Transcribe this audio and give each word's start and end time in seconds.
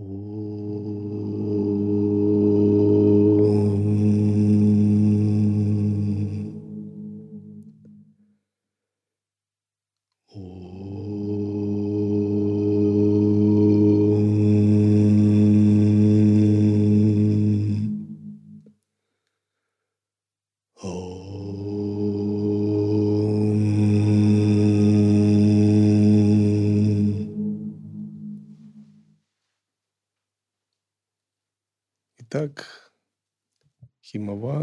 Итак, 0.00 0.39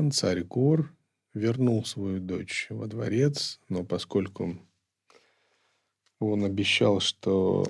Химован, 0.07 0.11
царь 0.11 0.43
гор, 0.43 0.95
вернул 1.33 1.83
свою 1.85 2.19
дочь 2.19 2.67
во 2.69 2.87
дворец, 2.87 3.59
но 3.69 3.83
поскольку 3.83 4.57
он 6.19 6.45
обещал, 6.45 6.99
что 6.99 7.65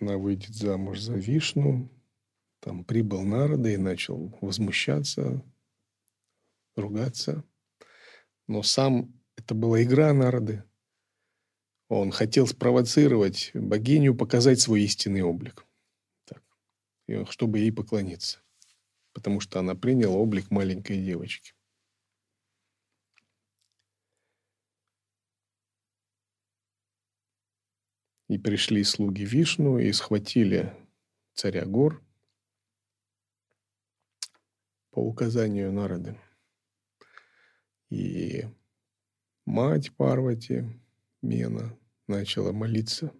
она 0.00 0.18
выйдет 0.18 0.54
замуж 0.54 1.00
за 1.00 1.14
Вишну, 1.14 1.88
там 2.60 2.84
прибыл 2.84 3.22
Нарада 3.22 3.70
и 3.70 3.76
начал 3.76 4.36
возмущаться, 4.40 5.42
ругаться. 6.76 7.44
Но 8.48 8.62
сам 8.62 9.12
это 9.36 9.54
была 9.54 9.82
игра 9.82 10.12
Нарады. 10.12 10.64
Он 11.88 12.10
хотел 12.10 12.46
спровоцировать 12.46 13.50
богиню, 13.54 14.14
показать 14.14 14.60
свой 14.60 14.82
истинный 14.82 15.22
облик, 15.22 15.64
так, 16.24 16.42
чтобы 17.30 17.60
ей 17.60 17.72
поклониться 17.72 18.41
потому 19.12 19.40
что 19.40 19.60
она 19.60 19.74
приняла 19.74 20.16
облик 20.16 20.50
маленькой 20.50 21.02
девочки. 21.02 21.54
И 28.28 28.38
пришли 28.38 28.82
слуги 28.82 29.24
Вишну 29.24 29.78
и 29.78 29.92
схватили 29.92 30.74
царя 31.34 31.66
гор 31.66 32.02
по 34.90 35.00
указанию 35.00 35.70
народа. 35.70 36.18
И 37.90 38.46
мать 39.44 39.94
Парвати, 39.96 40.64
Мена, 41.20 41.78
начала 42.06 42.52
молиться 42.52 43.12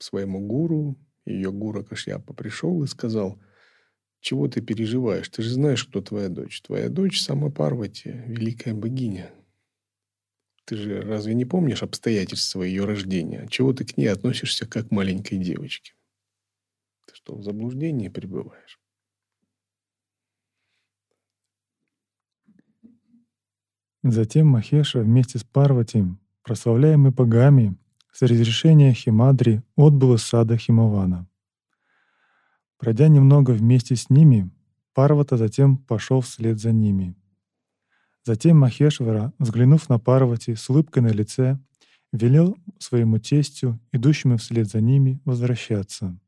своему 0.00 0.40
гуру. 0.40 0.96
Ее 1.24 1.52
гура 1.52 1.84
Кашьяпа 1.84 2.34
пришел 2.34 2.82
и 2.82 2.88
сказал– 2.88 3.40
чего 4.20 4.48
ты 4.48 4.60
переживаешь? 4.60 5.28
Ты 5.28 5.42
же 5.42 5.50
знаешь, 5.50 5.84
кто 5.84 6.00
твоя 6.02 6.28
дочь. 6.28 6.60
Твоя 6.60 6.88
дочь 6.88 7.20
сама 7.20 7.50
Парвати, 7.50 8.10
великая 8.26 8.74
богиня. 8.74 9.30
Ты 10.66 10.76
же 10.76 11.00
разве 11.00 11.34
не 11.34 11.44
помнишь 11.44 11.82
обстоятельства 11.82 12.62
ее 12.62 12.84
рождения? 12.84 13.48
Чего 13.50 13.72
ты 13.72 13.84
к 13.84 13.96
ней 13.96 14.06
относишься 14.06 14.66
как 14.66 14.88
к 14.88 14.90
маленькой 14.90 15.38
девочке? 15.38 15.94
Ты 17.06 17.14
что, 17.14 17.34
в 17.34 17.42
заблуждении 17.42 18.08
пребываешь? 18.08 18.78
Затем 24.02 24.46
Махеша 24.46 25.00
вместе 25.00 25.38
с 25.38 25.44
Парвати, 25.44 26.04
прославляемый 26.42 27.12
богами, 27.12 27.76
с 28.12 28.22
разрешения 28.22 28.92
Химадри 28.92 29.62
отбыл 29.76 30.14
из 30.14 30.22
сада 30.22 30.56
Химавана. 30.56 31.29
Пройдя 32.80 33.08
немного 33.08 33.50
вместе 33.50 33.94
с 33.94 34.08
ними, 34.08 34.50
Парвата 34.94 35.36
затем 35.36 35.76
пошел 35.76 36.22
вслед 36.22 36.58
за 36.58 36.72
ними. 36.72 37.14
Затем 38.24 38.58
Махешвара, 38.58 39.34
взглянув 39.38 39.90
на 39.90 39.98
Парвати 39.98 40.54
с 40.54 40.70
улыбкой 40.70 41.02
на 41.02 41.08
лице, 41.08 41.58
велел 42.10 42.56
своему 42.78 43.18
тестю, 43.18 43.78
идущему 43.92 44.38
вслед 44.38 44.66
за 44.66 44.80
ними, 44.80 45.20
возвращаться. 45.26 46.18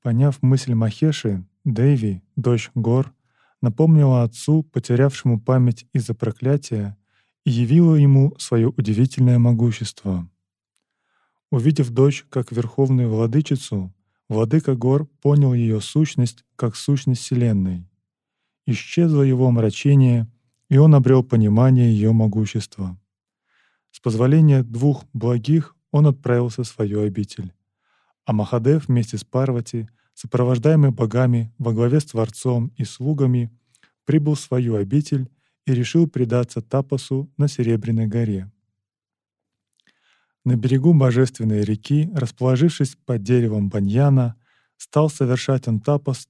Поняв 0.00 0.40
мысль 0.42 0.74
Махеши, 0.74 1.44
Дэви, 1.64 2.22
дочь 2.36 2.70
Гор, 2.76 3.12
напомнила 3.60 4.22
отцу, 4.22 4.62
потерявшему 4.62 5.40
память 5.40 5.88
из-за 5.92 6.14
проклятия, 6.14 6.96
и 7.44 7.50
явила 7.50 7.96
ему 7.96 8.32
свое 8.38 8.68
удивительное 8.68 9.40
могущество. 9.40 10.30
Увидев 11.50 11.90
дочь 11.90 12.24
как 12.30 12.52
верховную 12.52 13.10
владычицу, 13.10 13.92
Владыка 14.28 14.76
гор 14.76 15.06
понял 15.22 15.54
ее 15.54 15.80
сущность 15.80 16.44
как 16.56 16.76
сущность 16.76 17.22
Вселенной. 17.22 17.88
Исчезло 18.66 19.22
его 19.22 19.50
мрачение, 19.50 20.30
и 20.68 20.76
он 20.76 20.94
обрел 20.94 21.24
понимание 21.24 21.90
ее 21.90 22.12
могущества. 22.12 22.98
С 23.90 24.00
позволения 24.00 24.62
двух 24.62 25.04
благих 25.14 25.74
он 25.90 26.06
отправился 26.06 26.62
в 26.62 26.68
свою 26.68 27.00
обитель. 27.00 27.54
А 28.26 28.34
Махадев 28.34 28.88
вместе 28.88 29.16
с 29.16 29.24
Парвати, 29.24 29.88
сопровождаемый 30.12 30.90
богами 30.90 31.50
во 31.56 31.72
главе 31.72 31.98
с 31.98 32.04
Творцом 32.04 32.70
и 32.76 32.84
слугами, 32.84 33.50
прибыл 34.04 34.34
в 34.34 34.40
свою 34.40 34.76
обитель 34.76 35.30
и 35.64 35.72
решил 35.72 36.06
предаться 36.06 36.60
тапасу 36.60 37.30
на 37.38 37.48
Серебряной 37.48 38.06
горе. 38.06 38.50
На 40.48 40.56
берегу 40.56 40.94
божественной 40.94 41.60
реки, 41.60 42.10
расположившись 42.14 42.96
под 43.04 43.22
деревом 43.22 43.68
баньяна, 43.68 44.34
стал 44.78 45.10
совершать 45.10 45.68
он 45.68 45.78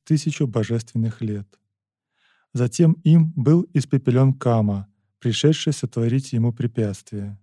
тысячу 0.03 0.49
божественных 0.49 1.21
лет. 1.21 1.47
Затем 2.53 2.95
им 3.05 3.33
был 3.37 3.69
испепелен 3.75 4.33
Кама, 4.33 4.89
пришедший 5.21 5.73
сотворить 5.73 6.33
ему 6.33 6.53
препятствие. 6.53 7.39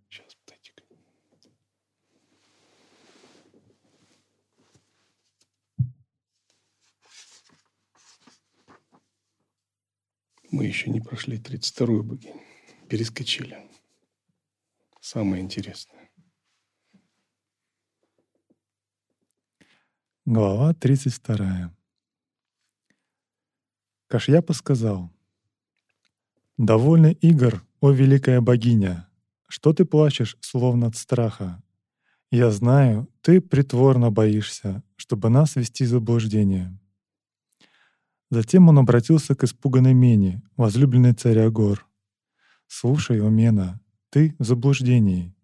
Мы 10.51 10.65
еще 10.65 10.89
не 10.89 10.99
прошли 10.99 11.37
32-ю 11.37 12.03
богиню. 12.03 12.41
Перескочили. 12.89 13.57
Самое 14.99 15.41
интересное. 15.41 15.94
Глава 20.27 20.73
32. 20.73 21.71
Кашьяпа 24.07 24.53
сказал, 24.53 25.11
«Довольно 26.57 27.11
игр, 27.11 27.63
о 27.79 27.91
великая 27.91 28.41
богиня! 28.41 29.07
Что 29.47 29.71
ты 29.71 29.85
плачешь, 29.85 30.35
словно 30.41 30.87
от 30.87 30.95
страха? 30.95 31.61
Я 32.31 32.49
знаю, 32.49 33.07
ты 33.21 33.39
притворно 33.39 34.09
боишься, 34.09 34.81
чтобы 34.95 35.29
нас 35.29 35.55
вести 35.55 35.85
в 35.85 35.89
заблуждение». 35.89 36.75
Затем 38.31 38.67
он 38.67 38.79
обратился 38.79 39.35
к 39.35 39.43
испуганной 39.43 39.93
Мене, 39.93 40.41
возлюбленной 40.57 41.13
царя 41.13 41.51
гор. 41.51 41.87
«Слушай, 42.65 43.21
о 43.21 43.29
Мена, 43.29 43.79
ты 44.09 44.35
в 44.39 44.43
заблуждении. 44.43 45.35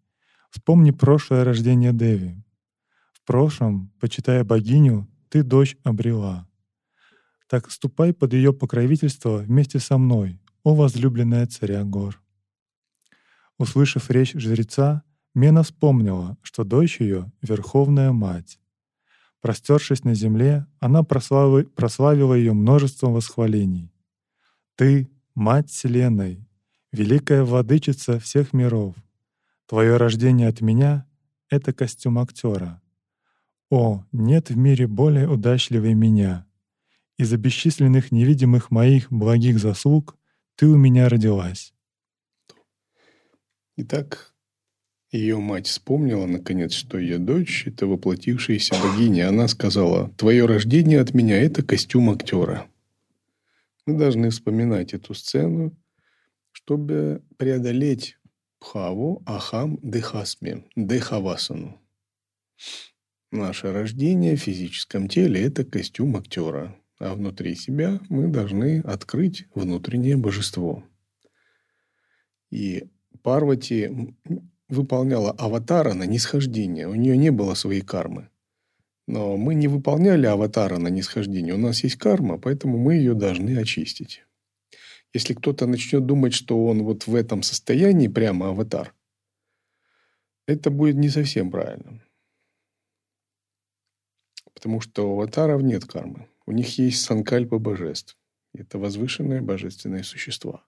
Вспомни 0.49 0.89
прошлое 0.89 1.43
рождение 1.43 1.93
Деви. 1.93 2.43
Прошлом, 3.31 3.93
почитая 4.01 4.43
богиню, 4.43 5.07
ты 5.29 5.41
дочь 5.41 5.77
обрела. 5.85 6.49
Так 7.47 7.71
ступай 7.71 8.13
под 8.13 8.33
ее 8.33 8.51
покровительство 8.51 9.37
вместе 9.37 9.79
со 9.79 9.97
мной, 9.97 10.41
о 10.63 10.75
возлюбленная 10.75 11.47
царя 11.47 11.85
гор. 11.85 12.21
Услышав 13.57 14.11
речь 14.11 14.33
жреца, 14.33 15.03
Мена 15.33 15.63
вспомнила, 15.63 16.37
что 16.41 16.65
дочь 16.65 16.99
ее— 16.99 17.31
Верховная 17.41 18.11
Мать. 18.11 18.59
Простершись 19.39 20.03
на 20.03 20.13
земле, 20.13 20.67
она 20.81 21.03
прославила, 21.03 21.63
прославила 21.63 22.33
ее 22.33 22.51
множеством 22.51 23.13
восхвалений. 23.13 23.93
«Ты— 24.75 25.09
Мать 25.35 25.69
Вселенной, 25.69 26.45
великая 26.91 27.45
владычица 27.45 28.19
всех 28.19 28.51
миров. 28.51 28.93
Твое 29.67 29.95
рождение 29.95 30.49
от 30.49 30.59
меня— 30.59 31.07
это 31.49 31.71
костюм 31.71 32.19
актера. 32.19 32.81
О, 33.71 34.03
нет 34.11 34.49
в 34.49 34.57
мире 34.57 34.85
более 34.85 35.29
удачливой 35.29 35.93
меня. 35.93 36.45
Из-за 37.17 37.37
бесчисленных 37.37 38.11
невидимых 38.11 38.69
моих 38.69 39.09
благих 39.09 39.59
заслуг 39.59 40.17
ты 40.55 40.67
у 40.67 40.75
меня 40.75 41.07
родилась. 41.07 41.73
Итак, 43.77 44.35
ее 45.09 45.37
мать 45.37 45.67
вспомнила, 45.67 46.25
наконец, 46.25 46.73
что 46.73 46.97
ее 46.97 47.17
дочь— 47.17 47.63
это 47.65 47.87
воплотившаяся 47.87 48.75
богиня. 48.75 49.29
Она 49.29 49.47
сказала, 49.47 50.09
«Твое 50.17 50.45
рождение 50.45 50.99
от 50.99 51.13
меня— 51.13 51.37
это 51.41 51.63
костюм 51.63 52.09
актера». 52.09 52.67
Мы 53.85 53.97
должны 53.97 54.31
вспоминать 54.31 54.93
эту 54.93 55.13
сцену, 55.13 55.73
чтобы 56.51 57.23
преодолеть 57.37 58.17
Пхаву, 58.59 59.23
Ахам, 59.25 59.79
Дехасми, 59.81 60.65
Дехавасану. 60.75 61.81
Наше 63.31 63.71
рождение 63.71 64.35
в 64.35 64.41
физическом 64.41 65.07
теле– 65.07 65.41
это 65.45 65.63
костюм 65.63 66.17
актера, 66.17 66.75
а 66.99 67.15
внутри 67.15 67.55
себя 67.55 68.01
мы 68.09 68.27
должны 68.27 68.81
открыть 68.81 69.45
внутреннее 69.55 70.17
божество. 70.17 70.83
И 72.49 72.89
Парвати 73.23 74.13
выполняла 74.67 75.31
аватара 75.31 75.93
на 75.93 76.03
нисхождение. 76.03 76.89
У 76.89 76.95
нее 76.95 77.15
не 77.15 77.31
было 77.31 77.53
своей 77.53 77.81
кармы. 77.81 78.29
Но 79.07 79.37
мы 79.37 79.55
не 79.55 79.69
выполняли 79.69 80.25
аватара 80.25 80.77
на 80.77 80.89
нисхождение. 80.89 81.53
У 81.53 81.57
нас 81.57 81.83
есть 81.83 81.95
карма, 81.95 82.37
поэтому 82.37 82.77
мы 82.77 82.95
ее 82.95 83.13
должны 83.13 83.57
очистить. 83.57 84.23
Если 85.13 85.33
кто-то 85.33 85.67
начнет 85.67 86.05
думать, 86.05 86.33
что 86.33 86.65
он 86.65 86.83
вот 86.83 87.07
в 87.07 87.15
этом 87.15 87.43
состоянии 87.43 88.09
прямо 88.09 88.49
аватар, 88.49 88.93
это 90.47 90.69
будет 90.69 90.95
не 90.95 91.07
совсем 91.07 91.49
правильно. 91.49 92.01
Потому 94.61 94.79
что 94.79 95.09
у 95.09 95.13
аватаров 95.13 95.63
нет 95.63 95.85
кармы. 95.85 96.27
У 96.45 96.51
них 96.51 96.77
есть 96.77 97.01
санкальпа 97.01 97.57
божеств. 97.57 98.15
Это 98.53 98.77
возвышенные 98.77 99.41
божественные 99.41 100.03
существа. 100.03 100.63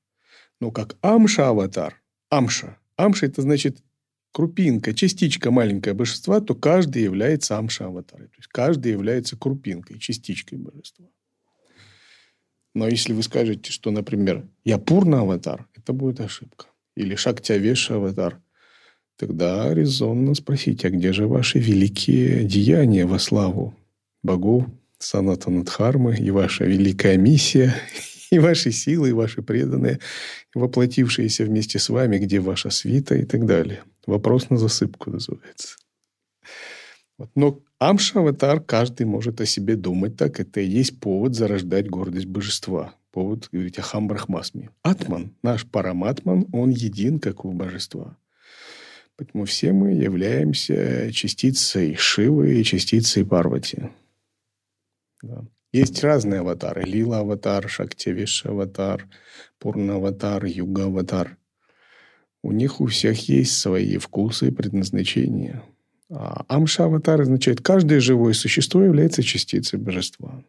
Но 0.59 0.71
как 0.71 0.97
амша-аватар, 1.03 2.01
амша, 2.31 2.79
амша 2.95 3.27
это 3.27 3.43
значит 3.43 3.83
крупинка, 4.31 4.95
частичка 4.95 5.51
маленькая 5.51 5.93
божества, 5.93 6.41
то 6.41 6.55
каждый 6.55 7.03
является 7.03 7.59
амша-аватарой. 7.59 8.29
То 8.29 8.37
есть 8.37 8.47
каждый 8.47 8.93
является 8.93 9.37
крупинкой, 9.37 9.99
частичкой 9.99 10.57
божества. 10.57 11.05
Но 12.73 12.87
если 12.87 13.13
вы 13.13 13.21
скажете, 13.21 13.71
что, 13.71 13.91
например, 13.91 14.47
я 14.63 14.79
пурна-аватар, 14.79 15.67
это 15.75 15.93
будет 15.93 16.19
ошибка. 16.19 16.65
Или 16.95 17.13
шактя-веша-аватар, 17.13 18.41
тогда 19.17 19.71
резонно 19.71 20.33
спросить, 20.33 20.83
а 20.83 20.89
где 20.89 21.13
же 21.13 21.27
ваши 21.27 21.59
великие 21.59 22.43
деяния 22.43 23.05
во 23.05 23.19
славу 23.19 23.75
богов, 24.23 24.65
санатанадхармы 24.99 26.15
и 26.17 26.31
ваша 26.31 26.65
великая 26.65 27.17
миссия, 27.17 27.75
и 28.31 28.39
ваши 28.39 28.71
силы, 28.71 29.09
и 29.09 29.13
ваши 29.13 29.41
преданные, 29.41 29.99
воплотившиеся 30.55 31.45
вместе 31.45 31.77
с 31.77 31.89
вами, 31.89 32.17
где 32.17 32.39
ваша 32.39 32.69
свита 32.69 33.15
и 33.15 33.25
так 33.25 33.45
далее. 33.45 33.83
Вопрос 34.07 34.49
на 34.49 34.57
засыпку 34.57 35.11
называется. 35.11 35.77
Вот. 37.17 37.29
Но 37.35 37.59
Амша-аватар 37.79 38.59
каждый 38.59 39.05
может 39.05 39.41
о 39.41 39.45
себе 39.45 39.75
думать 39.75 40.17
так. 40.17 40.39
Это 40.39 40.61
и 40.61 40.67
есть 40.67 40.99
повод 40.99 41.35
зарождать 41.35 41.89
гордость 41.89 42.25
божества. 42.25 42.95
Повод 43.11 43.49
говорить 43.51 43.77
о 43.77 43.83
Хамбрахмасме. 43.83 44.71
Атман, 44.81 45.35
наш 45.43 45.67
параматман, 45.67 46.47
он 46.51 46.71
един, 46.71 47.19
как 47.19 47.45
у 47.45 47.51
божества. 47.51 48.17
Поэтому 49.15 49.45
все 49.45 49.73
мы 49.73 49.91
являемся 49.91 51.11
частицей 51.11 51.95
Шивы 51.95 52.59
и 52.59 52.63
частицей 52.63 53.23
Парвати. 53.23 53.91
Да. 55.23 55.45
Есть 55.71 56.03
разные 56.03 56.41
аватары. 56.41 56.83
Лила-аватар, 56.83 57.67
Шактивиш-аватар, 57.67 59.07
Пурна-аватар, 59.59 60.45
Юга-аватар. 60.45 61.37
У 62.43 62.51
них 62.51 62.81
у 62.81 62.85
всех 62.85 63.29
есть 63.29 63.57
свои 63.57 63.97
вкусы 63.97 64.49
и 64.49 64.51
предназначения. 64.51 65.63
А 66.09 66.45
Амша-аватар 66.47 67.21
означает, 67.21 67.61
каждое 67.61 68.01
живое 68.01 68.33
существо 68.33 68.83
является 68.83 69.23
частицей 69.23 69.79
божества. 69.79 70.43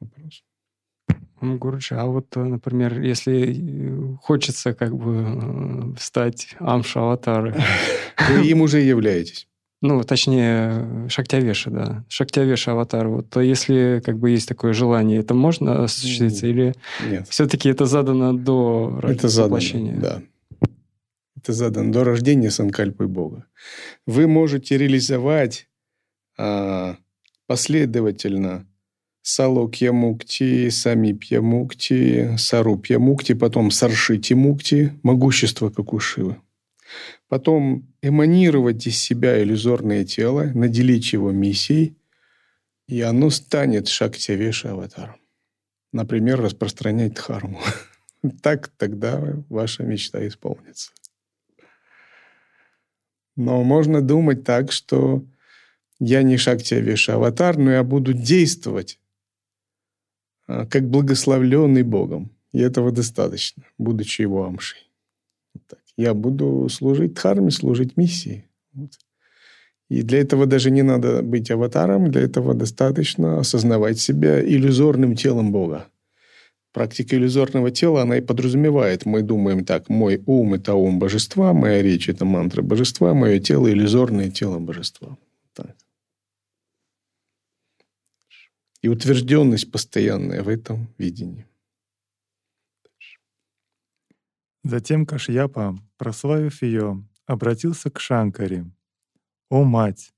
Вопрос. 0.00 0.44
Гурджи, 1.40 1.96
а 1.96 2.06
вот, 2.06 2.34
например, 2.36 3.00
если 3.02 4.14
э, 4.14 4.16
хочется 4.22 4.74
как 4.74 4.96
бы 4.96 5.94
э, 5.96 6.00
стать 6.00 6.54
Амша-аватаром... 6.60 7.54
Вы 8.30 8.46
им 8.46 8.60
уже 8.60 8.78
являетесь. 8.78 9.48
Ну, 9.82 10.04
точнее, 10.04 11.08
Шактявеша, 11.08 11.70
да. 11.70 12.04
Шактявеша 12.08 12.70
аватар. 12.70 13.08
Вот, 13.08 13.28
то 13.30 13.40
если 13.40 14.00
как 14.04 14.16
бы 14.16 14.30
есть 14.30 14.48
такое 14.48 14.72
желание, 14.72 15.18
это 15.18 15.34
можно 15.34 15.82
осуществиться? 15.82 16.46
Или 16.46 16.74
Нет. 17.10 17.28
все-таки 17.28 17.68
это 17.68 17.86
задано 17.86 18.32
до 18.32 19.00
это 19.02 19.26
воплощения? 19.26 19.96
Задано, 19.96 20.22
да. 20.60 20.68
Это 21.36 21.52
задано 21.52 21.92
до 21.92 22.04
рождения 22.04 22.52
Санкальпы 22.52 23.08
Бога. 23.08 23.46
Вы 24.06 24.28
можете 24.28 24.78
реализовать 24.78 25.68
а, 26.38 26.96
последовательно 27.48 28.68
Салокья 29.22 29.90
Мукти, 29.90 30.68
Самипья 30.68 31.40
Мукти, 31.40 32.36
Сарупья 32.38 33.00
Мукти, 33.00 33.34
потом 33.34 33.72
Саршити 33.72 34.34
Мукти, 34.34 34.92
могущество 35.02 35.70
как 35.70 35.92
у 35.92 35.98
Шивы 35.98 36.36
потом 37.28 37.86
эманировать 38.02 38.86
из 38.86 38.98
себя 38.98 39.42
иллюзорное 39.42 40.04
тело, 40.04 40.44
наделить 40.54 41.12
его 41.12 41.30
миссией, 41.30 41.96
и 42.88 43.00
оно 43.00 43.30
станет 43.30 43.88
Шактивеша 43.88 44.72
аватаром. 44.72 45.16
Например, 45.92 46.40
распространять 46.40 47.14
дхарму. 47.14 47.60
Так 48.40 48.68
тогда 48.68 49.20
ваша 49.48 49.82
мечта 49.82 50.24
исполнится. 50.28 50.92
Но 53.34 53.64
можно 53.64 54.00
думать 54.00 54.44
так, 54.44 54.70
что 54.70 55.24
я 55.98 56.22
не 56.22 56.36
Шактивеша 56.36 57.14
аватар, 57.14 57.56
но 57.58 57.72
я 57.72 57.82
буду 57.82 58.12
действовать 58.12 59.00
а, 60.46 60.66
как 60.66 60.88
благословленный 60.88 61.82
Богом. 61.82 62.30
И 62.52 62.60
этого 62.60 62.92
достаточно, 62.92 63.64
будучи 63.78 64.22
его 64.22 64.44
амшей. 64.44 64.91
Я 65.96 66.14
буду 66.14 66.68
служить 66.68 67.14
дхарме, 67.14 67.50
служить 67.50 67.96
миссии. 67.96 68.48
Вот. 68.72 68.92
И 69.92 70.02
для 70.02 70.20
этого 70.20 70.46
даже 70.46 70.70
не 70.70 70.82
надо 70.82 71.22
быть 71.22 71.50
аватаром, 71.50 72.10
для 72.10 72.22
этого 72.22 72.54
достаточно 72.54 73.40
осознавать 73.40 73.98
себя 73.98 74.42
иллюзорным 74.42 75.14
телом 75.16 75.52
Бога. 75.52 75.86
Практика 76.72 77.16
иллюзорного 77.16 77.70
тела, 77.70 78.00
она 78.00 78.16
и 78.16 78.22
подразумевает, 78.22 79.04
мы 79.04 79.20
думаем 79.20 79.66
так, 79.66 79.90
мой 79.90 80.22
ум– 80.24 80.54
это 80.54 80.72
ум 80.74 80.98
божества, 80.98 81.52
моя 81.52 81.82
речь– 81.82 82.08
это 82.08 82.24
мантра 82.24 82.62
божества, 82.62 83.12
мое 83.12 83.38
тело– 83.38 83.70
иллюзорное 83.70 84.30
тело 84.30 84.58
божества. 84.58 85.18
Так. 85.52 85.76
И 88.80 88.88
утвержденность 88.88 89.70
постоянная 89.70 90.42
в 90.42 90.48
этом 90.48 90.88
видении. 90.96 91.44
Затем 94.64 95.06
Кашьяпа, 95.06 95.76
прославив 95.96 96.62
ее, 96.62 97.04
обратился 97.26 97.90
к 97.90 97.98
Шанкаре. 97.98 98.70
«О, 99.50 99.64
мать! 99.64 100.14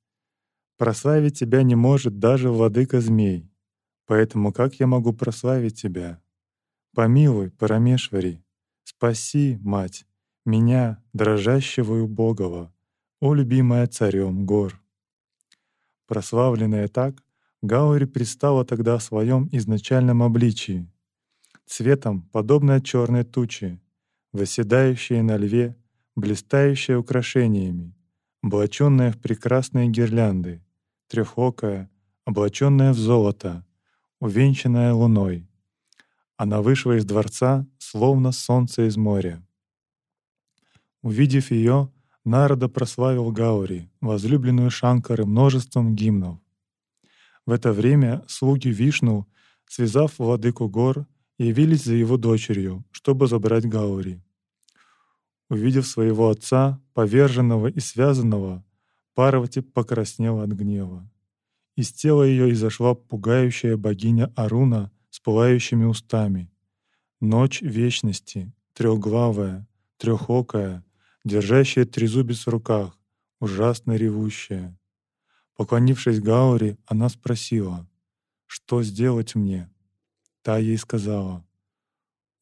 Прославить 0.77 1.39
тебя 1.39 1.63
не 1.63 1.75
может 1.75 2.19
даже 2.19 2.51
владыка 2.51 3.01
змей, 3.01 3.51
поэтому 4.07 4.53
как 4.53 4.75
я 4.81 4.87
могу 4.87 5.13
прославить 5.13 5.81
тебя? 5.81 6.21
Помилуй, 6.95 7.51
Парамешвари, 7.53 8.45
спаси, 8.83 9.59
мать, 9.63 10.05
меня, 10.45 11.03
дрожащего 11.13 11.97
и 11.97 12.01
убогого, 12.01 12.75
о, 13.21 13.33
любимая 13.35 13.87
царем 13.87 14.45
гор!» 14.45 14.79
Прославленная 16.07 16.89
так, 16.89 17.25
Гаури 17.63 18.05
предстала 18.05 18.67
тогда 18.67 18.99
в 18.99 19.03
своем 19.03 19.49
изначальном 19.53 20.23
обличии, 20.23 20.87
цветом, 21.65 22.29
подобной 22.31 22.83
черной 22.83 23.25
тучи, 23.25 23.81
восседающая 24.35 25.23
на 25.23 25.37
льве, 25.37 25.77
блистающая 26.17 26.99
украшениями, 26.99 27.95
облаченная 28.43 29.13
в 29.13 29.19
прекрасные 29.19 29.89
гирлянды, 29.89 30.63
трехокая, 31.07 31.89
облаченная 32.25 32.93
в 32.93 32.99
золото, 32.99 33.65
увенчанная 34.21 34.93
луной. 34.93 35.49
Она 36.37 36.63
вышла 36.63 36.97
из 36.99 37.05
дворца, 37.05 37.67
словно 37.79 38.33
солнце 38.33 38.89
из 38.89 38.97
моря. 38.97 39.41
Увидев 41.01 41.53
ее, 41.53 41.93
Нарада 42.25 42.69
прославил 42.69 43.31
Гаури, 43.31 43.89
возлюбленную 44.01 44.71
Шанкары, 44.71 45.27
множеством 45.27 45.95
гимнов. 45.95 46.41
В 47.47 47.53
это 47.53 47.73
время 47.73 48.25
слуги 48.27 48.69
Вишну, 48.69 49.29
связав 49.69 50.19
владыку 50.19 50.69
гор, 50.69 51.07
явились 51.39 51.85
за 51.85 51.95
его 51.95 52.17
дочерью, 52.17 52.85
чтобы 52.91 53.27
забрать 53.27 53.67
Гаури. 53.67 54.23
Увидев 55.49 55.87
своего 55.87 56.31
отца, 56.31 56.81
поверженного 56.95 57.69
и 57.69 57.81
связанного, 57.81 58.65
Парвати 59.15 59.61
покраснела 59.61 60.43
от 60.43 60.51
гнева. 60.51 61.09
Из 61.77 61.93
тела 61.93 62.25
ее 62.25 62.53
изошла 62.53 62.95
пугающая 62.95 63.77
богиня 63.77 64.33
Аруна 64.35 64.91
с 65.11 65.21
пылающими 65.21 65.85
устами. 65.85 66.51
Ночь 67.21 67.63
вечности, 67.63 68.53
трехглавая, 68.73 69.69
трехокая, 69.99 70.85
держащая 71.25 71.85
трезубец 71.85 72.47
в 72.47 72.51
руках, 72.51 72.99
ужасно 73.39 73.93
ревущая. 73.93 74.77
Поклонившись 75.57 76.21
Гаури, 76.21 76.77
она 76.87 77.09
спросила, 77.09 77.89
«Что 78.47 78.83
сделать 78.83 79.37
мне?» 79.37 79.71
Та 80.45 80.59
ей 80.59 80.77
сказала, 80.77 81.43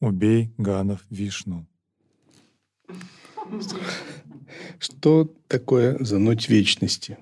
«Убей 0.01 0.53
Ганов 0.57 1.05
Вишну». 1.09 1.65
Что 4.77 5.33
такое 5.47 5.97
за 6.03 6.19
ночь 6.19 6.49
вечности? 6.49 7.17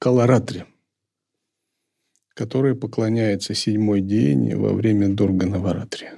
Каларатри, 0.00 0.64
которая 2.30 2.74
поклоняется 2.74 3.54
седьмой 3.54 4.00
день 4.00 4.56
во 4.56 4.72
время 4.72 5.14
Дурга 5.14 5.46
Наваратри. 5.46 6.08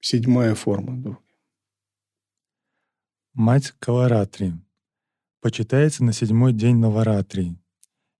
Седьмая 0.00 0.56
форма 0.56 1.00
Дурги. 1.00 1.20
Мать 3.34 3.72
Каларатри 3.78 4.52
почитается 5.40 6.02
на 6.02 6.12
седьмой 6.12 6.52
день 6.52 6.78
Наваратри. 6.78 7.56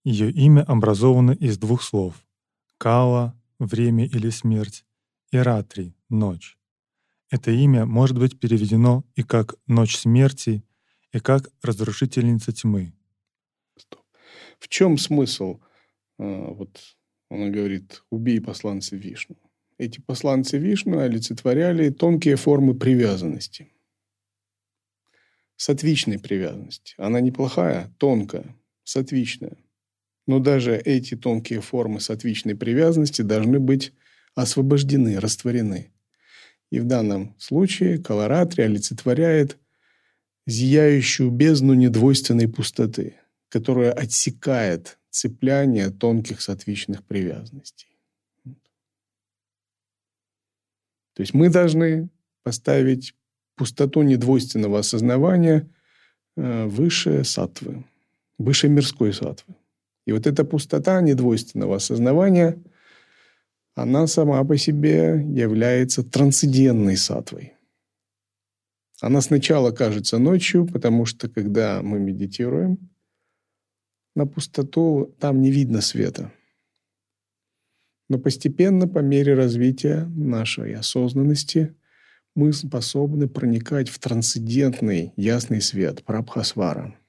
Ее 0.04 0.30
имя 0.30 0.62
образовано 0.62 1.32
из 1.32 1.58
двух 1.58 1.82
слов— 1.82 2.24
Кала— 2.78 3.34
время 3.58 4.06
или 4.06 4.30
смерть, 4.30 4.84
и 5.30 5.38
Ратри— 5.38 5.94
ночь. 6.08 6.58
Это 7.30 7.50
имя 7.50 7.86
может 7.86 8.18
быть 8.18 8.38
переведено 8.38 9.04
и 9.16 9.22
как 9.22 9.56
«ночь 9.66 9.96
смерти», 9.96 10.62
и 11.12 11.20
как 11.20 11.50
«разрушительница 11.62 12.52
тьмы». 12.52 12.92
В 14.58 14.68
чем 14.68 14.98
смысл? 14.98 15.60
А, 16.18 16.50
вот 16.52 16.80
он 17.28 17.50
говорит, 17.50 18.04
убей 18.10 18.40
посланца 18.40 18.96
Вишну. 18.96 19.36
Эти 19.78 20.00
посланцы 20.00 20.58
Вишну 20.58 20.98
олицетворяли 20.98 21.90
тонкие 21.90 22.36
формы 22.36 22.74
привязанности. 22.74 23.72
Сатвичной 25.56 26.18
привязанности. 26.18 26.94
Она 26.98 27.20
неплохая, 27.20 27.92
тонкая, 27.98 28.56
сатвичная. 28.84 29.56
Но 30.26 30.38
даже 30.38 30.76
эти 30.76 31.16
тонкие 31.16 31.60
формы 31.60 32.00
сатвичной 32.00 32.56
привязанности 32.56 33.22
должны 33.22 33.58
быть 33.60 33.92
освобождены, 34.34 35.20
растворены. 35.20 35.90
И 36.70 36.80
в 36.80 36.84
данном 36.84 37.34
случае 37.38 37.98
колоратри 37.98 38.62
олицетворяет 38.62 39.58
зияющую 40.46 41.30
бездну 41.30 41.74
недвойственной 41.74 42.48
пустоты, 42.48 43.14
которая 43.48 43.92
отсекает 43.92 44.98
цепляние 45.10 45.90
тонких 45.90 46.40
сатвичных 46.40 47.04
привязанностей. 47.04 47.86
То 51.14 51.20
есть 51.20 51.32
мы 51.32 51.48
должны 51.48 52.08
поставить 52.42 53.14
пустоту 53.54 54.02
недвойственного 54.02 54.80
осознавания 54.80 55.68
э, 56.36 56.64
выше 56.64 57.22
сатвы, 57.22 57.84
выше 58.38 58.68
мирской 58.68 59.12
сатвы. 59.12 59.54
И 60.06 60.12
вот 60.12 60.26
эта 60.26 60.44
пустота 60.44 61.00
недвойственного 61.00 61.76
осознавания, 61.76 62.62
она 63.74 64.06
сама 64.06 64.44
по 64.44 64.56
себе 64.56 65.24
является 65.28 66.02
трансцендентной 66.04 66.96
сатвой. 66.96 67.54
Она 69.00 69.20
сначала 69.20 69.70
кажется 69.70 70.18
ночью, 70.18 70.66
потому 70.66 71.04
что 71.04 71.28
когда 71.28 71.82
мы 71.82 71.98
медитируем 71.98 72.90
на 74.14 74.26
пустоту, 74.26 75.14
там 75.18 75.40
не 75.40 75.50
видно 75.50 75.80
света. 75.80 76.32
Но 78.08 78.18
постепенно, 78.18 78.86
по 78.86 78.98
мере 78.98 79.34
развития 79.34 80.04
нашей 80.14 80.74
осознанности, 80.74 81.74
мы 82.36 82.52
способны 82.52 83.28
проникать 83.28 83.88
в 83.88 83.98
трансцендентный 83.98 85.12
ясный 85.16 85.60
свет, 85.60 86.04
прабхасвара– 86.04 86.94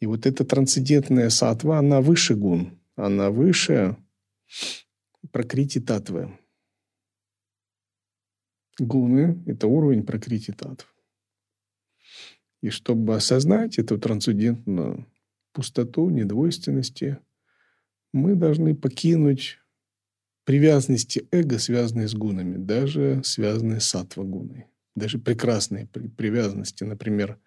и 0.00 0.06
вот 0.06 0.26
эта 0.26 0.44
трансцендентная 0.44 1.30
сатва, 1.30 1.78
она 1.78 2.00
выше 2.00 2.34
гун, 2.34 2.78
она 2.96 3.30
выше 3.30 3.96
прокрити 5.32 5.80
татвы. 5.80 6.38
Гуны– 8.78 9.42
это 9.46 9.66
уровень 9.66 10.04
прокрити 10.04 10.52
татв. 10.52 10.94
И 12.60 12.70
чтобы 12.70 13.14
осознать 13.14 13.78
эту 13.78 13.98
трансцендентную 13.98 15.06
пустоту, 15.52 16.10
недвойственности, 16.10 17.18
мы 18.12 18.34
должны 18.34 18.74
покинуть 18.74 19.58
привязанности 20.44 21.26
эго, 21.32 21.58
связанные 21.58 22.08
с 22.08 22.14
гунами, 22.14 22.56
даже 22.56 23.22
связанные 23.24 23.80
с 23.80 23.86
сатва-гуной. 23.86 24.66
Даже 24.94 25.18
прекрасные 25.18 25.86
привязанности, 25.86 26.84
например, 26.84 27.38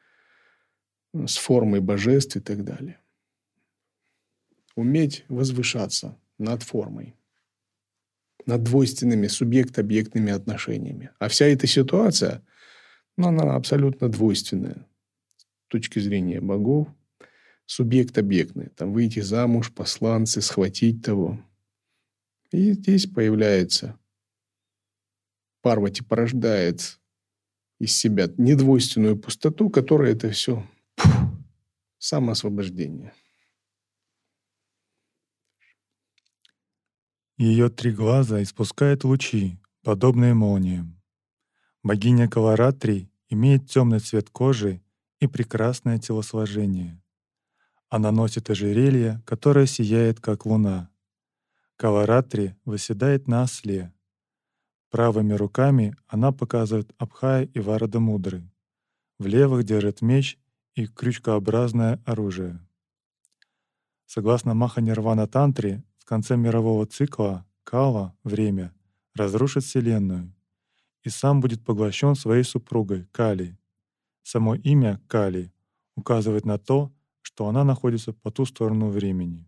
с 1.13 1.37
формой 1.37 1.79
божеств 1.79 2.35
и 2.35 2.39
так 2.39 2.63
далее. 2.63 2.99
Уметь 4.75 5.25
возвышаться 5.27 6.17
над 6.37 6.63
формой, 6.63 7.15
над 8.45 8.63
двойственными 8.63 9.27
субъект-объектными 9.27 10.31
отношениями. 10.31 11.11
А 11.19 11.27
вся 11.27 11.45
эта 11.45 11.67
ситуация, 11.67 12.45
ну, 13.17 13.29
она 13.29 13.55
абсолютно 13.55 14.09
двойственная 14.09 14.87
с 15.37 15.45
точки 15.67 15.99
зрения 15.99 16.39
богов, 16.39 16.87
субъект-объектный. 17.65 18.69
Там 18.69 18.93
выйти 18.93 19.19
замуж, 19.19 19.71
посланцы, 19.73 20.41
схватить 20.41 21.03
того. 21.03 21.39
И 22.51 22.73
здесь 22.73 23.05
появляется 23.05 23.99
Парвати 25.61 26.01
порождает 26.03 26.99
из 27.79 27.95
себя 27.95 28.29
недвойственную 28.37 29.17
пустоту, 29.17 29.69
которая 29.69 30.13
это 30.13 30.31
все 30.31 30.65
Самоосвобождение. 32.01 33.13
Ее 37.37 37.69
три 37.69 37.91
глаза 37.91 38.41
испускают 38.41 39.03
лучи, 39.03 39.59
подобные 39.83 40.33
молниям. 40.33 41.01
Богиня 41.83 42.29
Каларатри 42.29 43.11
имеет 43.27 43.69
темный 43.69 43.99
цвет 43.99 44.29
кожи 44.29 44.81
и 45.19 45.27
прекрасное 45.27 45.99
телосложение. 45.99 47.03
Она 47.89 48.13
носит 48.13 48.49
ожерелье, 48.49 49.21
которое 49.25 49.65
сияет, 49.65 50.21
как 50.21 50.45
луна. 50.45 50.89
Каларатри 51.75 52.55
восседает 52.63 53.27
на 53.27 53.43
осле. 53.43 53.93
Правыми 54.89 55.33
руками 55.33 55.97
она 56.07 56.31
показывает 56.31 56.93
Абхая 56.97 57.43
и 57.43 57.59
Варада 57.59 57.99
Мудры. 57.99 58.49
В 59.17 59.27
левых 59.27 59.65
держит 59.65 60.01
меч 60.01 60.39
и 60.75 60.87
крючкообразное 60.87 62.01
оружие. 62.05 62.59
Согласно 64.05 64.53
Маханирвана 64.53 65.27
Тантре, 65.27 65.83
в 65.97 66.05
конце 66.05 66.35
мирового 66.35 66.85
цикла 66.85 67.45
Кала, 67.63 68.17
время, 68.23 68.73
разрушит 69.13 69.63
Вселенную 69.63 70.33
и 71.03 71.09
сам 71.09 71.41
будет 71.41 71.63
поглощен 71.63 72.15
своей 72.15 72.43
супругой 72.43 73.05
Кали. 73.11 73.57
Само 74.23 74.55
имя 74.55 75.01
Кали 75.07 75.53
указывает 75.95 76.45
на 76.45 76.57
то, 76.57 76.91
что 77.21 77.47
она 77.47 77.63
находится 77.63 78.13
по 78.13 78.31
ту 78.31 78.45
сторону 78.45 78.89
времени. 78.89 79.47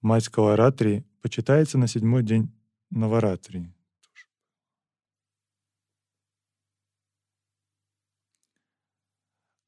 Мать 0.00 0.28
Каларатри 0.28 1.04
почитается 1.22 1.78
на 1.78 1.86
седьмой 1.86 2.22
день 2.22 2.52
Наваратри. 2.90 3.72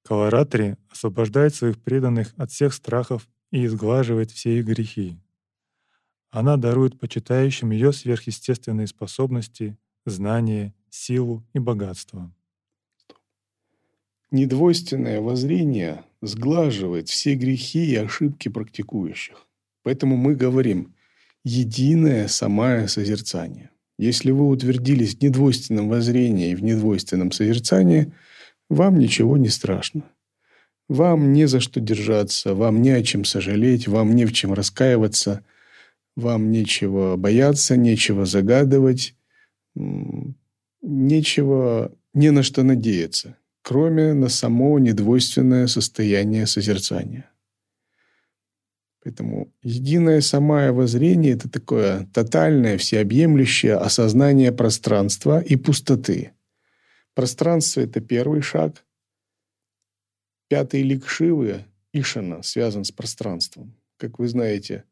Каларатри 0.06 0.76
освобождает 0.88 1.54
своих 1.54 1.82
преданных 1.82 2.32
от 2.36 2.52
всех 2.52 2.75
страхов 2.75 3.28
и 3.50 3.66
изглаживает 3.66 4.30
все 4.30 4.58
их 4.58 4.66
грехи. 4.66 5.18
Она 6.30 6.56
дарует 6.56 6.98
почитающим 7.00 7.72
ее 7.72 7.92
сверхъестественные 7.92 8.86
способности, 8.86 9.76
знания, 10.04 10.75
силу 10.90 11.44
и 11.54 11.58
богатство. 11.58 12.32
Недвойственное 14.30 15.20
воззрение 15.20 16.04
сглаживает 16.22 17.08
все 17.08 17.34
грехи 17.34 17.84
и 17.86 17.96
ошибки 17.96 18.48
практикующих. 18.48 19.46
Поэтому 19.82 20.16
мы 20.16 20.36
говорим 20.36 20.94
«единое 21.42 22.28
самое 22.28 22.86
созерцание». 22.86 23.70
Если 23.98 24.30
вы 24.30 24.48
утвердились 24.48 25.16
в 25.16 25.22
недвойственном 25.22 25.88
воззрении 25.88 26.50
и 26.50 26.54
в 26.54 26.62
недвойственном 26.62 27.32
созерцании– 27.32 28.12
вам 28.68 28.99
ничего 28.99 29.37
не 29.37 29.49
страшно. 29.49 30.02
Вам 30.88 31.32
не 31.32 31.46
за 31.46 31.61
что 31.61 31.80
держаться, 31.80 32.54
вам 32.54 32.80
не 32.80 32.90
о 32.90 33.02
чем 33.02 33.25
сожалеть, 33.25 33.88
вам 33.88 34.14
не 34.14 34.25
в 34.25 34.32
чем 34.32 34.52
раскаиваться, 34.52 35.44
вам 36.14 36.50
нечего 36.50 37.16
бояться, 37.16 37.76
нечего 37.76 38.25
загадывать, 38.25 39.16
нечего 40.82 41.92
не 42.14 42.30
на 42.30 42.42
что 42.42 42.62
надеяться, 42.62 43.37
кроме 43.62 44.14
на 44.14 44.28
само 44.28 44.78
недвойственное 44.78 45.66
состояние 45.66 46.46
созерцания. 46.46 47.30
Поэтому 49.02 49.52
единое 49.62 50.20
самое 50.20 50.73
воззрение– 50.73 51.32
это 51.35 51.49
такое 51.49 52.08
тотальное, 52.12 52.78
всеобъемлющее 52.78 53.75
осознание 53.75 54.52
пространства 54.52 55.40
и 55.40 55.56
пустоты– 55.56 56.32
Пространство– 57.16 57.80
это 57.82 58.00
первый 58.00 58.42
шаг. 58.42 58.85
Пятый 60.49 60.82
лик 60.82 61.08
Шивы, 61.08 61.64
Ишана, 61.94 62.42
связан 62.42 62.85
с 62.85 62.92
пространством. 62.92 63.75
Как 63.96 64.18
вы 64.18 64.28
знаете, 64.28 64.85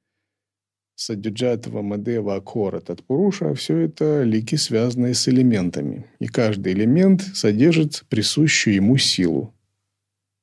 Садюджатова, 0.95 1.83
Мадева, 1.83 2.37
Акора, 2.37 2.81
Татпуруша– 2.81 3.52
все 3.57 3.76
это 3.76 4.23
лики, 4.23 4.54
связанные 4.54 5.12
с 5.12 5.28
элементами. 5.28 6.07
И 6.19 6.26
каждый 6.26 6.73
элемент 6.73 7.21
содержит 7.21 8.04
присущую 8.09 8.76
ему 8.76 8.97
силу. 8.97 9.54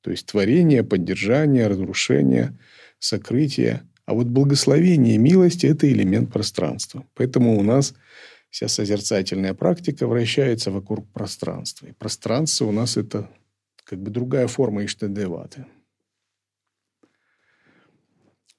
То 0.01 0.11
есть 0.11 0.27
творение, 0.27 0.83
поддержание, 0.83 1.65
разрушение, 1.65 2.55
сокрытие. 2.99 3.81
А 4.05 4.13
вот 4.13 4.27
благословение 4.27 5.15
и 5.15 5.17
милость– 5.17 5.63
это 5.65 5.91
элемент 5.91 6.31
пространства. 6.31 7.07
Поэтому 7.15 7.57
у 7.57 7.63
нас 7.63 7.95
вся 8.51 8.67
созерцательная 8.67 9.53
практика 9.53 10.05
вращается 10.05 10.69
вокруг 10.71 11.09
пространства. 11.11 11.87
И 11.87 11.93
пространство 11.93 12.65
у 12.65 12.71
нас– 12.71 12.97
это 12.97 13.31
как 13.83 13.99
бы 13.99 14.11
другая 14.11 14.47
форма 14.47 14.85
Иштадеваты. 14.85 15.65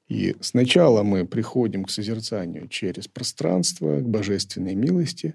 И 0.08 0.36
сначала 0.40 1.02
мы 1.02 1.26
приходим 1.26 1.84
к 1.84 1.90
созерцанию 1.90 2.68
через 2.68 3.06
пространство, 3.06 4.00
к 4.00 4.08
божественной 4.08 4.74
милости, 4.74 5.34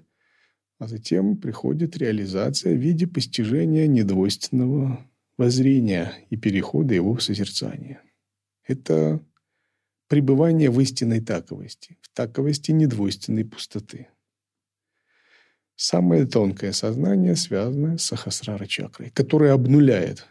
а 0.78 0.86
затем 0.86 1.36
приходит 1.36 1.96
реализация 1.96 2.74
в 2.74 2.78
виде 2.78 3.06
постижения 3.06 3.86
недвойственного 3.86 5.04
воззрения 5.36 6.12
и 6.30 6.36
перехода 6.36 6.94
его 6.94 7.14
в 7.14 7.22
созерцание. 7.22 8.00
Это 8.66 9.20
пребывание 10.08 10.70
в 10.70 10.80
истинной 10.80 11.20
таковости, 11.20 11.96
в 12.00 12.08
таковости 12.12 12.70
недвойственной 12.72 13.44
пустоты. 13.44 14.08
Самое 15.80 16.26
тонкое 16.26 16.72
сознание 16.72 17.36
связано 17.36 17.98
с 17.98 18.06
Сахасрара 18.06 18.66
чакрой, 18.66 19.10
которое 19.10 19.52
обнуляет 19.52 20.26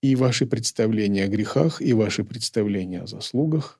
и 0.00 0.16
ваши 0.16 0.46
представления 0.46 1.24
о 1.24 1.28
грехах, 1.28 1.82
и 1.82 1.92
ваши 1.92 2.24
представления 2.24 3.02
о 3.02 3.06
заслугах, 3.06 3.78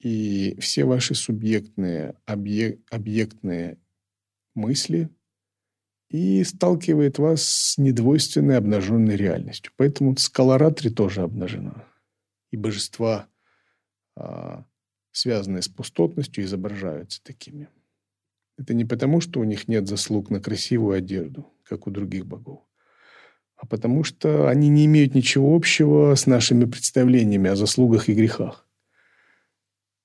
и 0.00 0.58
все 0.58 0.84
ваши 0.84 1.14
субъектные, 1.14 2.16
объек, 2.26 2.80
объектные 2.90 3.78
мысли 4.54 5.08
и 6.08 6.42
сталкивает 6.42 7.18
вас 7.18 7.44
с 7.44 7.78
недвойственной 7.78 8.56
обнаженной 8.56 9.14
реальностью. 9.14 9.72
Поэтому 9.76 10.16
скалоратри 10.16 10.90
тоже 10.90 11.22
обнажена. 11.22 11.84
И 12.50 12.56
божества, 12.56 13.28
а, 14.16 14.64
связанные 15.12 15.62
с 15.62 15.68
пустотностью, 15.68 16.42
изображаются 16.42 17.22
такими. 17.22 17.68
Это 18.60 18.74
не 18.74 18.84
потому, 18.84 19.22
что 19.22 19.40
у 19.40 19.44
них 19.44 19.68
нет 19.68 19.88
заслуг 19.88 20.28
на 20.28 20.38
красивую 20.38 20.98
одежду, 20.98 21.50
как 21.64 21.86
у 21.86 21.90
других 21.90 22.26
богов, 22.26 22.60
а 23.56 23.66
потому 23.66 24.04
что 24.04 24.50
они 24.50 24.68
не 24.68 24.84
имеют 24.84 25.14
ничего 25.14 25.56
общего 25.56 26.14
с 26.14 26.26
нашими 26.26 26.66
представлениями 26.66 27.48
о 27.48 27.56
заслугах 27.56 28.10
и 28.10 28.14
грехах. 28.14 28.66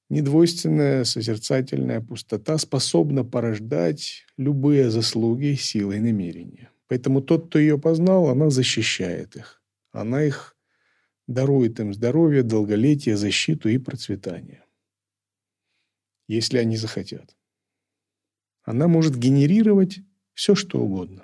Недвойственная 0.07 1.03
созерцательная 1.03 1.99
пустота 1.99 2.57
способна 2.57 3.25
порождать 3.25 4.25
любые 4.37 4.89
заслуги, 4.89 5.55
силы 5.55 5.97
и 5.97 5.99
намерения. 5.99 6.71
Поэтому 6.87 7.21
тот, 7.21 7.47
кто 7.47 7.59
ее 7.59 7.77
познал, 7.77 8.29
она 8.29 8.49
защищает 8.49 9.35
их. 9.35 9.61
Она 9.91 10.23
их 10.23 10.55
дарует 11.27 11.81
им 11.81 11.93
здоровье, 11.93 12.41
долголетие, 12.41 13.17
защиту 13.17 13.67
и 13.67 13.79
процветание. 13.79 14.63
Если 16.29 16.57
они 16.57 16.77
захотят. 16.77 17.35
Она 18.65 18.87
может 18.87 19.15
генерировать 19.15 19.99
все, 20.33 20.55
что 20.55 20.79
угодно. 20.79 21.23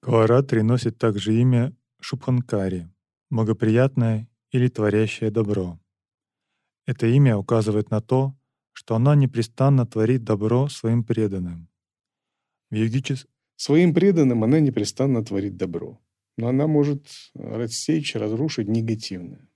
Каваратри 0.00 0.62
носит 0.62 0.98
также 0.98 1.40
имя 1.40 1.72
Шубханкари, 2.00 2.88
благоприятное 3.30 4.28
или 4.50 4.68
творящее 4.68 5.30
добро. 5.30 5.78
Это 6.86 7.06
имя 7.06 7.36
указывает 7.36 7.90
на 7.90 8.00
то, 8.00 8.36
что 8.72 8.96
она 8.96 9.14
непрестанно 9.14 9.86
творит 9.86 10.24
добро 10.24 10.68
своим 10.68 11.04
преданным. 11.04 11.68
В 12.70 12.74
йогичес... 12.74 13.26
Своим 13.56 13.94
преданным 13.94 14.44
она 14.44 14.60
непрестанно 14.60 15.24
творит 15.24 15.56
добро, 15.56 16.00
но 16.36 16.48
она 16.48 16.66
может 16.66 17.06
рассечь, 17.34 18.14
разрушить 18.14 18.68
негативное. 18.68 19.47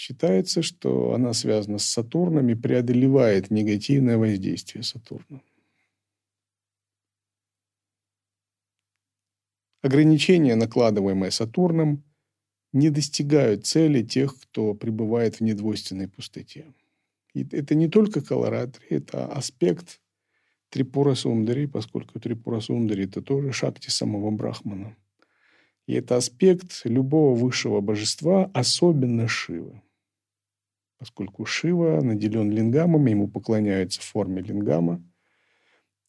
Считается, 0.00 0.62
что 0.62 1.12
она 1.12 1.34
связана 1.34 1.76
с 1.76 1.84
Сатурном 1.84 2.48
и 2.48 2.54
преодолевает 2.54 3.50
негативное 3.50 4.16
воздействие 4.16 4.82
Сатурна. 4.82 5.42
Ограничения, 9.82 10.54
накладываемые 10.54 11.30
Сатурном, 11.30 12.02
не 12.72 12.88
достигают 12.88 13.66
цели 13.66 14.02
тех, 14.02 14.40
кто 14.40 14.72
пребывает 14.72 15.36
в 15.36 15.40
недвойственной 15.42 16.08
пустоте. 16.08 16.72
И 17.34 17.46
это 17.54 17.74
не 17.74 17.90
только 17.90 18.22
колоратри, 18.22 18.86
это 18.88 19.26
аспект 19.26 20.00
Трипура 20.70 21.14
Сундари, 21.14 21.66
поскольку 21.66 22.18
Трипура 22.18 22.60
Сундари– 22.60 23.04
это 23.06 23.20
тоже 23.20 23.52
шакти 23.52 23.90
самого 23.90 24.30
Брахмана. 24.30 24.96
И 25.86 25.92
это 25.92 26.16
аспект 26.16 26.80
любого 26.84 27.34
высшего 27.34 27.82
божества, 27.82 28.50
особенно 28.54 29.28
Шивы. 29.28 29.82
Поскольку 31.00 31.44
Шива 31.44 32.00
наделен 32.00 32.52
лингамом, 32.52 33.06
ему 33.06 33.26
поклоняются 33.26 34.00
в 34.00 34.04
форме 34.04 34.42
лингама, 34.42 35.02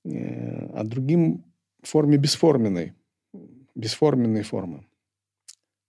э, 0.06 0.68
а 0.76 0.84
другим 0.84 1.44
в 1.82 1.88
форме 1.88 2.18
бесформенной, 2.18 2.94
бесформенной 3.74 4.44
формы 4.44 4.86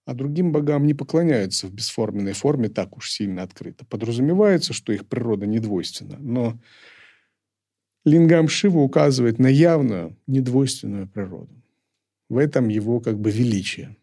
а 0.05 0.13
другим 0.13 0.51
богам 0.51 0.85
не 0.85 0.93
поклоняются 0.93 1.67
в 1.67 1.73
бесформенной 1.73 2.33
форме 2.33 2.69
так 2.69 2.97
уж 2.97 3.11
сильно 3.11 3.43
открыто. 3.43 3.85
Подразумевается, 3.85 4.73
что 4.73 4.91
их 4.91 5.07
природа 5.07 5.45
недвойственна, 5.45 6.17
но 6.19 6.59
лингам 8.03 8.49
Шива 8.49 8.79
указывает 8.79 9.39
на 9.39 9.47
явную 9.47 10.17
недвойственную 10.27 11.07
природу. 11.07 11.61
В 12.29 12.37
этом 12.37 12.67
его 12.67 12.99
как 12.99 13.19
бы 13.19 13.31
величие. 13.31 13.95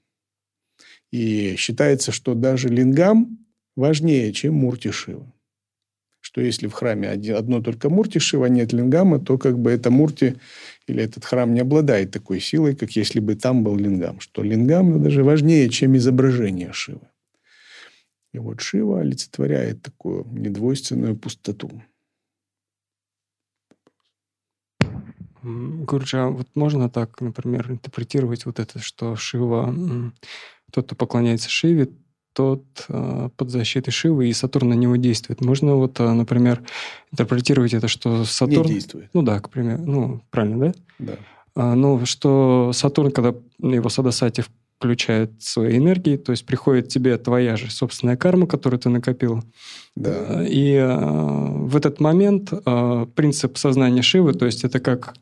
И 1.10 1.56
считается, 1.56 2.12
что 2.12 2.34
даже 2.34 2.68
лингам 2.68 3.39
важнее, 3.80 4.32
чем 4.32 4.54
Мурти 4.54 4.90
Шива. 4.90 5.26
Что 6.20 6.40
если 6.42 6.68
в 6.68 6.72
храме 6.72 7.10
одно 7.10 7.60
только 7.62 7.88
Мурти 7.88 8.18
Шива, 8.18 8.46
а 8.46 8.48
нет 8.48 8.72
лингама, 8.72 9.18
то 9.18 9.38
как 9.38 9.58
бы 9.58 9.70
это 9.70 9.90
Мурти 9.90 10.36
или 10.86 11.02
этот 11.02 11.24
храм 11.24 11.52
не 11.54 11.60
обладает 11.60 12.10
такой 12.10 12.40
силой, 12.40 12.76
как 12.76 12.92
если 12.92 13.20
бы 13.20 13.34
там 13.34 13.64
был 13.64 13.76
лингам. 13.76 14.20
Что 14.20 14.42
лингам 14.42 15.02
даже 15.02 15.24
важнее, 15.24 15.68
чем 15.70 15.96
изображение 15.96 16.72
Шивы. 16.72 17.08
И 18.32 18.38
вот 18.38 18.60
Шива 18.60 19.00
олицетворяет 19.00 19.82
такую 19.82 20.24
недвойственную 20.30 21.16
пустоту. 21.16 21.82
Гурджа, 25.42 26.28
вот 26.28 26.48
можно 26.54 26.90
так, 26.90 27.20
например, 27.22 27.72
интерпретировать 27.72 28.44
вот 28.44 28.60
это, 28.60 28.78
что 28.78 29.16
Шива, 29.16 29.74
тот, 30.70 30.84
кто 30.84 30.94
поклоняется 30.94 31.48
Шиве, 31.48 31.88
тот 32.32 32.62
э, 32.88 33.28
под 33.36 33.50
защитой 33.50 33.90
Шивы, 33.90 34.28
и 34.28 34.32
Сатурн 34.32 34.70
на 34.70 34.74
него 34.74 34.96
действует. 34.96 35.40
Можно 35.40 35.74
вот, 35.74 35.98
э, 36.00 36.12
например, 36.12 36.62
интерпретировать 37.12 37.74
это, 37.74 37.88
что 37.88 38.24
Сатурн... 38.24 38.66
Не 38.66 38.74
действует. 38.74 39.10
Ну 39.12 39.22
да, 39.22 39.40
к 39.40 39.50
примеру. 39.50 39.82
Ну, 39.84 40.20
правильно, 40.30 40.58
да? 40.66 40.72
Да. 40.98 41.12
А, 41.54 41.74
ну, 41.74 42.04
что 42.06 42.70
Сатурн, 42.72 43.10
когда 43.10 43.34
его 43.58 43.88
Садасати 43.88 44.44
включает 44.78 45.30
свои 45.42 45.76
энергии, 45.76 46.16
то 46.16 46.32
есть 46.32 46.46
приходит 46.46 46.88
тебе 46.88 47.18
твоя 47.18 47.56
же 47.56 47.70
собственная 47.70 48.16
карма, 48.16 48.46
которую 48.46 48.80
ты 48.80 48.88
накопил. 48.88 49.42
Да. 49.94 50.42
И 50.46 50.72
э, 50.72 50.86
в 50.88 51.76
этот 51.76 52.00
момент 52.00 52.50
э, 52.52 53.06
принцип 53.14 53.58
сознания 53.58 54.00
Шивы, 54.00 54.32
то 54.32 54.46
есть 54.46 54.64
это 54.64 54.80
как 54.80 55.14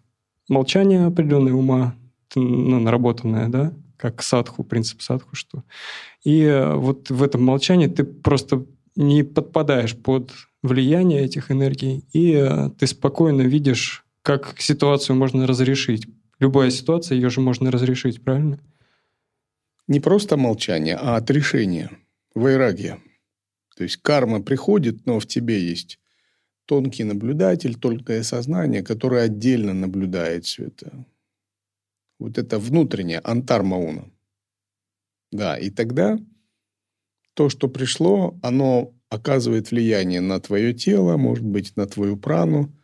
молчание 0.49 1.07
определенное 1.07 1.55
ума, 1.55 1.95
ну, 2.37 2.79
наработанное, 2.79 3.49
да, 3.49 3.73
как 3.99 4.23
садху, 4.23 4.65
принцип 4.65 5.03
садху, 5.03 5.37
что... 5.37 5.65
И 6.25 6.43
э, 6.43 6.75
вот 6.75 7.11
в 7.11 7.23
этом 7.23 7.43
молчании 7.43 7.89
ты 7.89 8.05
просто 8.05 8.65
не 8.97 9.25
подпадаешь 9.25 9.97
под 9.97 10.33
влияние 10.63 11.25
этих 11.25 11.51
энергий, 11.51 12.05
и 12.13 12.33
э, 12.33 12.71
ты 12.79 12.87
спокойно 12.87 13.43
видишь, 13.43 14.05
как 14.23 14.61
ситуацию 14.61 15.17
можно 15.17 15.47
разрешить. 15.47 16.07
Любая 16.39 16.71
ситуация, 16.71 17.17
ее 17.17 17.29
же 17.29 17.41
можно 17.41 17.71
разрешить, 17.71 18.23
правильно? 18.23 18.61
Не 19.89 20.01
просто 20.01 20.37
молчание, 20.37 20.97
а 20.97 21.17
отрешение, 21.17 21.91
вайрагия. 22.35 22.99
То 23.77 23.85
есть 23.85 23.97
карма 23.97 24.43
приходит, 24.43 25.07
но 25.07 25.19
в 25.19 25.27
тебе 25.27 25.61
есть 25.61 25.99
тонкий 26.67 27.05
наблюдатель, 27.05 27.75
тонкое 27.75 28.23
сознание, 28.23 28.83
которое 28.83 29.25
отдельно 29.25 29.75
наблюдает 29.75 30.45
все 30.45 30.67
это 30.67 31.07
вот 32.19 32.39
это 32.39 32.59
внутреннее, 32.59 33.21
антармауна. 33.21 34.11
Да, 35.31 35.59
и 35.59 35.71
тогда 35.71 36.19
то, 37.35 37.49
что 37.49 37.69
пришло, 37.69 38.39
оно 38.43 38.95
оказывает 39.11 39.71
влияние 39.71 40.21
на 40.21 40.41
твое 40.41 40.75
тело, 40.75 41.17
может 41.17 41.45
быть, 41.45 41.77
на 41.77 41.87
твою 41.87 42.17
прану, 42.17 42.75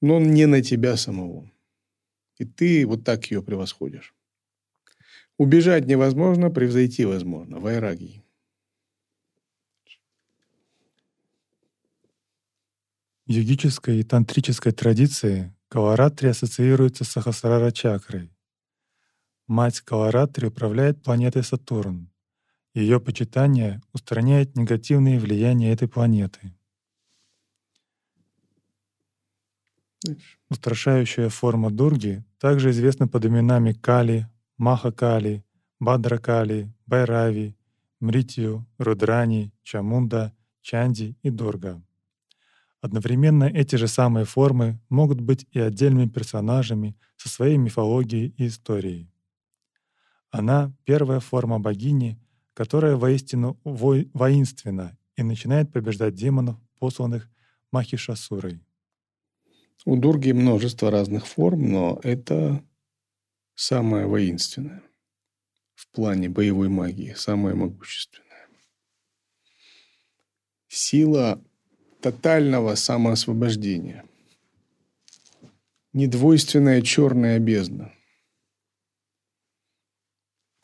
но 0.00 0.20
не 0.20 0.46
на 0.46 0.62
тебя 0.62 0.96
самого. 0.96 1.50
И 2.38 2.44
ты 2.44 2.86
вот 2.86 3.04
так 3.04 3.30
ее 3.30 3.42
превосходишь. 3.42 4.14
Убежать 5.38 5.86
невозможно, 5.86 6.50
превзойти 6.50 7.04
возможно. 7.04 7.58
Вайраги. 7.58 8.22
В 13.26 13.30
йогической 13.30 14.00
и 14.00 14.02
тантрической 14.02 14.72
традиции 14.72 15.54
каваратри 15.68 16.28
ассоциируется 16.28 17.04
с 17.04 17.08
сахасрара 17.08 17.70
чакрой, 17.70 18.30
мать 19.46 19.80
Каларатри 19.80 20.46
управляет 20.46 21.02
планетой 21.02 21.42
Сатурн. 21.42 22.10
Ее 22.74 23.00
почитание 23.00 23.80
устраняет 23.92 24.56
негативные 24.56 25.18
влияния 25.18 25.72
этой 25.72 25.88
планеты. 25.88 26.52
Устрашающая 30.50 31.28
форма 31.28 31.70
Дурги 31.70 32.24
также 32.38 32.70
известна 32.70 33.08
под 33.08 33.24
именами 33.26 33.72
Кали, 33.72 34.28
Махакали, 34.58 35.44
Бадракали, 35.80 36.72
Байрави, 36.86 37.56
Мритью, 38.00 38.66
Рудрани, 38.78 39.52
Чамунда, 39.62 40.34
Чанди 40.60 41.16
и 41.22 41.30
Дурга. 41.30 41.82
Одновременно 42.80 43.44
эти 43.44 43.76
же 43.76 43.88
самые 43.88 44.26
формы 44.26 44.78
могут 44.90 45.20
быть 45.20 45.46
и 45.52 45.58
отдельными 45.58 46.08
персонажами 46.08 46.96
со 47.16 47.30
своей 47.30 47.56
мифологией 47.56 48.34
и 48.36 48.48
историей. 48.48 49.13
Она— 50.34 50.72
первая 50.84 51.20
форма 51.20 51.60
богини, 51.60 52.18
которая 52.54 52.96
воистину 52.96 53.56
воинственна 53.62 54.98
и 55.14 55.22
начинает 55.22 55.72
побеждать 55.72 56.16
демонов, 56.16 56.56
посланных 56.80 57.30
Махишасурой. 57.70 58.60
У 59.84 59.96
Дурги 59.96 60.32
множество 60.32 60.90
разных 60.90 61.28
форм, 61.28 61.70
но 61.70 62.00
это 62.02 62.64
самая 63.54 64.08
воинственная 64.08 64.82
в 65.76 65.86
плане 65.92 66.28
боевой 66.28 66.68
магии, 66.68 67.14
самая 67.16 67.54
могущественная. 67.54 68.48
Сила 70.66 71.40
тотального 72.00 72.74
самоосвобождения. 72.74 74.04
Недвойственная 75.92 76.82
черная 76.82 77.38
бездна, 77.38 77.92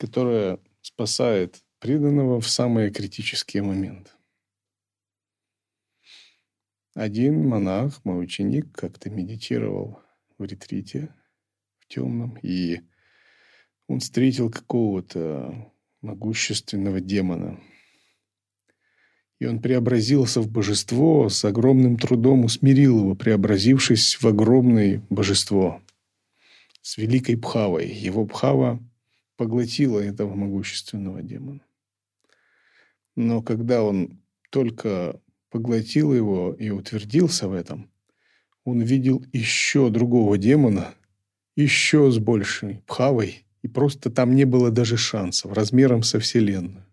которая 0.01 0.57
спасает 0.81 1.63
преданного 1.77 2.41
в 2.41 2.49
самые 2.49 2.89
критические 2.89 3.61
моменты. 3.61 4.09
Один 6.95 7.47
монах, 7.47 8.03
мой 8.03 8.23
ученик, 8.23 8.71
как-то 8.71 9.11
медитировал 9.11 9.99
в 10.39 10.43
ретрите 10.43 11.13
в 11.77 11.87
темном, 11.87 12.35
и 12.41 12.81
он 13.87 13.99
встретил 13.99 14.49
какого-то 14.49 15.71
могущественного 16.01 16.99
демона– 16.99 17.61
и 19.39 19.47
он 19.47 19.59
преобразился 19.59 20.39
в 20.39 20.47
божество, 20.51 21.27
с 21.27 21.43
огромным 21.45 21.97
трудом 21.97 22.45
усмирил 22.45 22.99
его, 22.99 23.15
преобразившись 23.15 24.21
в 24.21 24.27
огромное 24.27 25.03
божество 25.09 25.81
с 26.83 26.95
великой 26.99 27.37
Пхавой. 27.37 27.89
Его 27.89 28.27
Пхава 28.27 28.79
поглотила 29.41 29.99
этого 29.99 30.35
могущественного 30.35 31.23
демона. 31.23 31.61
Но 33.15 33.41
когда 33.41 33.81
он 33.81 34.21
только 34.51 35.19
поглотил 35.49 36.13
его 36.13 36.53
и 36.53 36.69
утвердился 36.69 37.47
в 37.47 37.53
этом, 37.53 37.89
он 38.65 38.81
видел 38.81 39.25
еще 39.33 39.89
другого 39.89 40.37
демона, 40.37 40.93
еще 41.55 42.11
с 42.11 42.19
большей 42.19 42.83
Пхавой, 42.85 43.47
и 43.63 43.67
просто 43.67 44.11
там 44.11 44.35
не 44.35 44.45
было 44.45 44.69
даже 44.69 44.95
шансов, 44.95 45.53
размером 45.53 46.03
со 46.03 46.19
Вселенную. 46.19 46.85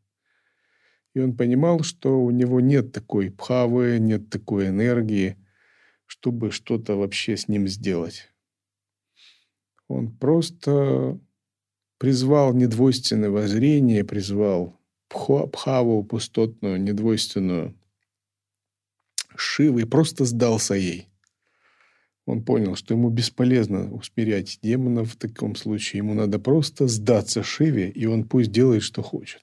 И 1.13 1.21
он 1.21 1.37
понимал, 1.37 1.83
что 1.83 2.19
у 2.19 2.31
него 2.31 2.63
нет 2.63 2.93
такой 2.93 3.31
пхавы, 3.31 3.99
нет 4.01 4.31
такой 4.31 4.69
энергии, 4.69 5.37
чтобы 6.07 6.51
что-то 6.51 6.97
вообще 6.97 7.37
с 7.37 7.47
ним 7.47 7.69
сделать. 7.69 8.33
Он 9.87 10.11
просто 10.11 11.21
призвал 11.99 12.55
недвойственное 12.55 13.31
воззрение, 13.31 14.05
призвал 14.05 14.79
пхаву 15.09 16.05
пустотную, 16.05 16.81
недвойственную 16.81 17.75
Шивы 19.37 19.83
и 19.83 19.85
просто 19.85 20.25
сдался 20.25 20.75
ей. 20.75 21.09
Он 22.27 22.43
понял, 22.45 22.75
что 22.75 22.95
ему 22.95 23.09
бесполезно 23.09 23.93
усмирять 23.93 24.59
демонов 24.63 25.13
в 25.13 25.17
таком 25.17 25.55
случае. 25.55 25.99
Ему 25.99 26.15
надо 26.15 26.39
просто 26.39 26.89
сдаться 26.89 27.43
Шиве, 27.43 27.89
и 27.89 28.07
он 28.07 28.25
пусть 28.25 28.51
делает, 28.51 28.83
что 28.83 29.03
хочет. 29.03 29.43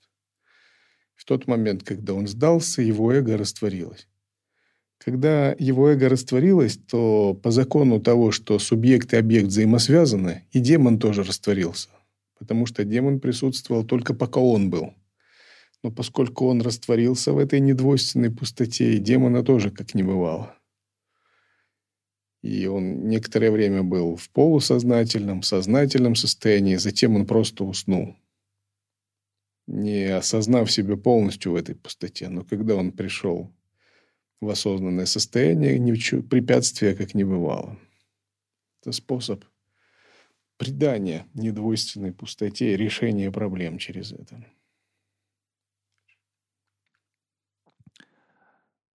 В 1.15 1.24
тот 1.24 1.48
момент, 1.48 1.84
когда 1.84 2.13
он 2.13 2.28
сдался, 2.28 2.82
его 2.82 3.12
эго 3.12 3.38
растворилось. 3.38 4.08
Когда 4.98 5.56
его 5.58 5.89
эго 5.89 6.10
растворилось, 6.10 6.78
то 6.78 7.34
по 7.34 7.52
закону 7.52 8.00
того, 8.00 8.32
что 8.32 8.60
субъект 8.60 9.13
и 9.13 9.18
объект 9.18 9.48
взаимосвязаны, 9.48 10.44
и 10.52 10.60
демон 10.60 11.00
тоже 11.00 11.24
растворился. 11.24 11.89
Потому 12.46 12.66
что 12.66 12.84
демон 12.84 13.20
присутствовал 13.20 13.84
только 13.84 14.14
пока 14.14 14.40
он 14.40 14.70
был. 14.70 14.94
Но 15.84 15.92
поскольку 15.92 16.46
он 16.46 16.62
растворился 16.62 17.34
в 17.34 17.38
этой 17.38 17.60
недвойственной 17.60 18.32
пустоте, 18.32 18.94
и 18.94 19.00
демона 19.00 19.44
тоже 19.44 19.72
как 19.72 19.96
не 19.96 20.04
бывало. 20.04 20.56
И 22.42 22.68
он 22.68 23.08
некоторое 23.08 23.50
время 23.50 23.82
был 23.82 24.16
в 24.16 24.30
полусознательном, 24.30 25.42
сознательном 25.42 26.16
состоянии, 26.16 26.76
затем 26.76 27.16
он 27.16 27.26
просто 27.26 27.64
уснул 27.64 28.16
не 29.68 30.06
осознав 30.06 30.72
себя 30.72 30.96
полностью 30.96 31.54
в 31.54 31.56
этой 31.56 31.76
пустоте. 31.76 32.30
Но 32.30 32.44
когда 32.44 32.76
он 32.76 32.92
пришел 32.92 33.52
в 34.42 34.50
осознанное 34.50 35.06
состояние, 35.06 35.80
ничего, 35.80 36.22
препятствия 36.22 36.96
как 36.96 37.16
не 37.16 37.24
бывало. 37.24 37.80
Это 38.82 38.92
способ 38.92 39.44
придания 40.58 41.28
недвойственной 41.34 42.13
пустоте 42.13 42.74
и 42.74 42.78
решения 42.78 43.32
проблем 43.32 43.78
через 43.78 44.12
это. 44.12 44.44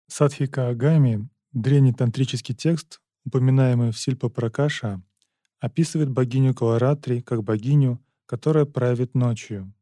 Садхика 0.07 0.69
Агами, 0.69 1.29
древний 1.53 1.93
тантрический 1.93 2.55
текст, 2.55 3.01
упоминаемый 3.25 3.91
в 3.91 3.99
Сильпа 3.99 4.29
Пракаша, 4.29 5.03
описывает 5.59 6.11
богиню 6.11 6.55
Каларатри 6.55 7.21
как 7.21 7.43
богиню, 7.43 8.03
которая 8.27 8.65
правит 8.67 9.15
ночью. 9.15 9.73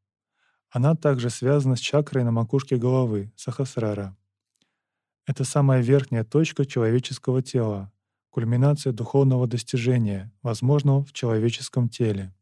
Она 0.70 0.96
также 0.96 1.30
связана 1.30 1.76
с 1.76 1.80
чакрой 1.80 2.24
на 2.24 2.32
макушке 2.32 2.76
головы, 2.76 3.32
сахасрара. 3.36 4.16
Это 5.26 5.44
самая 5.44 5.82
верхняя 5.82 6.24
точка 6.24 6.66
человеческого 6.66 7.42
тела, 7.42 7.92
кульминация 8.34 8.92
духовного 8.92 9.46
достижения, 9.46 10.32
возможного 10.42 11.04
в 11.04 11.12
человеческом 11.12 11.88
теле. 11.88 12.34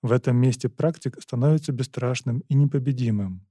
В 0.00 0.12
этом 0.12 0.38
месте 0.38 0.70
практик 0.70 1.20
становится 1.20 1.72
бесстрашным 1.72 2.38
и 2.48 2.54
непобедимым. 2.54 3.46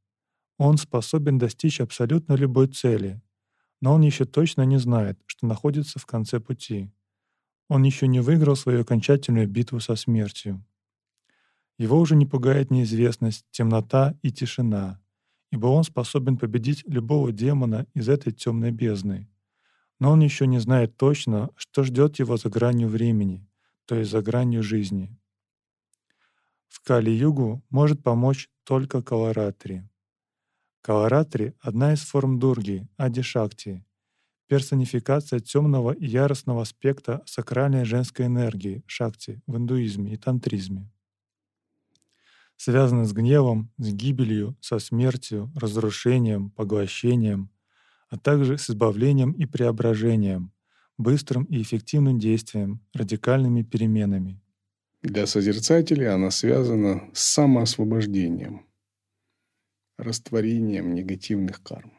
Он 0.57 0.77
способен 0.77 1.37
достичь 1.37 1.79
абсолютно 1.79 2.33
любой 2.33 2.69
цели, 2.69 3.21
но 3.81 3.93
он 3.93 4.01
еще 4.01 4.25
точно 4.25 4.63
не 4.63 4.79
знает, 4.79 5.19
что 5.27 5.45
находится 5.45 5.99
в 5.99 6.07
конце 6.07 6.39
пути. 6.39 6.91
Он 7.69 7.83
еще 7.83 8.07
не 8.07 8.19
выиграл 8.19 8.55
свою 8.55 8.81
окончательную 8.81 9.47
битву 9.47 9.79
со 9.79 9.95
смертью. 9.95 10.65
Его 11.77 11.99
уже 11.99 12.15
не 12.15 12.25
пугает 12.25 12.71
неизвестность, 12.71 13.45
темнота 13.51 14.17
и 14.23 14.31
тишина, 14.31 14.99
ибо 15.51 15.67
он 15.67 15.83
способен 15.83 16.37
победить 16.37 16.83
любого 16.87 17.31
демона 17.31 17.85
из 17.93 18.09
этой 18.09 18.33
темной 18.33 18.71
бездны. 18.71 19.29
Но 19.99 20.11
он 20.11 20.21
еще 20.21 20.47
не 20.47 20.59
знает 20.59 20.97
точно, 20.97 21.49
что 21.55 21.83
ждет 21.83 22.19
его 22.19 22.37
за 22.37 22.49
гранью 22.49 22.89
времени, 22.89 23.47
то 23.85 23.95
есть 23.95 24.11
за 24.11 24.21
гранью 24.21 24.63
жизни. 24.63 25.17
В 26.67 26.81
Кали-югу 26.81 27.63
может 27.69 28.03
помочь 28.03 28.49
только 28.63 29.01
Каларатри. 29.01 29.87
Каларатри— 30.81 31.53
одна 31.61 31.93
из 31.93 32.01
форм 32.01 32.39
Дурги, 32.39 32.87
Ади-Шакти, 32.97 33.85
персонификация 34.47 35.39
темного 35.39 35.91
и 35.91 36.05
яростного 36.05 36.61
аспекта 36.61 37.23
сакральной 37.25 37.85
женской 37.85 38.25
энергии, 38.25 38.83
Шакти, 38.85 39.41
в 39.47 39.57
индуизме 39.57 40.13
и 40.13 40.17
тантризме 40.17 40.91
связаны 42.57 43.05
с 43.05 43.13
гневом, 43.13 43.71
с 43.77 43.93
гибелью, 43.93 44.55
со 44.61 44.79
смертью, 44.79 45.51
разрушением, 45.55 46.51
поглощением, 46.51 47.49
а 48.09 48.17
также 48.17 48.57
с 48.57 48.69
избавлением 48.69 49.31
и 49.31 49.45
преображением, 49.45 50.51
быстрым 50.97 51.43
и 51.45 51.61
эффективным 51.61 52.19
действием, 52.19 52.81
радикальными 52.93 53.63
переменами. 53.63 54.41
Для 55.01 55.27
созерцателей 55.27 56.07
она 56.07 56.31
связана 56.31 57.09
с 57.13 57.21
самоосвобождением, 57.33 58.65
растворением 59.97 60.93
негативных 60.95 61.61
карм. 61.61 61.93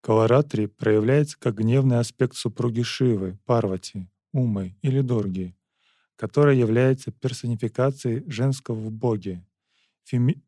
Каларатри 0.00 0.66
проявляется 0.66 1.38
как 1.38 1.56
гневный 1.56 1.98
аспект 1.98 2.34
супруги 2.34 2.82
Шивы, 2.82 3.38
Парвати, 3.44 4.08
Умы 4.32 4.76
или 4.80 5.02
Дорги, 5.02 5.54
которая 6.16 6.54
является 6.54 7.12
персонификацией 7.12 8.24
женского 8.30 8.76
в 8.76 8.90
Боге. 8.90 9.44
Феми... 10.04 10.42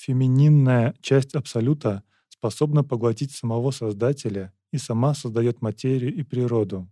Фемининная 0.00 0.94
часть 1.02 1.34
Абсолюта 1.34 2.02
способна 2.30 2.82
поглотить 2.82 3.32
самого 3.32 3.70
Создателя 3.70 4.50
и 4.72 4.78
сама 4.78 5.12
создает 5.12 5.60
материю 5.60 6.14
и 6.14 6.22
природу. 6.22 6.90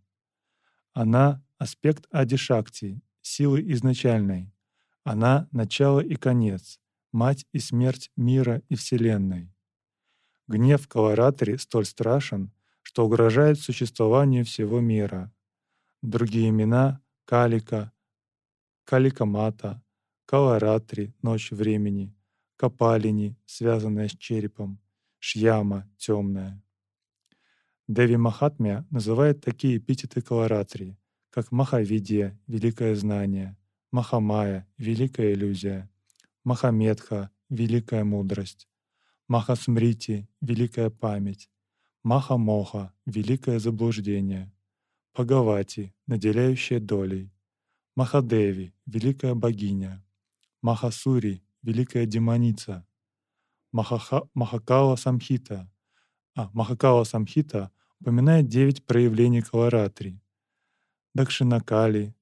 Она— 0.92 1.42
аспект 1.58 2.04
Адишакти, 2.10 3.00
силы 3.22 3.62
изначальной. 3.72 4.52
Она— 5.04 5.48
начало 5.52 6.00
и 6.00 6.16
конец, 6.16 6.80
мать 7.10 7.46
и 7.50 7.60
смерть 7.60 8.10
мира 8.14 8.60
и 8.68 8.74
Вселенной. 8.74 9.54
Гнев 10.46 10.86
Каларатри 10.86 11.56
столь 11.56 11.86
страшен, 11.86 12.52
что 12.82 13.06
угрожает 13.06 13.58
существованию 13.58 14.44
всего 14.44 14.80
мира. 14.80 15.32
Другие 16.02 16.50
имена— 16.50 17.00
Калика, 17.24 17.90
Каликамата, 18.84 19.82
Каларатри— 20.26 21.14
ночь 21.22 21.52
времени, 21.52 22.14
Капалини, 22.58 23.36
связанная 23.46 24.08
с 24.08 24.16
черепом, 24.16 24.80
Шьяма— 25.20 25.88
темная. 25.96 26.60
Деви 27.86 28.16
Махатмя 28.16 28.84
называет 28.90 29.40
такие 29.40 29.78
эпитеты 29.78 30.22
Каларатри, 30.22 30.98
как 31.30 31.52
Махавидия— 31.52 32.36
великое 32.48 32.96
знание, 32.96 33.56
Махамая— 33.92 34.66
великая 34.76 35.34
иллюзия, 35.34 35.88
Махамедха— 36.42 37.30
великая 37.48 38.02
мудрость, 38.02 38.68
Махасмрити— 39.28 40.28
великая 40.40 40.90
память, 40.90 41.50
Махамоха— 42.02 42.92
великое 43.06 43.60
заблуждение, 43.60 44.52
Пагавати— 45.12 45.94
наделяющая 46.08 46.80
долей, 46.80 47.30
Махадеви— 47.94 48.74
великая 48.86 49.36
богиня, 49.36 50.04
Махасури— 50.60 51.40
великая 51.62 52.06
демоница, 52.06 52.86
Махаха, 53.72 54.28
Махакала 54.34 54.96
Самхита, 54.96 55.70
а 56.34 56.50
Махакала 56.52 57.04
Самхита 57.04 57.70
упоминает 58.00 58.48
девять 58.48 58.84
проявлений 58.84 59.42
Каларатри— 59.42 60.20
Дакшинакали, 61.14 62.14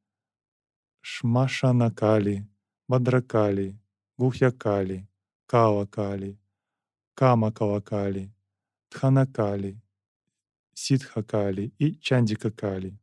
Шмашанакали, 1.01 2.49
Бадракали, 2.89 3.79
Гухьякали, 4.17 5.07
Калакали, 5.47 6.39
Камакалакали, 7.15 8.33
Тханакали, 8.89 9.83
Сидхакали 10.73 11.75
и 11.79 11.99
Чандикакали. 12.01 12.99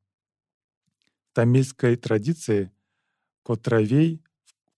В 1.29 1.33
тамильской 1.33 1.95
традиции 1.95 2.71
Котравей 3.43 4.23
в 4.65 4.77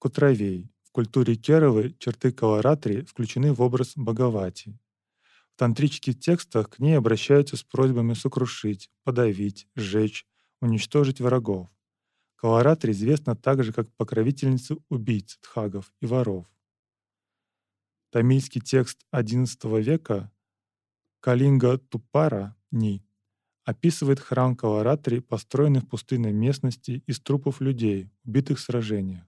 культуре 0.96 1.36
Кералы 1.36 1.94
черты 2.00 2.32
Каларатри 2.32 3.02
включены 3.02 3.52
в 3.52 3.62
образ 3.62 3.98
Бхагавати. 3.98 4.80
В 5.54 5.58
тантрических 5.58 6.18
текстах 6.18 6.70
к 6.70 6.80
ней 6.80 6.98
обращаются 6.98 7.58
с 7.58 7.64
просьбами 7.64 8.14
сокрушить, 8.14 8.90
подавить, 9.04 9.68
сжечь, 9.76 10.26
уничтожить 10.62 11.20
врагов. 11.20 11.68
Каларатри 12.38 12.94
известна 12.94 13.36
также 13.36 13.74
как 13.74 13.92
покровительница 13.98 14.78
убийц, 14.88 15.38
тхагов 15.42 15.92
и 16.00 16.06
воров. 16.06 16.46
Тамильский 18.12 18.62
текст 18.62 19.06
XI 19.12 19.82
века 19.82 20.32
Калинга 21.20 21.78
Тупара 21.78 22.56
Ни 22.72 23.04
описывает 23.66 24.22
храм 24.22 24.56
Каларатри, 24.56 25.20
построенный 25.20 25.82
в 25.82 25.90
пустынной 25.90 26.32
местности 26.32 27.04
из 27.06 27.20
трупов 27.20 27.60
людей, 27.60 28.10
убитых 28.24 28.60
в 28.60 28.62
сражениях. 28.62 29.26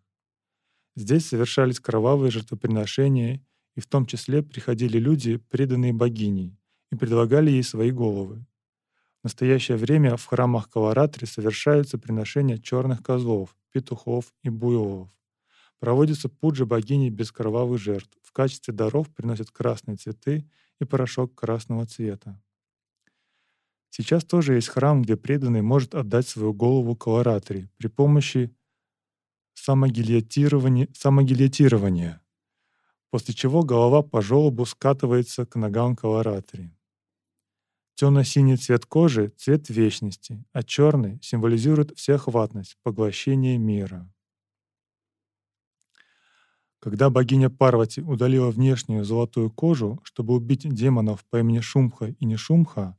Здесь 0.98 1.28
совершались 1.28 1.80
кровавые 1.80 2.32
жертвоприношения, 2.32 3.46
и 3.76 3.80
в 3.80 3.86
том 3.86 4.08
числе 4.08 4.42
приходили 4.42 4.98
люди, 4.98 5.38
преданные 5.38 5.94
богиней, 5.94 6.58
и 6.92 6.96
предлагали 6.96 7.52
ей 7.52 7.62
свои 7.62 7.92
головы. 7.92 8.44
В 9.22 9.26
настоящее 9.26 9.78
время 9.78 10.18
в 10.18 10.26
храмах 10.26 10.72
Каларатри 10.72 11.26
совершаются 11.26 12.00
приношения 12.00 12.58
черных 12.58 13.04
козлов, 13.04 13.56
петухов 13.72 14.34
и 14.42 14.50
буйволов. 14.50 15.10
Проводится 15.78 16.30
пуджа 16.30 16.66
богини 16.66 17.12
без 17.12 17.32
кровавых 17.32 17.80
жертв. 17.80 18.18
В 18.24 18.32
качестве 18.32 18.74
даров 18.74 19.08
приносят 19.14 19.52
красные 19.52 19.98
цветы 19.98 20.50
и 20.82 20.86
порошок 20.86 21.36
красного 21.36 21.86
цвета. 21.86 22.42
Сейчас 23.92 24.26
тоже 24.26 24.56
есть 24.56 24.70
храм, 24.70 25.04
где 25.04 25.16
преданный 25.16 25.62
может 25.62 25.94
отдать 25.94 26.28
свою 26.28 26.54
голову 26.56 26.96
Каларатри 26.96 27.70
при 27.78 27.86
помощи 27.86 28.52
самогильотирования, 29.58 30.88
самогильотирования, 30.93 32.22
после 33.10 33.34
чего 33.34 33.63
голова 33.63 34.04
по 34.04 34.22
желобу 34.22 34.65
скатывается 34.65 35.46
к 35.46 35.56
ногам 35.56 35.96
Каларатри. 35.96 36.72
Темно-синий 37.96 38.58
цвет 38.58 38.86
кожи— 38.86 39.34
цвет 39.38 39.70
вечности, 39.70 40.46
а 40.54 40.62
черный 40.62 41.20
символизирует 41.24 41.98
всеохватность, 41.98 42.78
поглощение 42.84 43.58
мира. 43.58 44.08
Когда 46.80 47.10
богиня 47.10 47.50
Парвати 47.50 48.02
удалила 48.02 48.52
внешнюю 48.52 49.04
золотую 49.04 49.50
кожу, 49.50 50.00
чтобы 50.04 50.36
убить 50.36 50.70
демонов 50.70 51.26
по 51.26 51.39
имени 51.39 51.60
Шумха 51.60 52.10
и 52.10 52.26
Нишумха, 52.26 52.96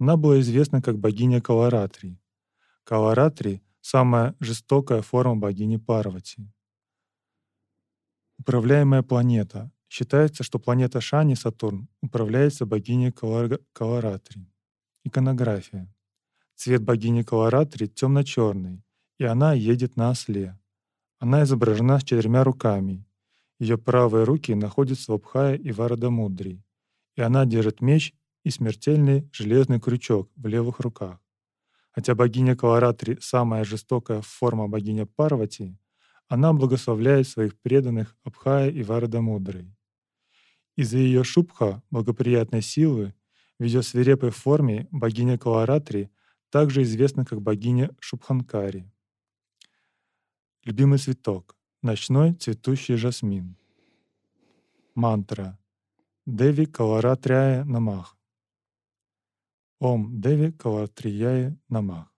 она 0.00 0.16
была 0.16 0.40
известна 0.40 0.82
как 0.82 0.98
богиня 0.98 1.40
Каларатри. 1.40 2.18
Каларатри— 2.82 3.62
самая 3.80 4.34
жестокая 4.40 5.02
форма 5.02 5.36
богини 5.36 5.76
Парвати. 5.78 6.48
Управляемая 8.38 9.02
планета. 9.02 9.70
Считается, 9.88 10.44
что 10.44 10.58
планета 10.58 11.00
Шани, 11.00 11.34
Сатурн, 11.34 11.88
управляется 12.00 12.64
богиней 12.64 13.12
Каларатри. 13.72 14.46
Иконография. 15.04 15.92
Цвет 16.54 16.82
богини 16.82 17.22
Каларатри 17.22 17.86
темно-черный, 17.86 18.82
и 19.18 19.24
она 19.24 19.52
едет 19.52 19.96
на 19.96 20.10
осле. 20.10 20.58
Она 21.18 21.42
изображена 21.42 21.98
с 21.98 22.04
четырьмя 22.04 22.44
руками. 22.44 23.04
Ее 23.58 23.76
правые 23.76 24.24
руки 24.24 24.54
находятся 24.54 25.12
в 25.12 25.16
Абхае 25.16 25.58
и 25.58 25.72
Варадамудри, 25.72 26.62
и 27.16 27.20
она 27.20 27.44
держит 27.44 27.80
меч 27.80 28.14
и 28.44 28.50
смертельный 28.50 29.28
железный 29.32 29.80
крючок 29.80 30.30
в 30.36 30.46
левых 30.46 30.80
руках. 30.80 31.20
Хотя 31.92 32.14
богиня 32.14 32.56
Каларатри— 32.56 33.18
самая 33.20 33.64
жестокая 33.64 34.20
форма 34.20 34.68
богиня 34.68 35.06
Парвати, 35.06 35.76
она 36.28 36.52
благословляет 36.52 37.26
своих 37.26 37.58
преданных 37.60 38.16
Абхая 38.22 38.70
и 38.70 38.82
Варадамудрой. 38.82 39.74
Из-за 40.76 40.98
ее 40.98 41.24
шубха, 41.24 41.82
благоприятной 41.90 42.62
силы, 42.62 43.14
в 43.58 43.64
ее 43.64 43.82
свирепой 43.82 44.30
форме 44.30 44.86
богиня 44.92 45.36
Каларатри 45.36 46.10
также 46.50 46.82
известна 46.82 47.24
как 47.24 47.42
богиня 47.42 47.90
Шубханкари. 48.00 48.90
Любимый 50.64 50.98
цветок— 50.98 51.56
ночной 51.82 52.34
цветущий 52.34 52.96
жасмин. 52.96 53.56
Мантра 54.94 55.58
Деви 56.26 56.66
Каларатряя 56.66 57.64
Намах. 57.64 58.19
Ом 59.80 60.20
Деви 60.20 60.52
Калатрияя 60.52 61.58
Намах. 61.70 62.14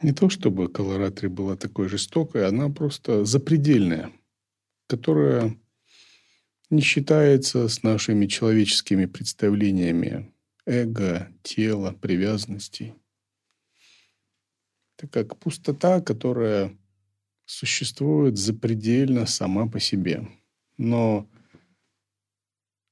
Не 0.00 0.12
то 0.12 0.28
чтобы 0.28 0.68
Каларатри 0.68 1.26
была 1.26 1.56
такой 1.56 1.88
жестокой, 1.88 2.46
она 2.46 2.68
просто 2.68 3.24
запредельная, 3.24 4.12
которая 4.86 5.58
не 6.70 6.80
считается 6.80 7.68
с 7.68 7.82
нашими 7.82 8.26
человеческими 8.26 9.06
представлениями 9.06 10.32
эго, 10.64 11.28
тела, 11.42 11.92
привязанностей. 12.00 12.94
Это 14.96 15.08
как 15.08 15.38
пустота, 15.38 16.00
которая 16.00 16.78
существует 17.46 18.38
запредельно 18.38 19.26
сама 19.26 19.66
по 19.66 19.80
себе. 19.80 20.28
Но 20.76 21.28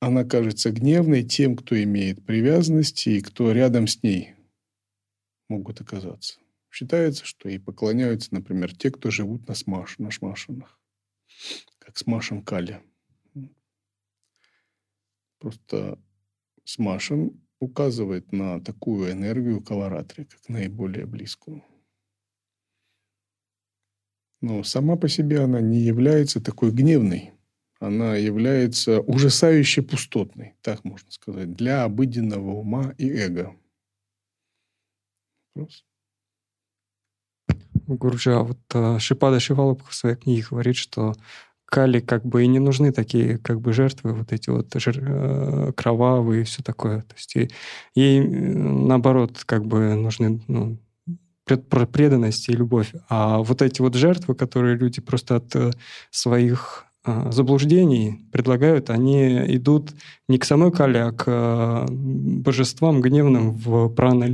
она 0.00 0.24
кажется 0.24 0.70
гневной 0.70 1.22
тем, 1.22 1.56
кто 1.56 1.80
имеет 1.82 2.24
привязанности 2.24 3.11
и 3.11 3.20
кто 3.20 3.52
рядом 3.52 3.87
с 3.87 4.02
ней 4.02 4.35
могут 5.48 5.80
оказаться. 5.80 6.38
Считается, 6.70 7.24
что 7.24 7.48
и 7.48 7.59
поклоняются, 7.59 8.35
например, 8.35 8.76
те, 8.76 8.90
кто 8.90 9.11
живут 9.11 9.48
на, 9.48 9.54
смаш, 9.54 9.98
на 9.98 10.11
шмашинах, 10.11 10.78
как 11.78 11.96
смашин 11.96 12.42
Кали. 12.42 12.82
Просто 15.38 15.98
смашин 16.64 17.40
указывает 17.61 18.32
на 18.32 18.61
такую 18.61 19.11
энергию 19.12 19.62
колоратри, 19.62 20.24
как 20.24 20.48
наиболее 20.48 21.06
близкую. 21.06 21.64
Но 24.40 24.62
сама 24.62 24.96
по 24.96 25.09
себе 25.09 25.40
она 25.40 25.61
не 25.61 25.80
является 25.80 26.42
такой 26.42 26.70
гневной. 26.70 27.32
Она 27.79 28.17
является 28.17 29.01
ужасающе 29.01 29.83
пустотной, 29.83 30.55
так 30.62 30.85
можно 30.85 31.11
сказать, 31.11 31.55
для 31.55 31.85
обыденного 31.85 32.53
ума 32.53 32.95
и 32.97 33.09
эго. 33.09 33.55
Вопрос? 35.55 35.85
Гурджа, 37.87 38.41
вот 38.41 38.59
а, 38.75 38.99
Шипада 38.99 39.41
Шивалабха 39.41 39.91
в 39.91 39.95
своей 39.95 40.17
книге 40.17 40.47
говорит, 40.51 40.77
что 40.77 41.15
Кали 41.67 41.99
как 41.99 42.25
бы 42.25 42.45
и 42.45 42.47
не 42.47 42.61
нужны 42.61 42.93
такие 42.93 43.39
как 43.39 43.61
бы 43.61 43.73
жертвы, 43.73 44.12
вот 44.12 44.33
эти 44.33 44.51
вот 44.51 44.73
жир, 44.77 44.99
э, 45.01 45.73
кровавые 45.73 46.43
и 46.43 46.45
все 46.45 46.62
такое. 46.62 47.01
То 47.03 47.15
есть 47.17 47.35
ей, 47.35 47.51
ей 47.97 48.21
наоборот 48.21 49.43
как 49.45 49.67
бы 49.67 49.95
нужны 49.97 50.41
ну, 50.47 50.79
преданность 51.45 52.49
и 52.49 52.53
любовь. 52.53 52.93
А 53.09 53.39
вот 53.39 53.62
эти 53.62 53.81
вот 53.81 53.97
жертвы, 53.97 54.37
которые 54.37 54.77
люди 54.77 55.01
просто 55.01 55.37
от 55.37 55.57
э, 55.57 55.73
своих 56.11 56.86
заблуждений 57.31 58.27
предлагают, 58.33 58.90
они 58.90 59.55
идут 59.55 59.92
не 60.29 60.38
к 60.38 60.45
самой 60.45 60.73
Кале, 60.73 61.03
а 61.03 61.12
к 61.12 61.25
э, 61.27 61.87
божествам 61.90 63.01
гневным 63.01 63.53
в 63.53 63.88
прана... 63.88 64.27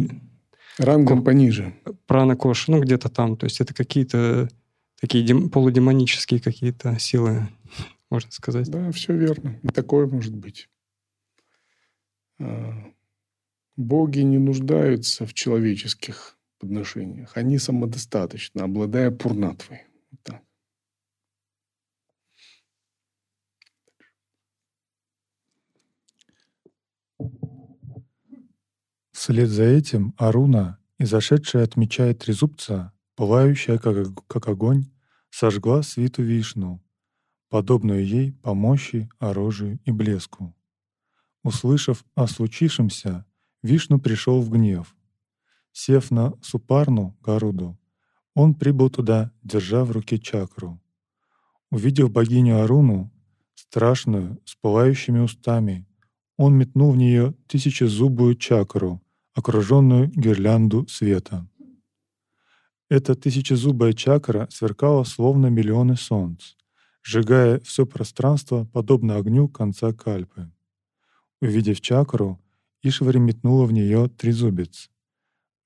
Рангом 0.78 1.22
пониже. 1.22 1.74
Прана 2.06 2.34
Кош, 2.34 2.68
ну 2.68 2.80
где-то 2.80 3.10
там. 3.10 3.36
То 3.36 3.44
есть 3.44 3.60
это 3.60 3.74
какие-то 3.74 4.48
такие 5.00 5.24
дем... 5.24 5.50
полудемонические 5.50 6.40
какие-то 6.40 6.98
силы, 6.98 7.48
можно 8.10 8.30
сказать. 8.30 8.70
Да, 8.70 8.90
все 8.92 9.14
верно. 9.14 9.58
И 9.62 9.68
такое 9.68 10.06
может 10.06 10.34
быть. 10.34 10.68
А, 12.40 12.72
боги 13.76 14.20
не 14.20 14.38
нуждаются 14.38 15.26
в 15.26 15.34
человеческих 15.34 16.38
подношениях. 16.58 17.32
Они 17.36 17.58
самодостаточны, 17.58 18.60
обладая 18.60 19.10
пурнатвой. 19.10 19.82
Вот 20.10 20.20
так. 20.22 20.42
Вслед 29.22 29.50
за 29.50 29.62
этим 29.62 30.14
Аруна, 30.18 30.78
изошедшая 30.98 31.62
от 31.62 31.76
меча 31.76 32.12
трезубца, 32.12 32.92
пылающая, 33.14 33.78
как, 33.78 34.26
как 34.26 34.48
огонь, 34.48 34.90
сожгла 35.30 35.84
свиту 35.84 36.24
Вишну, 36.24 36.82
подобную 37.48 38.04
ей 38.04 38.32
по 38.32 38.52
мощи, 38.52 39.08
оружию 39.20 39.78
и 39.84 39.92
блеску. 39.92 40.56
Услышав 41.44 42.04
о 42.16 42.26
случившемся, 42.26 43.24
Вишну 43.62 44.00
пришел 44.00 44.40
в 44.40 44.50
гнев. 44.50 44.96
Сев 45.70 46.10
на 46.10 46.32
Супарну, 46.42 47.16
Гаруду, 47.22 47.78
он 48.34 48.56
прибыл 48.56 48.90
туда, 48.90 49.30
держа 49.44 49.84
в 49.84 49.92
руке 49.92 50.18
чакру. 50.18 50.82
Увидев 51.70 52.10
богиню 52.10 52.60
Аруну, 52.64 53.12
страшную, 53.54 54.42
с 54.44 54.56
пылающими 54.56 55.20
устами, 55.20 55.86
он 56.36 56.58
метнул 56.58 56.90
в 56.90 56.96
нее 56.96 57.36
тысячезубую 57.46 58.34
чакру, 58.34 59.00
окруженную 59.34 60.08
гирлянду 60.08 60.86
света. 60.88 61.46
Эта 62.88 63.14
тысячезубая 63.14 63.94
чакра 63.94 64.48
сверкала 64.50 65.04
словно 65.04 65.46
миллионы 65.46 65.96
солнц, 65.96 66.54
сжигая 67.02 67.58
все 67.60 67.86
пространство, 67.86 68.64
подобно 68.66 69.16
огню 69.16 69.48
конца 69.48 69.92
кальпы. 69.92 70.50
Увидев 71.40 71.80
чакру, 71.80 72.38
Ишвари 72.82 73.18
метнула 73.18 73.64
в 73.64 73.72
нее 73.72 74.08
трезубец. 74.08 74.90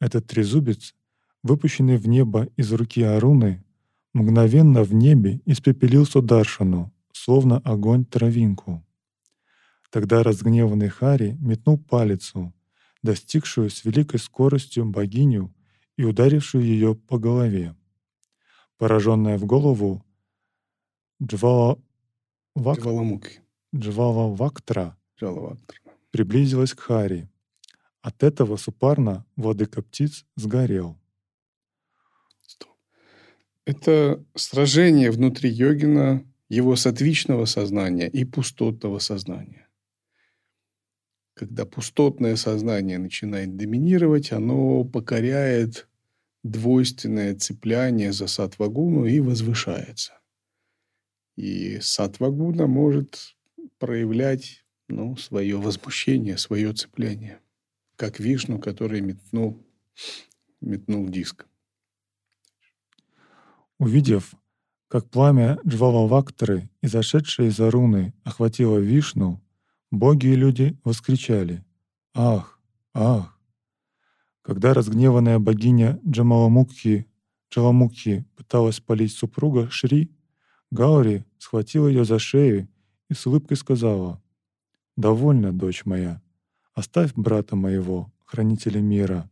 Этот 0.01 0.27
трезубец, 0.27 0.95
выпущенный 1.43 1.97
в 1.97 2.07
небо 2.07 2.49
из 2.57 2.73
руки 2.73 3.03
Аруны, 3.03 3.65
мгновенно 4.13 4.85
в 4.85 4.95
небе 4.95 5.41
испепелил 5.47 6.07
Сударшану, 6.07 6.93
словно 7.13 7.59
огонь 7.59 8.05
травинку. 8.05 8.85
Тогда 9.91 10.23
разгневанный 10.23 10.89
Хари 10.89 11.37
метнул 11.41 11.79
палицу, 11.79 12.53
достигшую 13.07 13.71
с 13.71 13.85
великой 13.85 14.19
скоростью 14.19 14.85
богиню 14.85 15.55
и 15.97 16.05
ударившую 16.05 16.65
ее 16.65 16.95
по 16.95 17.19
голове. 17.19 17.75
Пораженная 18.77 19.39
в 19.39 19.47
голову, 19.47 20.05
Джвала 21.23 21.81
Вак... 22.55 22.81
Джвала 23.75 24.35
Вактра 24.35 24.99
приблизилась 26.11 26.75
к 26.75 26.81
Хари. 26.81 27.31
От 28.03 28.23
этого 28.23 28.57
Супарна, 28.57 29.25
владыка 29.37 29.83
птиц, 29.83 30.27
сгорел. 30.37 30.99
Это 33.65 34.25
сражение 34.37 35.11
внутри 35.11 35.51
йогина, 35.51 36.25
его 36.49 36.77
сатвичного 36.77 37.47
сознания 37.47 38.09
и 38.09 38.25
пустотного 38.25 39.01
сознания. 39.01 39.66
Когда 41.37 41.67
пустотное 41.67 42.35
сознание 42.37 42.97
начинает 42.97 43.57
доминировать, 43.57 44.33
оно 44.33 44.85
покоряет 44.85 45.87
двойственное 46.43 47.35
цепляние 47.35 48.15
за 48.15 48.27
сатвагуну 48.27 49.05
и 49.05 49.21
возвышается. 49.21 50.19
И 51.37 51.79
сатвагуна 51.81 52.67
может 52.67 53.37
проявлять 53.79 54.65
ну, 54.89 55.15
свое 55.19 55.59
возмущение, 55.59 56.39
свое 56.39 56.73
цепляние, 56.73 57.41
как 57.97 58.19
Вишну, 58.19 58.59
который 58.59 59.03
метнул, 59.03 59.63
метнул 60.63 61.07
диск. 61.07 61.47
Увидев, 63.79 64.35
как 64.89 65.11
пламя 65.11 65.59
Джвалавактры, 65.67 66.71
изошедшее 66.81 67.51
из 67.51 67.61
Аруны, 67.61 68.15
охватило 68.25 68.79
Вишну, 68.79 69.43
Боги 69.97 70.27
и 70.27 70.35
люди 70.35 70.79
воскричали 70.85 71.65
«Ах! 72.13 72.61
Ах!». 72.93 73.41
Когда 74.43 74.75
разгневанная 74.75 75.39
богиня 75.39 75.99
Джамаламукхи 76.07 77.07
Джаламукхи 77.51 78.27
пыталась 78.37 78.77
спалить 78.77 79.13
супруга 79.13 79.71
Шри, 79.71 80.15
Гаури 80.71 81.25
схватила 81.39 81.89
ее 81.89 82.05
за 82.05 82.19
шею 82.19 82.69
и 83.09 83.15
с 83.15 83.25
улыбкой 83.27 83.57
сказала 83.57 84.23
«Довольно, 84.97 85.51
дочь 85.51 85.87
моя, 85.87 86.21
оставь 86.75 87.15
брата 87.15 87.57
моего, 87.57 88.13
хранителя 88.27 88.83
мира, 88.83 89.31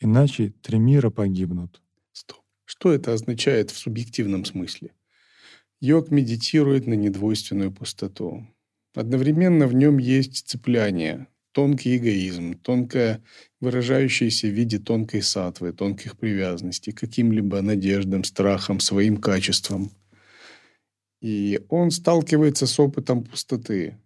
иначе 0.00 0.52
три 0.62 0.80
мира 0.80 1.10
погибнут». 1.10 1.80
Стоп. 2.10 2.42
Что 2.64 2.90
это 2.90 3.12
означает 3.12 3.70
в 3.70 3.78
субъективном 3.78 4.46
смысле? 4.46 4.96
Йог 5.78 6.10
медитирует 6.10 6.88
на 6.88 6.94
недвойственную 6.94 7.70
пустоту. 7.70 8.48
Одновременно 8.94 9.66
в 9.66 9.74
нем 9.74 9.98
есть 9.98 10.46
цепляние, 10.46 11.26
тонкий 11.52 11.96
эгоизм, 11.96 12.58
тонкое 12.58 13.22
выражающееся 13.60 14.48
в 14.48 14.50
виде 14.50 14.78
тонкой 14.78 15.22
сатвы, 15.22 15.72
тонких 15.72 16.18
привязанностей, 16.18 16.92
каким-либо 16.92 17.62
надеждам, 17.62 18.24
страхам, 18.24 18.80
своим 18.80 19.16
качествам. 19.16 19.90
И 21.22 21.60
он 21.68 21.90
сталкивается 21.90 22.66
с 22.66 22.78
опытом 22.78 23.24
пустоты. 23.24 23.96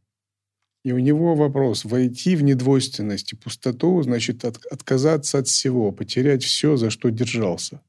И 0.84 0.92
у 0.92 0.98
него 0.98 1.34
вопрос– 1.34 1.84
войти 1.84 2.36
в 2.36 2.44
недвойственность 2.44 3.32
и 3.32 3.36
пустоту, 3.36 4.00
значит 4.02 4.44
от, 4.44 4.64
отказаться 4.66 5.38
от 5.38 5.48
всего, 5.48 5.90
потерять 5.90 6.44
все, 6.44 6.76
за 6.76 6.90
что 6.90 7.08
держался. 7.08 7.82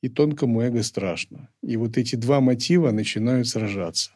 И 0.00 0.08
тонкому 0.08 0.60
эго 0.60 0.84
страшно. 0.84 1.48
И 1.60 1.76
вот 1.76 1.98
эти 1.98 2.14
два 2.14 2.40
мотива 2.40 2.92
начинают 2.92 3.48
сражаться. 3.48 4.12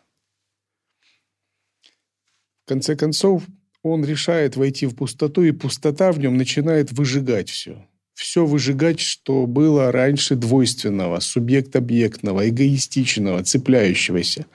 В 2.64 2.68
конце 2.68 2.96
концов, 2.96 3.42
он 3.82 4.06
решает 4.06 4.56
войти 4.56 4.86
в 4.86 4.94
пустоту, 4.94 5.42
и 5.42 5.52
пустота 5.52 6.12
в 6.12 6.18
нем 6.18 6.38
начинает 6.38 6.92
выжигать 6.92 7.50
все. 7.50 7.86
Все 8.14 8.46
выжигать, 8.46 9.00
что 9.00 9.46
было 9.46 9.92
раньше 9.92 10.34
двойственного, 10.34 11.20
субъект-объектного, 11.20 12.48
эгоистичного, 12.48 13.44
цепляющегося. 13.44 14.46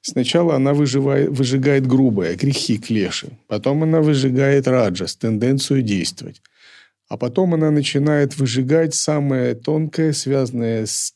Сначала 0.00 0.54
она 0.54 0.74
выживает, 0.74 1.30
выжигает 1.30 1.88
грубое, 1.88 2.36
грехи, 2.36 2.78
клеши. 2.78 3.36
Потом 3.48 3.82
она 3.82 4.00
выжигает 4.00 4.68
раджас, 4.68 5.16
тенденцию 5.16 5.82
действовать. 5.82 6.40
А 7.08 7.16
потом 7.16 7.54
она 7.54 7.72
начинает 7.72 8.38
выжигать 8.38 8.94
самое 8.94 9.56
тонкое, 9.56 10.12
связанное 10.12 10.86
с 10.86 11.14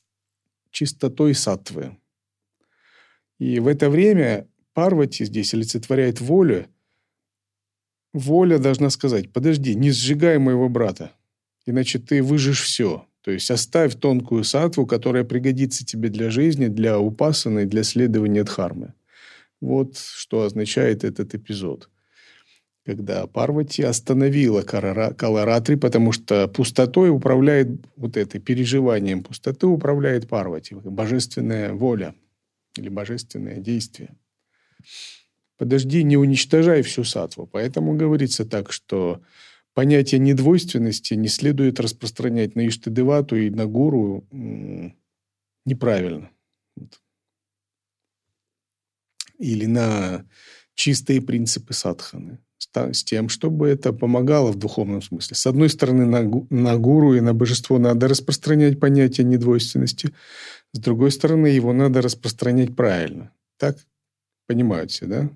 чистотой 0.73 1.35
сатвы. 1.35 1.97
И 3.39 3.61
в 3.61 3.69
это 3.69 3.89
время 3.89 4.49
Парвати 4.75 5.25
здесь 5.25 5.55
олицетворяет 5.55 6.21
волю. 6.21 6.67
Воля 8.13 8.59
должна 8.59 8.91
сказать, 8.91 9.33
подожди, 9.33 9.75
не 9.75 9.91
сжигай 9.93 10.39
моего 10.39 10.69
брата, 10.69 11.13
иначе 11.65 11.99
ты 12.01 12.23
выжжешь 12.23 12.63
все. 12.63 13.07
То 13.23 13.31
есть 13.31 13.51
оставь 13.51 13.95
тонкую 13.95 14.45
сатву, 14.45 14.85
которая 14.85 15.25
пригодится 15.25 15.87
тебе 15.87 16.09
для 16.09 16.29
жизни, 16.31 16.67
для 16.67 16.99
упасаны, 16.99 17.67
для 17.67 17.85
следования 17.85 18.45
дхармы. 18.45 18.95
Вот 19.61 19.97
что 19.97 20.43
означает 20.43 21.05
этот 21.05 21.35
эпизод. 21.35 21.89
Когда 22.85 23.27
Парвати 23.27 23.83
остановила 23.83 24.61
Каларатри, 24.63 25.77
потому 25.77 26.13
что 26.13 26.49
пустотой 26.49 27.09
управляет 27.11 27.69
вот 27.97 28.17
это, 28.17 28.39
переживанием 28.41 29.23
пустоты 29.23 29.67
управляет 29.67 30.29
Парвати, 30.29 30.75
божественная 30.75 31.73
воля 31.73 32.15
или 32.77 32.91
божественное 32.91 33.57
действие 33.57 34.15
подожди, 35.57 36.03
не 36.03 36.17
уничтожай 36.17 36.83
всю 36.83 37.05
сатву. 37.05 37.47
Поэтому 37.47 37.95
говорится 37.95 38.45
так, 38.45 38.73
что 38.73 39.23
понятие 39.75 40.21
недвойственности 40.21 41.15
не 41.15 41.29
следует 41.29 41.81
распространять 41.81 42.55
на 42.55 42.67
Иштадевату 42.67 43.37
и 43.37 43.51
на 43.51 43.67
Гуру 43.67 44.27
неправильно. 45.65 46.31
Или 49.39 49.67
на 49.67 50.25
чистые 50.75 51.21
принципы 51.21 51.73
садханы, 51.73 52.39
с 52.59 53.05
тем, 53.05 53.29
чтобы 53.29 53.69
это 53.69 53.93
помогало 53.93 54.53
в 54.53 54.57
духовном 54.57 55.03
смысле. 55.03 55.37
С 55.37 55.47
одной 55.47 55.69
стороны, 55.69 56.05
на, 56.07 56.23
на 56.51 56.77
гуру 56.77 57.15
и 57.15 57.21
на 57.21 57.35
божество 57.35 57.79
надо 57.79 58.09
распространять 58.09 58.81
понятие 58.81 59.27
недвойственности, 59.27 60.13
с 60.73 60.79
другой 60.79 61.13
стороны, 61.13 61.47
его 61.47 61.73
надо 61.73 62.03
распространять 62.03 62.75
правильно. 62.75 63.33
Так 63.59 63.79
понимают 64.47 64.91
все, 64.91 65.07
да? 65.07 65.31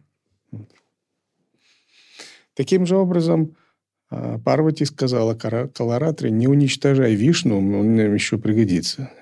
Таким 2.54 2.86
же 2.86 2.96
образом, 2.96 3.56
а, 4.11 4.38
Парвати 4.38 4.84
сказала 4.84 5.34
Каларатре, 5.34 6.30
не 6.30 6.48
уничтожай 6.48 7.14
Вишну, 7.14 7.59
он 7.59 7.96
нам 7.96 8.14
еще 8.14 8.38
пригодится. 8.38 9.12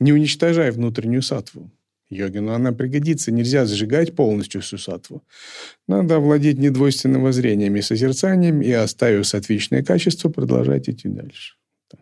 Не 0.00 0.12
уничтожай 0.12 0.70
внутреннюю 0.70 1.22
сатву. 1.22 1.70
Йогину 2.08 2.52
она 2.52 2.72
пригодится. 2.72 3.32
Нельзя 3.32 3.66
сжигать 3.66 4.14
полностью 4.14 4.60
всю 4.60 4.78
сатву. 4.78 5.22
Надо 5.88 6.16
овладеть 6.16 6.58
недвойственным 6.58 7.22
воззрением 7.22 7.76
и 7.76 7.82
созерцанием 7.82 8.62
и, 8.62 8.70
оставив 8.70 9.26
сатвичное 9.26 9.82
качество, 9.82 10.28
продолжать 10.28 10.88
идти 10.88 11.08
дальше. 11.08 11.56
Так. 11.88 12.00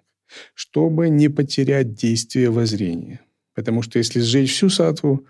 Чтобы 0.55 1.09
не 1.09 1.29
потерять 1.29 1.95
действие 1.95 2.51
воззрения. 2.51 3.21
Потому 3.55 3.83
что 3.83 3.99
если 3.99 4.21
сжечь 4.21 4.53
всю 4.53 4.69
сатву, 4.69 5.27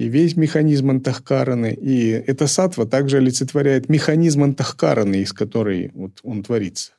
и 0.00 0.08
весь 0.08 0.34
механизм 0.34 0.88
антахкараны, 0.88 1.74
и 1.74 2.08
эта 2.08 2.46
сатва 2.46 2.86
также 2.86 3.18
олицетворяет 3.18 3.90
механизм 3.90 4.44
антахкараны, 4.44 5.16
из 5.16 5.34
которой 5.34 5.90
вот 5.92 6.20
он 6.22 6.42
творится. 6.42 6.92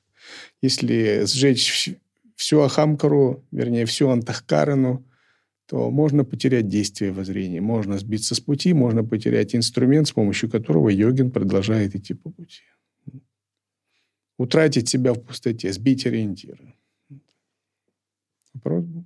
Если 0.61 1.25
сжечь 1.25 1.95
всю 2.35 2.61
ахамкару, 2.61 3.43
вернее, 3.51 3.87
всю 3.87 4.09
антахкарану, 4.09 5.03
то 5.65 5.89
можно 5.89 6.23
потерять 6.23 6.67
действие 6.67 7.11
воззрения, 7.11 7.59
можно 7.59 7.97
сбиться 7.97 8.35
с 8.35 8.39
пути, 8.39 8.71
можно 8.71 9.03
потерять 9.03 9.55
инструмент, 9.55 10.07
с 10.07 10.11
помощью 10.11 10.51
которого 10.51 10.89
йогин 10.89 11.31
продолжает 11.31 11.95
идти 11.95 12.13
по 12.13 12.29
пути. 12.29 12.61
Утратить 14.37 14.89
себя 14.89 15.13
в 15.13 15.23
пустоте, 15.23 15.73
сбить 15.73 16.05
ориентиры. 16.05 16.75
Вопрос 18.53 18.85
был? 18.85 19.05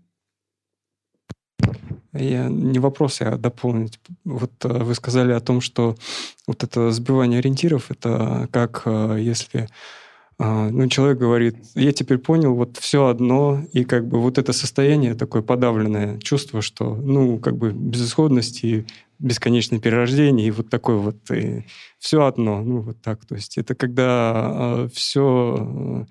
Я 2.17 2.47
не 2.47 2.79
вопрос, 2.79 3.21
а 3.21 3.37
дополнить. 3.37 3.99
Вот 4.23 4.51
э, 4.63 4.83
вы 4.83 4.95
сказали 4.95 5.31
о 5.33 5.39
том, 5.39 5.61
что 5.61 5.95
вот 6.47 6.63
это 6.63 6.91
сбивание 6.91 7.39
ориентиров, 7.39 7.91
это 7.91 8.47
как 8.51 8.83
э, 8.85 9.17
если 9.19 9.67
а, 10.37 10.69
ну, 10.69 10.87
человек 10.89 11.17
говорит, 11.17 11.55
я 11.75 11.93
теперь 11.93 12.17
понял, 12.17 12.55
вот 12.55 12.75
все 12.77 13.07
одно, 13.07 13.63
и 13.71 13.85
как 13.85 14.05
бы 14.05 14.19
вот 14.19 14.37
это 14.37 14.51
состояние, 14.51 15.15
такое 15.15 15.41
подавленное 15.41 16.19
чувство, 16.19 16.61
что, 16.61 16.93
ну, 16.93 17.39
как 17.39 17.55
бы 17.55 17.71
безысходность 17.71 18.61
и 18.65 18.85
бесконечное 19.17 19.79
перерождение, 19.79 20.47
и 20.47 20.51
вот 20.51 20.69
такое 20.69 20.97
вот, 20.97 21.15
и 21.31 21.63
все 21.99 22.25
одно, 22.25 22.61
ну, 22.61 22.81
вот 22.81 23.01
так. 23.01 23.25
То 23.25 23.35
есть 23.35 23.57
это 23.57 23.75
когда 23.75 24.89
все 24.93 26.05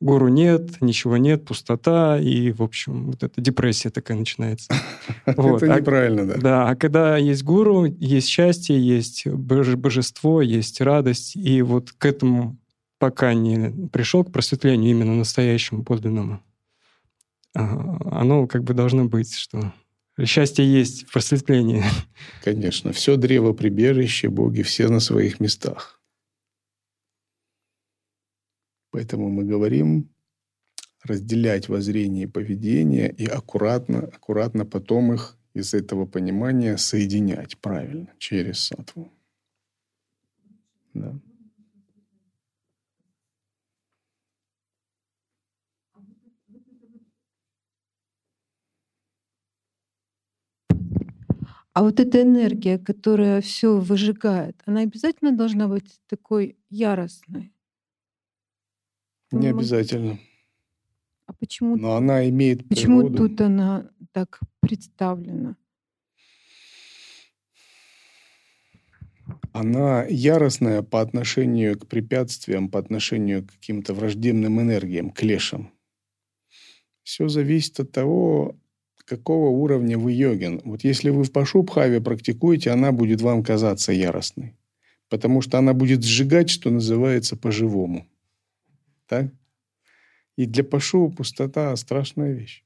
гуру 0.00 0.28
нет, 0.28 0.80
ничего 0.80 1.16
нет, 1.16 1.44
пустота, 1.44 2.18
и, 2.18 2.52
в 2.52 2.62
общем, 2.62 3.06
вот 3.06 3.22
эта 3.22 3.40
депрессия 3.40 3.90
такая 3.90 4.16
начинается. 4.16 4.72
Это 5.26 5.42
а 5.74 5.78
неправильно, 5.78 6.26
да. 6.26 6.36
Да, 6.36 6.68
а 6.68 6.76
когда 6.76 7.16
есть 7.16 7.44
гуру, 7.44 7.84
есть 7.84 8.28
счастье, 8.28 8.78
есть 8.80 9.26
божество, 9.26 10.42
есть 10.42 10.80
радость, 10.80 11.36
и 11.36 11.62
вот 11.62 11.92
к 11.92 12.04
этому 12.06 12.56
пока 12.98 13.34
не 13.34 13.88
пришел 13.88 14.24
к 14.24 14.32
просветлению 14.32 14.90
именно 14.90 15.14
настоящему, 15.14 15.84
подлинному, 15.84 16.42
оно 17.54 18.46
как 18.46 18.64
бы 18.64 18.74
должно 18.74 19.04
быть, 19.06 19.34
что 19.34 19.72
счастье 20.24 20.64
есть 20.64 21.08
в 21.08 21.12
просветлении. 21.12 21.82
Конечно, 22.44 22.92
все 22.92 23.16
древо 23.16 23.52
прибежище, 23.52 24.28
боги 24.28 24.62
все 24.62 24.88
на 24.88 25.00
своих 25.00 25.40
местах. 25.40 25.99
Поэтому 28.90 29.28
мы 29.30 29.44
говорим 29.44 30.08
разделять 31.02 31.68
воззрение 31.68 32.24
и 32.24 32.26
поведение 32.26 33.10
и 33.10 33.26
аккуратно, 33.26 34.00
аккуратно 34.00 34.66
потом 34.66 35.12
их 35.12 35.38
из 35.54 35.74
этого 35.74 36.06
понимания 36.06 36.76
соединять 36.76 37.58
правильно 37.58 38.08
через 38.18 38.60
сатву. 38.60 39.12
Да. 40.94 41.14
А 51.72 51.82
вот 51.82 52.00
эта 52.00 52.22
энергия, 52.22 52.78
которая 52.78 53.40
все 53.40 53.78
выжигает, 53.78 54.60
она 54.66 54.80
обязательно 54.80 55.32
должна 55.32 55.68
быть 55.68 56.00
такой 56.08 56.56
яростной? 56.68 57.52
Не 59.32 59.48
обязательно. 59.48 60.18
А 61.26 61.32
почему? 61.32 61.76
Но 61.76 61.94
она 61.94 62.28
имеет 62.28 62.68
Почему 62.68 63.02
природу. 63.02 63.28
тут 63.28 63.40
она 63.40 63.90
так 64.12 64.40
представлена? 64.60 65.56
Она 69.52 70.04
яростная 70.08 70.82
по 70.82 71.00
отношению 71.00 71.78
к 71.78 71.86
препятствиям, 71.86 72.68
по 72.68 72.78
отношению 72.78 73.44
к 73.44 73.52
каким-то 73.52 73.94
враждебным 73.94 74.60
энергиям, 74.60 75.10
клешам. 75.10 75.72
Все 77.02 77.28
зависит 77.28 77.78
от 77.80 77.92
того, 77.92 78.56
какого 79.10 79.48
уровня 79.48 79.98
вы 79.98 80.12
йогин. 80.12 80.60
Вот 80.64 80.84
если 80.84 81.10
вы 81.10 81.24
в 81.24 81.32
Пашубхаве 81.32 82.00
практикуете, 82.00 82.70
она 82.70 82.92
будет 82.92 83.20
вам 83.20 83.42
казаться 83.42 83.92
яростной. 83.92 84.56
Потому 85.08 85.42
что 85.42 85.58
она 85.58 85.74
будет 85.74 86.04
сжигать, 86.04 86.48
что 86.48 86.70
называется, 86.70 87.36
по-живому. 87.36 88.06
Так? 89.10 89.26
И 90.36 90.46
для 90.46 90.62
Пашу 90.62 91.10
пустота– 91.10 91.74
страшная 91.76 92.32
вещь. 92.32 92.64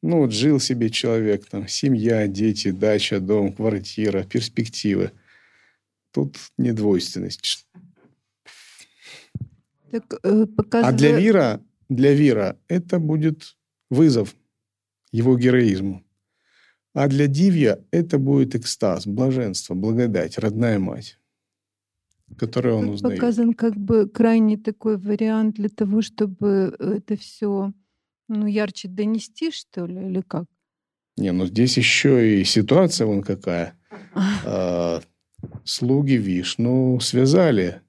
Ну 0.00 0.18
вот 0.18 0.32
жил 0.32 0.60
себе 0.60 0.90
человек, 0.90 1.46
там, 1.46 1.66
семья, 1.66 2.28
дети, 2.28 2.70
дача, 2.70 3.18
дом, 3.18 3.52
квартира, 3.52 4.22
перспективы. 4.22 5.10
Тут 6.12 6.36
недвойственность. 6.56 7.66
Так, 9.90 10.04
э, 10.22 10.46
показывая... 10.46 10.94
А 10.94 10.96
для 10.96 11.18
Вира, 11.18 11.60
для 11.88 12.14
Вира 12.14 12.56
это 12.68 13.00
будет 13.00 13.56
вызов– 13.90 14.36
его 15.12 15.36
героизму. 15.36 16.04
А 16.94 17.08
для 17.08 17.26
Дивья 17.26 17.84
это 17.90 18.18
будет 18.18 18.54
экстаз, 18.54 19.06
блаженство, 19.06 19.74
благодать, 19.74 20.38
родная 20.38 20.78
мать, 20.78 21.18
которую 22.36 22.76
он 22.76 22.88
узнает. 22.90 23.18
Показан 23.18 23.54
как 23.54 23.76
бы 23.76 24.08
крайне 24.08 24.56
такой 24.56 24.96
вариант 24.96 25.56
для 25.56 25.68
того, 25.68 26.02
чтобы 26.02 26.76
это 26.78 27.16
все 27.16 27.72
ну, 28.28 28.46
ярче 28.46 28.88
донести, 28.88 29.50
что 29.50 29.86
ли, 29.86 30.08
или 30.08 30.20
как? 30.20 30.44
Не, 31.16 31.32
ну 31.32 31.46
здесь 31.46 31.76
еще 31.76 32.40
и 32.40 32.44
ситуация 32.44 33.06
вон 33.06 33.22
какая. 33.22 33.74
А, 34.44 35.00
слуги 35.64 36.14
Вишну 36.14 37.00
связали 37.00 37.80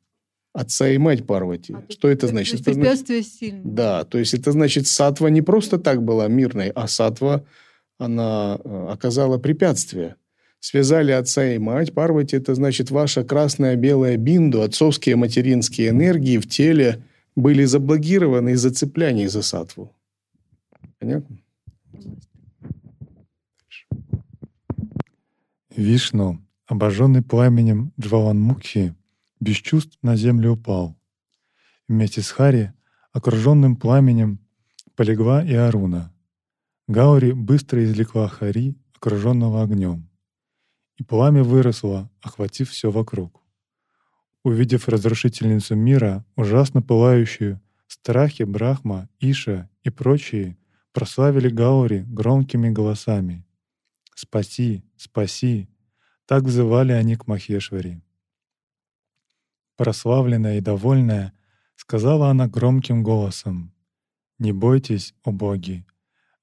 отца 0.53 0.89
и 0.89 0.97
мать 0.97 1.25
Парвати. 1.25 1.73
А, 1.73 1.83
Что 1.89 2.09
это 2.09 2.27
значит? 2.27 2.63
То 2.63 2.71
есть 2.71 2.79
препятствие 2.79 3.21
значит... 3.21 3.39
сильное. 3.39 3.63
Да, 3.63 4.03
то 4.03 4.17
есть 4.17 4.33
это 4.33 4.51
значит, 4.51 4.87
сатва 4.87 5.29
не 5.29 5.41
просто 5.41 5.77
так 5.77 6.03
была 6.03 6.27
мирной, 6.27 6.69
а 6.69 6.87
сатва, 6.87 7.43
она 7.97 8.59
э, 8.63 8.87
оказала 8.89 9.37
препятствие. 9.37 10.15
Связали 10.59 11.11
отца 11.11 11.53
и 11.53 11.57
мать. 11.57 11.93
Парвати– 11.93 12.35
это 12.37 12.53
значит 12.53 12.91
ваша 12.91 13.23
красная 13.23 13.75
белая 13.75 14.17
бинду, 14.17 14.61
отцовские 14.61 15.15
материнские 15.15 15.89
энергии 15.89 16.37
в 16.37 16.47
теле 16.47 17.03
были 17.35 17.63
заблокированы 17.63 18.51
из-за 18.51 18.71
цепляний 18.71 19.27
за 19.27 19.41
сатву. 19.41 19.95
Понятно? 20.99 21.37
Вишну, 25.75 26.41
обожженный 26.67 27.21
пламенем 27.21 27.93
Джваланмукхи, 27.97 28.95
без 29.39 29.55
чувств 29.55 29.97
на 30.01 30.17
землю 30.17 30.51
упал. 30.51 30.97
Вместе 31.87 32.21
с 32.21 32.31
Хари, 32.31 32.73
окруженным 33.13 33.77
пламенем, 33.77 34.39
полегла 34.95 35.41
и 35.41 35.53
Аруна. 35.53 36.13
Гаури 36.87 37.31
быстро 37.31 37.83
извлекла 37.85 38.27
Хари, 38.27 38.75
окруженного 38.93 39.63
огнем. 39.63 40.08
И 40.99 41.03
пламя 41.03 41.43
выросло, 41.43 42.11
охватив 42.21 42.69
все 42.69 42.91
вокруг. 42.91 43.41
Увидев 44.43 44.89
разрушительницу 44.89 45.75
мира, 45.75 46.25
ужасно 46.35 46.81
пылающую, 46.81 47.61
страхи 47.87 48.43
Брахма, 48.43 49.07
Иша 49.19 49.69
и 49.83 49.89
прочие 49.89 50.57
прославили 50.91 51.47
Гаури 51.47 52.03
громкими 52.05 52.69
голосами. 52.69 53.45
«Спаси! 54.13 54.83
Спаси!» 54.97 55.69
Так 56.25 56.43
взывали 56.43 56.91
они 56.91 57.15
к 57.15 57.27
Махешвари. 57.27 58.01
Прославленная 59.77 60.57
и 60.57 60.61
довольная, 60.61 61.31
сказала 61.75 62.29
она 62.29 62.47
громким 62.47 63.03
голосом, 63.03 63.73
«Не 64.37 64.51
бойтесь, 64.51 65.15
о 65.23 65.31
боги, 65.31 65.85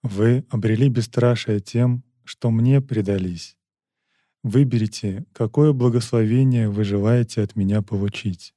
вы 0.03 0.47
обрели 0.49 0.89
бесстрашие 0.89 1.61
тем, 1.61 2.03
что 2.25 2.51
мне 2.51 2.81
предались. 2.81 3.57
Выберите, 4.47 5.27
какое 5.33 5.73
благословение 5.73 6.69
вы 6.71 6.85
желаете 6.85 7.43
от 7.43 7.57
меня 7.57 7.83
получить». 7.83 8.55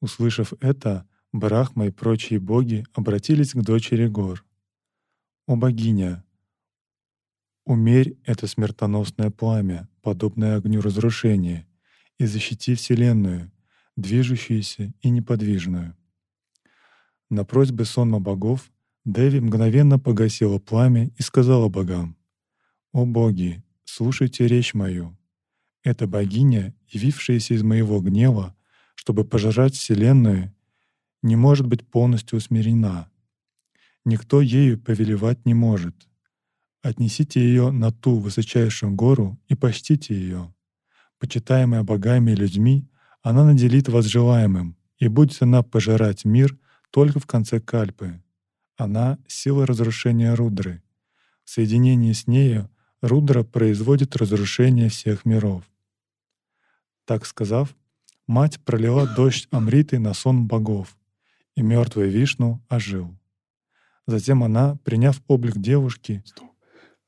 Услышав 0.00 0.54
это, 0.60 1.06
Брахма 1.30 1.88
и 1.88 1.90
прочие 1.90 2.40
боги 2.40 2.86
обратились 2.94 3.52
к 3.52 3.60
дочери 3.60 4.06
гор. 4.06 4.46
«О 5.46 5.56
богиня, 5.56 6.24
умерь 7.66 8.16
это 8.24 8.46
смертоносное 8.46 9.30
пламя, 9.30 9.90
подобное 10.00 10.56
огню 10.56 10.80
разрушения, 10.80 11.68
и 12.16 12.24
защити 12.24 12.74
Вселенную, 12.74 13.52
движущуюся 13.94 14.94
и 15.02 15.10
неподвижную». 15.10 15.98
На 17.28 17.44
просьбы 17.44 17.84
сонма 17.84 18.20
богов 18.20 18.72
Деви 19.04 19.40
мгновенно 19.40 19.98
погасила 19.98 20.58
пламя 20.58 21.10
и 21.18 21.22
сказала 21.22 21.68
богам, 21.68 22.16
«О 22.92 23.04
боги, 23.04 23.62
слушайте 23.88 24.46
речь 24.46 24.74
мою. 24.74 25.16
Эта 25.82 26.06
богиня, 26.06 26.74
явившаяся 26.88 27.54
из 27.54 27.62
моего 27.62 28.00
гнева, 28.00 28.54
чтобы 28.94 29.24
пожрать 29.24 29.74
Вселенную, 29.74 30.54
не 31.22 31.36
может 31.36 31.66
быть 31.66 31.88
полностью 31.88 32.36
усмирена. 32.36 33.10
Никто 34.04 34.40
ею 34.40 34.78
повелевать 34.78 35.46
не 35.46 35.54
может. 35.54 36.06
Отнесите 36.82 37.40
ее 37.40 37.70
на 37.70 37.90
ту 37.90 38.18
высочайшую 38.18 38.94
гору 38.94 39.40
и 39.48 39.54
почтите 39.54 40.14
ее. 40.14 40.54
Почитаемая 41.18 41.82
богами 41.82 42.32
и 42.32 42.36
людьми, 42.36 42.88
она 43.22 43.44
наделит 43.44 43.88
вас 43.88 44.04
желаемым, 44.04 44.76
и 44.98 45.08
будет 45.08 45.42
она 45.42 45.62
пожирать 45.62 46.24
мир 46.24 46.56
только 46.90 47.20
в 47.20 47.26
конце 47.26 47.58
кальпы. 47.58 48.22
Она— 48.76 49.18
сила 49.26 49.66
разрушения 49.66 50.34
Рудры. 50.34 50.82
В 51.44 51.50
соединении 51.50 52.12
с 52.12 52.26
нею 52.26 52.70
Рудра 53.00 53.44
производит 53.44 54.16
разрушение 54.16 54.88
всех 54.88 55.24
миров. 55.24 55.64
Так 57.04 57.26
сказав, 57.26 57.76
мать 58.26 58.60
пролила 58.64 59.06
дождь 59.06 59.46
Амриты 59.50 59.98
на 59.98 60.14
сон 60.14 60.46
богов, 60.46 60.96
и 61.54 61.62
мертвый 61.62 62.08
Вишну 62.08 62.60
ожил. 62.68 63.16
Затем 64.06 64.42
она, 64.42 64.76
приняв 64.84 65.22
облик 65.26 65.58
девушки... 65.58 66.22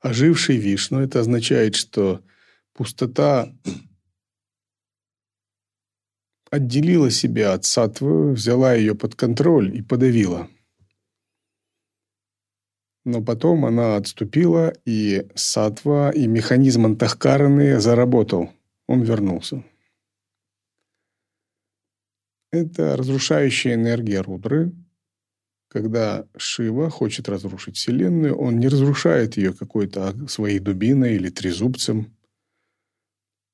Оживший 0.02 0.56
Вишну— 0.56 1.00
это 1.00 1.20
означает, 1.20 1.74
что 1.74 2.24
пустота 2.72 3.52
отделила 6.50 7.10
себя 7.10 7.52
от 7.52 7.66
сатвы, 7.66 8.32
взяла 8.32 8.72
ее 8.72 8.94
под 8.94 9.14
контроль 9.14 9.76
и 9.76 9.82
подавила— 9.82 10.48
но 13.04 13.22
потом 13.22 13.64
она 13.64 13.96
отступила, 13.96 14.72
и 14.84 15.26
сатва, 15.34 16.10
и 16.10 16.26
механизм 16.26 16.86
антахкараны 16.86 17.80
заработал. 17.80 18.50
Он 18.86 19.02
вернулся. 19.02 19.64
Это 22.52 22.96
разрушающая 22.96 23.74
энергия 23.74 24.20
Рудры. 24.20 24.72
Когда 25.68 26.26
Шива 26.36 26.90
хочет 26.90 27.28
разрушить 27.28 27.76
Вселенную, 27.76 28.36
он 28.36 28.58
не 28.58 28.66
разрушает 28.66 29.36
ее 29.36 29.54
какой-то 29.54 30.26
своей 30.26 30.58
дубиной 30.58 31.14
или 31.14 31.30
трезубцем. 31.30 32.16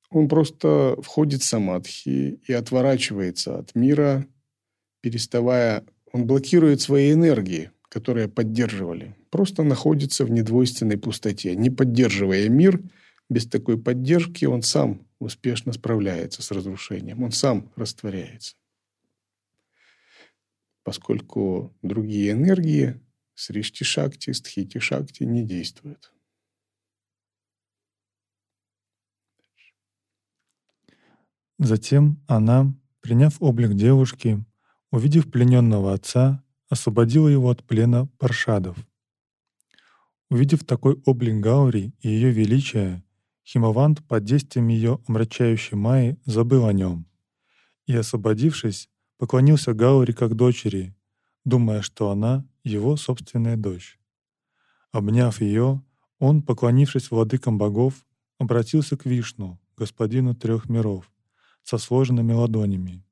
Он 0.09 0.27
просто 0.27 0.99
входит 1.01 1.41
в 1.41 1.45
самадхи 1.45 2.39
и 2.47 2.53
отворачивается 2.53 3.59
от 3.59 3.75
мира, 3.75 4.25
переставая... 5.01 5.85
Он 6.13 6.25
блокирует 6.25 6.81
свои 6.81 7.11
энергии, 7.11 7.69
которые 7.97 8.27
поддерживали 8.27 9.15
просто 9.31 9.63
находится 9.63 10.23
в 10.23 10.29
недвойственной 10.29 10.99
пустоте. 10.99 11.55
Не 11.55 11.71
поддерживая 11.71 12.47
мир, 12.47 12.79
без 13.27 13.47
такой 13.47 13.81
поддержки 13.81 14.45
он 14.45 14.61
сам 14.61 15.07
успешно 15.17 15.73
справляется 15.73 16.43
с 16.43 16.51
разрушением, 16.51 17.23
он 17.23 17.31
сам 17.31 17.71
растворяется. 17.75 18.55
Поскольку 20.83 21.75
другие 21.81 22.33
энергии 22.33 23.01
Сришти 23.33 23.83
Шакти, 23.83 24.29
Стхити 24.29 24.77
Шакти 24.77 25.23
не 25.23 25.43
действуют. 25.43 26.13
Затем 31.57 32.23
она, 32.27 32.75
приняв 33.01 33.41
облик 33.41 33.73
девушки, 33.73 34.45
увидев 34.91 35.31
плененного 35.31 35.93
отца, 35.93 36.43
освободила 36.69 37.27
его 37.27 37.49
от 37.49 37.63
плена 37.63 38.07
паршадов— 38.17 38.77
Увидев 40.29 40.65
такой 40.65 41.01
облик 41.05 41.35
Гаури 41.35 41.93
и 42.01 42.09
ее 42.09 42.31
величие, 42.31 43.03
Химавант 43.45 44.05
под 44.05 44.25
действием 44.25 44.67
ее 44.67 44.99
омрачающей 45.07 45.77
Майи 45.77 46.19
забыл 46.25 46.65
о 46.65 46.73
нем 46.73 47.05
и, 47.85 47.95
освободившись, 47.95 48.89
поклонился 49.17 49.73
Гаури 49.73 50.11
как 50.11 50.35
дочери, 50.35 50.93
думая, 51.45 51.81
что 51.81 52.11
она— 52.11 52.45
его 52.65 52.97
собственная 52.97 53.55
дочь. 53.55 53.97
Обняв 54.91 55.39
ее, 55.39 55.81
он, 56.19 56.41
поклонившись 56.41 57.09
владыкам 57.09 57.57
богов, 57.57 58.05
обратился 58.37 58.97
к 58.97 59.05
Вишну, 59.05 59.57
господину 59.77 60.35
трех 60.35 60.67
миров, 60.67 61.09
со 61.63 61.77
сложенными 61.77 62.33
ладонями. 62.33 63.05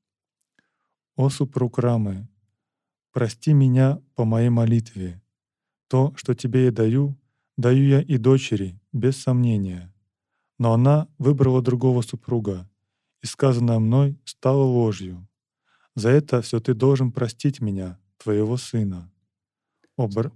«О 1.14 1.30
супруг 1.30 1.78
Рамы, 1.78 2.28
прости 3.16 3.54
меня 3.54 3.98
по 4.14 4.26
моей 4.26 4.50
молитве, 4.50 5.22
то, 5.88 6.12
что 6.16 6.34
тебе 6.34 6.66
я 6.66 6.70
даю, 6.70 7.16
даю 7.56 7.88
я 7.88 8.02
и 8.02 8.18
дочери, 8.18 8.78
без 8.92 9.16
сомнения. 9.16 9.90
Но 10.58 10.74
она 10.74 11.08
выбрала 11.16 11.62
другого 11.62 12.02
супруга, 12.02 12.68
и 13.22 13.26
сказанное 13.26 13.78
мной 13.78 14.20
стало 14.26 14.64
ложью. 14.64 15.26
За 15.94 16.10
это 16.10 16.42
все 16.42 16.60
ты 16.60 16.74
должен 16.74 17.10
простить 17.10 17.62
меня, 17.62 17.98
твоего 18.18 18.58
сына. 18.58 19.10
Обр... 19.96 20.30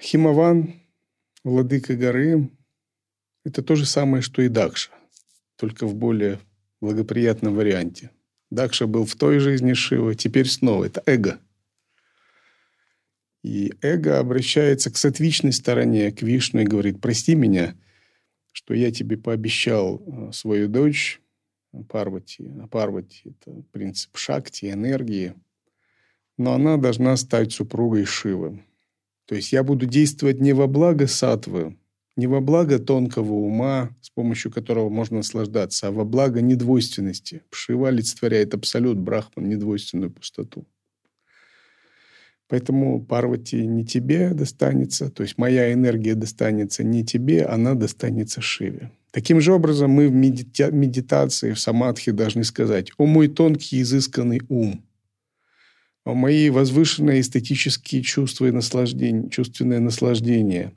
Химован, 0.00 0.80
владыка 1.44 1.94
горы, 1.94 2.50
это 3.44 3.62
то 3.62 3.76
же 3.76 3.86
самое, 3.86 4.20
что 4.20 4.42
и 4.42 4.48
Дакша, 4.48 4.90
только 5.54 5.86
в 5.86 5.94
более 5.94 6.40
благоприятном 6.80 7.54
варианте. 7.54 8.10
Дакша 8.50 8.86
был 8.86 9.04
в 9.04 9.14
той 9.14 9.38
жизни 9.38 9.72
Шива, 9.74 10.14
теперь 10.14 10.48
снова. 10.48 10.84
Это 10.84 11.02
эго— 11.06 11.38
и 13.42 13.72
эго 13.82 14.18
обращается 14.18 14.90
к 14.90 14.96
сатвичной 14.96 15.52
стороне, 15.52 16.10
к 16.10 16.22
Вишну 16.22 16.60
и 16.60 16.64
говорит, 16.64 17.00
прости 17.00 17.34
меня, 17.34 17.76
что 18.52 18.74
я 18.74 18.90
тебе 18.90 19.16
пообещал 19.16 20.02
э, 20.04 20.32
свою 20.32 20.68
дочь 20.68 21.20
Парвати. 21.88 22.50
А 22.60 22.66
Парвати– 22.66 23.22
это 23.24 23.62
принцип 23.72 24.16
шакти, 24.16 24.70
энергии. 24.70 25.34
Но 26.36 26.54
она 26.54 26.76
должна 26.76 27.16
стать 27.16 27.52
супругой 27.52 28.04
Шивы. 28.04 28.64
То 29.26 29.34
есть 29.34 29.52
я 29.52 29.62
буду 29.62 29.86
действовать 29.86 30.40
не 30.40 30.52
во 30.52 30.66
благо 30.66 31.06
сатвы, 31.06 31.76
не 32.18 32.26
во 32.26 32.40
благо 32.40 32.80
тонкого 32.80 33.32
ума, 33.32 33.90
с 34.02 34.10
помощью 34.10 34.50
которого 34.50 34.90
можно 34.90 35.18
наслаждаться, 35.18 35.86
а 35.86 35.90
во 35.92 36.04
благо 36.04 36.40
недвойственности. 36.40 37.42
Шива 37.52 37.88
олицетворяет 37.88 38.54
абсолют, 38.54 38.98
Брахман– 38.98 39.48
недвойственную 39.48 40.10
пустоту. 40.10 40.66
Поэтому 42.48 43.00
Парвати 43.00 43.64
не 43.64 43.86
тебе 43.86 44.30
достанется, 44.30 45.10
то 45.10 45.22
есть 45.22 45.38
моя 45.38 45.72
энергия 45.72 46.16
достанется 46.16 46.82
не 46.82 47.04
тебе, 47.04 47.44
она 47.44 47.74
достанется 47.74 48.40
Шиве. 48.40 48.90
Таким 49.12 49.40
же 49.40 49.52
образом 49.52 49.92
мы 49.92 50.08
в 50.08 50.12
медита- 50.12 50.72
медитации, 50.72 51.52
в 51.52 51.60
самадхи 51.60 52.10
должны 52.10 52.42
сказать 52.42 52.90
«О 52.98 53.06
мой 53.06 53.28
тонкий 53.28 53.80
изысканный 53.80 54.40
ум», 54.48 54.84
«О 56.04 56.14
мои 56.14 56.50
возвышенные 56.50 57.20
эстетические 57.20 58.02
чувства 58.02 58.46
и 58.46 58.50
наслаждения, 58.50 59.30
чувственное 59.30 59.78
наслаждение», 59.78 60.72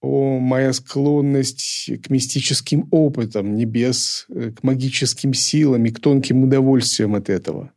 «О 0.00 0.38
моя 0.38 0.72
склонность 0.72 1.90
к 2.02 2.10
мистическим 2.10 2.88
опытам 2.90 3.56
небес, 3.56 4.26
э, 4.28 4.52
к 4.52 4.62
магическим 4.62 5.34
силам 5.34 5.84
и 5.86 5.90
к 5.90 6.00
тонким 6.00 6.44
удовольствиям 6.44 7.14
от 7.14 7.28
этого». 7.28 7.72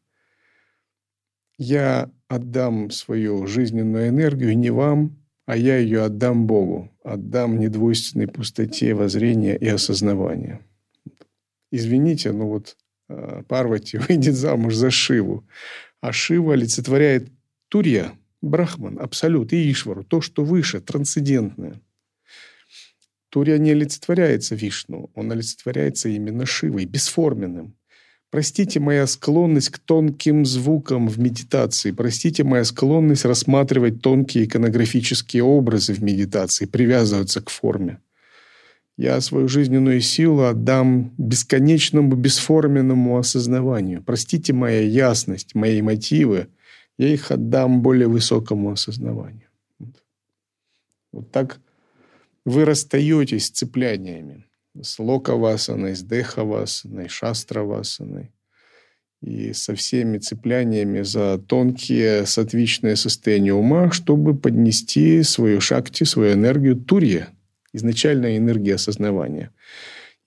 Я 1.57 2.09
отдам 2.27 2.89
свою 2.89 3.45
жизненную 3.45 4.07
энергию 4.07 4.57
не 4.57 4.71
вам, 4.71 5.21
а 5.45 5.57
я 5.57 5.77
ее 5.77 6.03
отдам 6.03 6.47
Богу, 6.47 6.89
отдам 7.03 7.59
недвойственной 7.59 8.27
пустоте 8.27 8.93
воззрения 8.93 9.55
и 9.55 9.67
осознавания. 9.67 10.61
Извините, 11.71 12.31
но 12.31 12.47
вот 12.47 12.77
а, 13.09 13.43
Парвати 13.43 13.97
выйдет 14.09 14.35
замуж 14.35 14.75
за 14.75 14.91
Шиву, 14.91 15.47
а 15.99 16.11
Шива 16.11 16.53
олицетворяет 16.53 17.29
Турья, 17.67 18.13
Брахман, 18.41 18.99
Абсолют 18.99 19.53
и 19.53 19.71
Ишвару, 19.71 20.03
то, 20.03 20.21
что 20.21 20.43
выше, 20.43 20.81
трансцендентное. 20.81 21.79
Турья 23.31 23.57
не 23.57 23.71
олицетворяется 23.71 24.55
Вишну, 24.55 25.09
он 25.15 25.31
олицетворяется 25.31 26.09
именно 26.09 26.45
Шивой, 26.45 26.83
бесформенным. 26.83 27.77
Простите 28.29 28.81
моя 28.81 29.07
склонность 29.07 29.69
к 29.69 29.79
тонким 29.79 30.45
звукам 30.45 31.07
в 31.07 31.17
медитации. 31.17 31.91
Простите 31.91 32.43
моя 32.43 32.65
склонность 32.65 33.23
рассматривать 33.23 34.01
тонкие 34.01 34.45
иконографические 34.45 35.43
образы 35.43 35.93
в 35.93 36.03
медитации, 36.03 36.65
привязываться 36.65 37.41
к 37.41 37.49
форме. 37.49 37.99
Я 38.97 39.21
свою 39.21 39.47
жизненную 39.47 40.01
силу 40.01 40.43
отдам 40.43 41.13
бесконечному, 41.17 42.15
бесформенному 42.15 43.17
осознаванию. 43.17 44.03
Простите 44.03 44.51
моя 44.51 44.81
ясность, 44.81 45.55
мои 45.55 45.81
мотивы. 45.81 46.47
Я 46.97 47.07
их 47.07 47.31
отдам 47.31 47.81
более 47.81 48.09
высокому 48.09 48.71
осознаванию. 48.71 49.47
Вот 51.13 51.31
так 51.31 51.59
вы 52.45 52.65
расстаетесь 52.65 53.47
с 53.47 53.51
цепляниями. 53.51 54.45
С 54.81 54.99
локовасаной, 54.99 55.95
с 55.95 56.01
дехавасаной, 56.01 57.09
шастравасаной. 57.09 58.31
И 59.21 59.53
со 59.53 59.75
всеми 59.75 60.17
цепляниями 60.17 61.01
за 61.01 61.37
тонкие 61.37 62.25
сатвичные 62.25 62.95
состояния 62.95 63.53
ума, 63.53 63.91
чтобы 63.91 64.35
поднести 64.35 65.21
свою 65.23 65.61
шакти, 65.61 66.03
свою 66.05 66.33
энергию 66.33 66.75
турья– 66.75 67.29
изначальная 67.73 68.37
энергия 68.37 68.75
осознавания. 68.75 69.53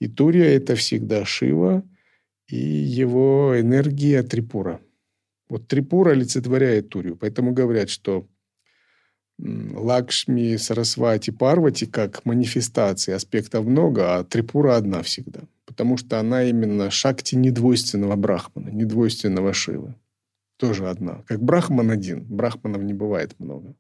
И 0.01 0.09
Турия– 0.09 0.45
это 0.57 0.75
всегда 0.75 1.25
Шива 1.25 1.83
и 2.49 2.57
его 2.57 3.59
энергия 3.59 4.23
Трипура. 4.23 4.81
Вот 5.49 5.69
Трипура 5.69 6.11
олицетворяет 6.11 6.89
Турию. 6.89 7.17
Поэтому 7.17 7.53
говорят, 7.53 7.91
что 7.91 8.27
Лакшми, 9.39 10.57
Сарасвати, 10.59 11.33
Парвати 11.33 11.87
как 11.87 12.25
манифестации 12.25 13.15
аспектов 13.15 13.67
много, 13.67 14.17
а 14.17 14.25
Трипура 14.25 14.77
одна 14.77 15.03
всегда. 15.03 15.41
Потому 15.65 15.97
что 15.97 16.21
она 16.21 16.45
именно 16.45 16.91
шакти 16.91 17.35
недвойственного 17.35 18.17
брахмана, 18.17 18.69
недвойственного 18.69 19.53
Шивы. 19.53 19.95
Тоже 20.57 20.89
одна. 20.89 21.23
Как 21.27 21.43
брахман 21.43 21.91
один. 21.91 22.25
Брахманов 22.25 22.83
не 22.83 22.95
бывает 22.95 23.39
много. 23.39 23.75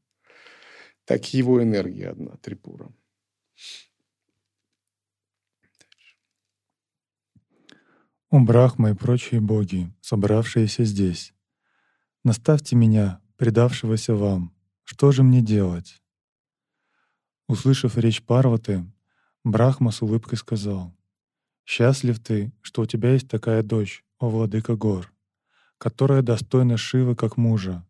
Так 1.04 1.34
его 1.34 1.62
энергия 1.62 2.10
одна, 2.10 2.36
Трипура. 2.40 2.90
О 8.30 8.40
Брахма 8.40 8.90
и 8.90 8.94
прочие 8.94 9.40
боги, 9.40 9.92
собравшиеся 10.00 10.84
здесь, 10.84 11.32
наставьте 12.24 12.74
меня, 12.74 13.20
предавшегося 13.36 14.14
вам, 14.14 14.53
что 14.84 15.12
же 15.12 15.22
мне 15.22 15.42
делать? 15.42 16.02
Услышав 17.48 17.98
речь 17.98 18.22
Парваты, 18.22 18.86
Брахма 19.42 19.90
с 19.90 20.00
улыбкой 20.00 20.38
сказал, 20.38 20.96
«Счастлив 21.66 22.18
ты, 22.20 22.52
что 22.62 22.82
у 22.82 22.86
тебя 22.86 23.12
есть 23.12 23.28
такая 23.28 23.62
дочь, 23.62 24.04
о 24.18 24.28
владыка 24.28 24.76
гор, 24.76 25.12
которая 25.78 26.22
достойна 26.22 26.76
Шивы 26.76 27.14
как 27.14 27.36
мужа, 27.36 27.86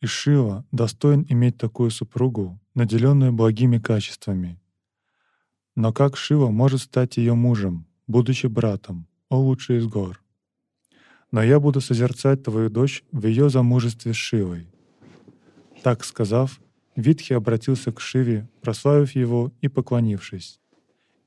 и 0.00 0.06
Шива 0.06 0.64
достоин 0.70 1.26
иметь 1.28 1.58
такую 1.58 1.90
супругу, 1.90 2.60
наделенную 2.74 3.32
благими 3.32 3.78
качествами, 3.78 4.60
но 5.74 5.92
как 5.92 6.16
Шива 6.16 6.50
может 6.50 6.82
стать 6.82 7.16
ее 7.16 7.34
мужем, 7.34 7.86
будучи 8.06 8.46
братом, 8.46 9.06
о 9.28 9.38
лучший 9.38 9.78
из 9.78 9.86
гор? 9.86 10.22
Но 11.30 11.42
я 11.42 11.58
буду 11.60 11.80
созерцать 11.80 12.42
твою 12.42 12.68
дочь 12.68 13.04
в 13.10 13.26
ее 13.26 13.48
замужестве 13.48 14.12
с 14.12 14.16
Шивой. 14.16 14.71
Так 15.82 16.04
сказав, 16.04 16.60
Витхи 16.94 17.32
обратился 17.32 17.90
к 17.92 18.00
Шиве, 18.00 18.48
прославив 18.60 19.16
его 19.16 19.52
и 19.60 19.68
поклонившись. 19.68 20.60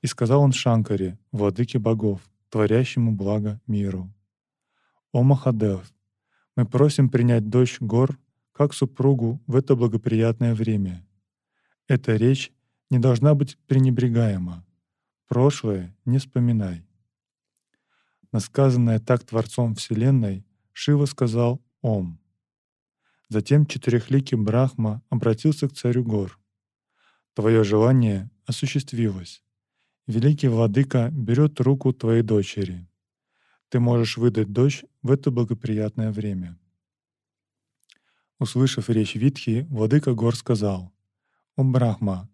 И 0.02 0.08
сказал 0.08 0.42
он 0.42 0.54
Шанкаре, 0.54 1.18
владыке 1.34 1.78
богов, 1.78 2.22
творящему 2.50 3.12
благо 3.12 3.60
миру. 3.68 4.10
«О 5.12 5.24
Махадев, 5.24 5.94
мы 6.56 6.66
просим 6.66 7.10
принять 7.10 7.50
дочь 7.50 7.82
гор 7.82 8.18
как 8.54 8.74
супругу 8.74 9.42
в 9.46 9.58
это 9.58 9.76
благоприятное 9.76 10.56
время. 10.56 11.06
Эта 11.90 12.16
речь 12.16 12.54
не 12.90 13.00
должна 13.00 13.36
быть 13.36 13.58
пренебрегаема. 13.68 14.66
Прошлое 15.28 15.94
не 16.06 16.18
вспоминай. 16.20 16.86
Насказанное 18.32 19.00
так 19.00 19.26
Творцом 19.26 19.76
Вселенной, 19.76 20.46
Шива 20.72 21.06
сказал 21.06 21.62
«Ом». 21.82 22.20
Затем 23.30 23.66
четырехликий 23.66 24.38
Брахма 24.38 25.02
обратился 25.10 25.68
к 25.68 25.74
царю 25.74 26.04
гор. 26.04 26.40
«Твое 27.34 27.64
желание 27.64 28.30
осуществилось. 28.46 29.44
Великий 30.08 30.48
Владыка 30.48 31.10
берет 31.12 31.60
руку 31.60 31.92
твоей 31.92 32.22
дочери. 32.22 32.88
Ты 33.70 33.80
можешь 33.80 34.18
выдать 34.18 34.52
дочь 34.52 34.86
в 35.02 35.12
это 35.12 35.32
благоприятное 35.32 36.12
время». 36.12 36.58
Услышав 38.38 38.90
речь 38.90 39.16
Витхи, 39.16 39.66
Владыка 39.70 40.14
гор 40.14 40.36
сказал, 40.36 40.94
«О 41.56 41.64
Брахма, 41.64 42.30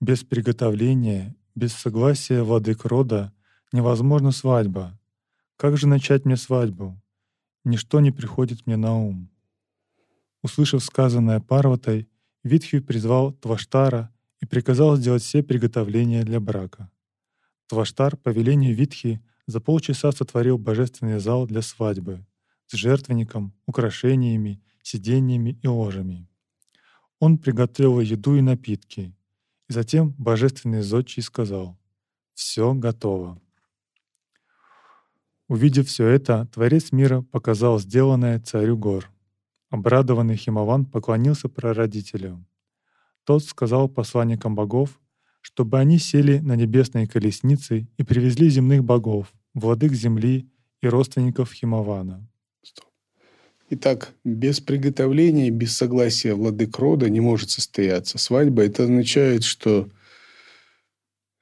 без 0.00 0.22
приготовления, 0.22 1.34
без 1.56 1.72
согласия 1.72 2.42
владык 2.44 2.84
рода 2.84 3.32
невозможна 3.72 4.30
свадьба. 4.30 4.96
Как 5.56 5.76
же 5.76 5.88
начать 5.88 6.24
мне 6.24 6.36
свадьбу? 6.36 7.00
Ничто 7.64 7.98
не 7.98 8.12
приходит 8.12 8.64
мне 8.66 8.76
на 8.76 8.96
ум. 8.96 9.28
Услышав 10.42 10.84
сказанное 10.84 11.40
Парватой, 11.40 12.08
Витхи 12.44 12.78
призвал 12.78 13.32
Тваштара 13.32 14.14
и 14.40 14.46
приказал 14.46 14.96
сделать 14.96 15.22
все 15.22 15.42
приготовления 15.42 16.22
для 16.22 16.40
брака. 16.40 16.90
Тваштар 17.66 18.16
по 18.16 18.30
велению 18.30 18.74
Витхи 18.74 19.20
за 19.46 19.60
полчаса 19.60 20.12
сотворил 20.12 20.58
божественный 20.58 21.18
зал 21.18 21.46
для 21.46 21.62
свадьбы 21.62 22.24
с 22.66 22.74
жертвенником, 22.74 23.54
украшениями, 23.66 24.62
сиденьями 24.82 25.58
и 25.62 25.66
ложами. 25.66 26.28
Он 27.18 27.38
приготовил 27.38 28.00
еду 28.00 28.36
и 28.36 28.40
напитки, 28.40 29.14
и 29.68 29.72
затем 29.72 30.14
божественный 30.18 30.82
зодчий 30.82 31.22
сказал 31.22 31.78
«Все 32.34 32.74
готово». 32.74 33.40
Увидев 35.48 35.88
все 35.88 36.06
это, 36.06 36.46
Творец 36.52 36.92
мира 36.92 37.22
показал 37.22 37.80
сделанное 37.80 38.38
царю 38.38 38.76
гор. 38.76 39.10
Обрадованный 39.70 40.36
Химован 40.36 40.86
поклонился 40.86 41.48
прародителю. 41.48 42.44
Тот 43.24 43.44
сказал 43.44 43.88
посланникам 43.88 44.54
богов, 44.54 44.98
чтобы 45.40 45.78
они 45.78 45.98
сели 45.98 46.38
на 46.38 46.56
небесные 46.56 47.06
колесницы 47.06 47.86
и 47.96 48.02
привезли 48.02 48.48
земных 48.48 48.82
богов, 48.84 49.32
владык 49.54 49.92
земли 49.92 50.48
и 50.80 50.88
родственников 50.88 51.52
Химована. 51.52 52.26
Итак, 53.70 54.14
без 54.24 54.60
приготовления 54.60 55.48
и 55.48 55.50
без 55.50 55.76
согласия 55.76 56.34
владык 56.34 56.78
рода 56.78 57.10
не 57.10 57.20
может 57.20 57.50
состояться 57.50 58.16
свадьба. 58.16 58.62
Это 58.62 58.84
означает, 58.84 59.44
что 59.44 59.90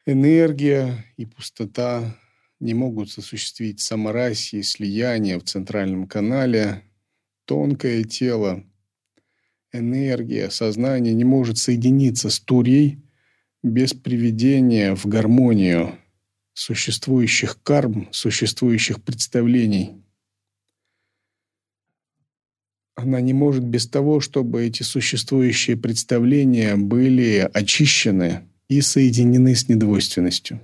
энергия 0.06 1.04
и 1.16 1.24
пустота 1.24 2.16
не 2.58 2.74
могут 2.74 3.16
осуществить 3.16 3.80
саморасие, 3.80 4.64
слияние 4.64 5.38
в 5.38 5.44
центральном 5.44 6.08
канале. 6.08 6.82
Тонкое 7.46 8.04
тело, 8.04 8.64
энергия, 9.72 10.50
сознание 10.50 11.14
не 11.14 11.24
может 11.24 11.58
соединиться 11.58 12.28
с 12.28 12.38
Турьей 12.38 13.02
без 13.62 13.94
приведения 13.94 14.94
в 14.94 15.06
гармонию 15.06 15.98
существующих 16.52 17.62
карм, 17.62 18.08
существующих 18.12 19.02
представлений– 19.02 19.94
она 22.96 23.20
не 23.20 23.34
может 23.34 23.62
без 23.62 23.86
того, 23.86 24.20
чтобы 24.20 24.64
эти 24.64 24.82
существующие 24.82 25.76
представления 25.76 26.76
были 26.76 27.48
очищены 27.52 28.48
и 28.68 28.80
соединены 28.80 29.54
с 29.54 29.68
недвойственностью. 29.68 30.60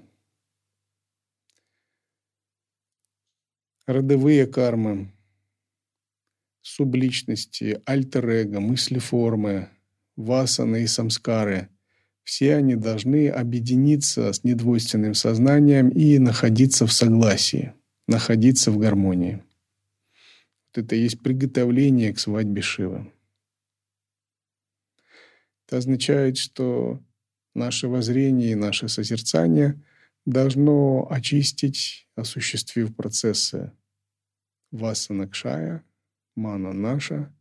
Родовые 3.87 4.47
кармы, 4.47 5.13
субличности, 6.63 7.81
альтер-эго, 7.85 8.61
мысли-формы, 8.61 9.69
васаны 10.17 10.85
и 10.85 10.87
самскары– 10.87 11.69
все 12.25 12.57
они 12.57 12.77
должны 12.77 13.29
объединиться 13.29 14.33
с 14.33 14.45
недвойственным 14.45 15.15
сознанием 15.15 15.89
и 15.89 16.19
находиться 16.19 16.87
в 16.87 16.93
согласии, 16.93 17.75
находиться 18.07 18.71
в 18.71 18.79
гармонии. 18.79 19.43
Вот 20.69 20.85
это 20.85 20.95
есть 20.95 21.21
приготовление 21.21 22.13
к 22.13 22.19
свадьбе 22.19 22.63
Шивы. 22.63 23.13
Это 25.67 25.79
означает, 25.79 26.39
что 26.39 27.01
наше 27.55 27.89
воззрение 27.89 28.53
и 28.53 28.57
наше 28.57 28.89
созерцание 28.89 29.83
должно 30.25 31.09
очистить, 31.11 32.09
осуществив 32.15 32.95
процессы 32.95 33.73
васанакшая, 34.71 35.85
мана 36.35 36.73
наша, 36.73 37.35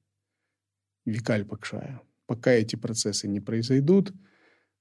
викальпакшая. 1.05 2.01
Пока 2.25 2.51
эти 2.51 2.75
процессы 2.75 3.27
не 3.27 3.39
произойдут, 3.39 4.13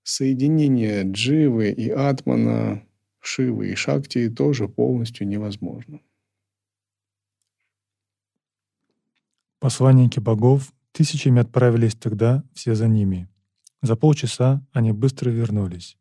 соединение 0.02 1.02
дживы 1.04 1.70
и 1.70 1.90
атмана, 1.90 2.86
шивы 3.20 3.70
и 3.70 3.74
шакти 3.74 4.28
тоже 4.30 4.68
полностью 4.68 5.26
невозможно. 5.26 6.00
Посланники 9.58 10.20
богов 10.20 10.72
тысячами 10.92 11.40
отправились 11.40 11.94
тогда 11.94 12.44
все 12.54 12.74
за 12.74 12.88
ними. 12.88 13.28
За 13.82 13.96
полчаса 13.96 14.66
они 14.72 14.92
быстро 14.92 15.30
вернулись. 15.30 15.98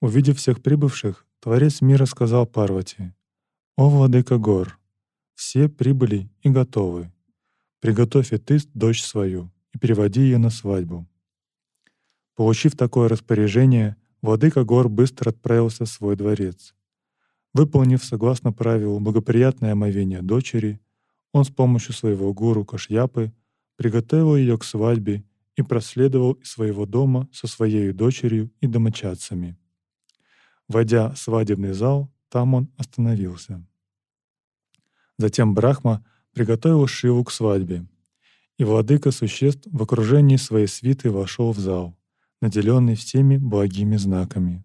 Увидев 0.00 0.38
всех 0.38 0.62
прибывших, 0.62 1.26
Творец 1.40 1.80
мира 1.80 2.06
сказал 2.06 2.46
Парвати, 2.46 3.12
«О, 3.76 3.88
владыка 3.88 4.38
гор, 4.38 4.78
все 5.36 5.68
прибыли 5.68 6.28
и 6.42 6.48
готовы. 6.48 7.12
Приготовь 7.80 8.32
и 8.32 8.38
ты 8.38 8.58
дочь 8.74 9.04
свою 9.04 9.52
и 9.72 9.78
переводи 9.78 10.22
ее 10.22 10.38
на 10.38 10.50
свадьбу». 10.50 11.06
Получив 12.34 12.76
такое 12.76 13.08
распоряжение, 13.08 13.96
владыка 14.20 14.64
гор 14.64 14.88
быстро 14.88 15.30
отправился 15.30 15.84
в 15.84 15.88
свой 15.88 16.16
дворец. 16.16 16.74
Выполнив 17.54 18.04
согласно 18.04 18.52
правилу 18.52 18.98
благоприятное 19.00 19.72
омовение 19.72 20.20
дочери, 20.20 20.80
он 21.32 21.44
с 21.44 21.50
помощью 21.50 21.94
своего 21.94 22.34
гуру 22.34 22.64
Кашьяпы 22.64 23.32
приготовил 23.76 24.36
ее 24.36 24.58
к 24.58 24.64
свадьбе 24.64 25.24
и 25.54 25.62
проследовал 25.62 26.32
из 26.32 26.50
своего 26.50 26.84
дома 26.84 27.28
со 27.32 27.46
своей 27.46 27.92
дочерью 27.92 28.50
и 28.60 28.66
домочадцами. 28.66 29.56
Войдя 30.68 31.10
в 31.10 31.18
свадебный 31.18 31.72
зал, 31.72 32.12
там 32.28 32.54
он 32.54 32.68
остановился. 32.76 33.64
Затем 35.18 35.54
Брахма 35.54 36.04
приготовил 36.32 36.86
Шиву 36.86 37.24
к 37.24 37.30
свадьбе, 37.30 37.86
и 38.58 38.64
владыка 38.64 39.10
существ 39.10 39.66
в 39.70 39.82
окружении 39.82 40.36
своей 40.36 40.66
свиты 40.66 41.10
вошел 41.10 41.52
в 41.52 41.58
зал, 41.58 41.96
наделенный 42.40 42.94
всеми 42.94 43.36
благими 43.36 43.96
знаками. 43.96 44.64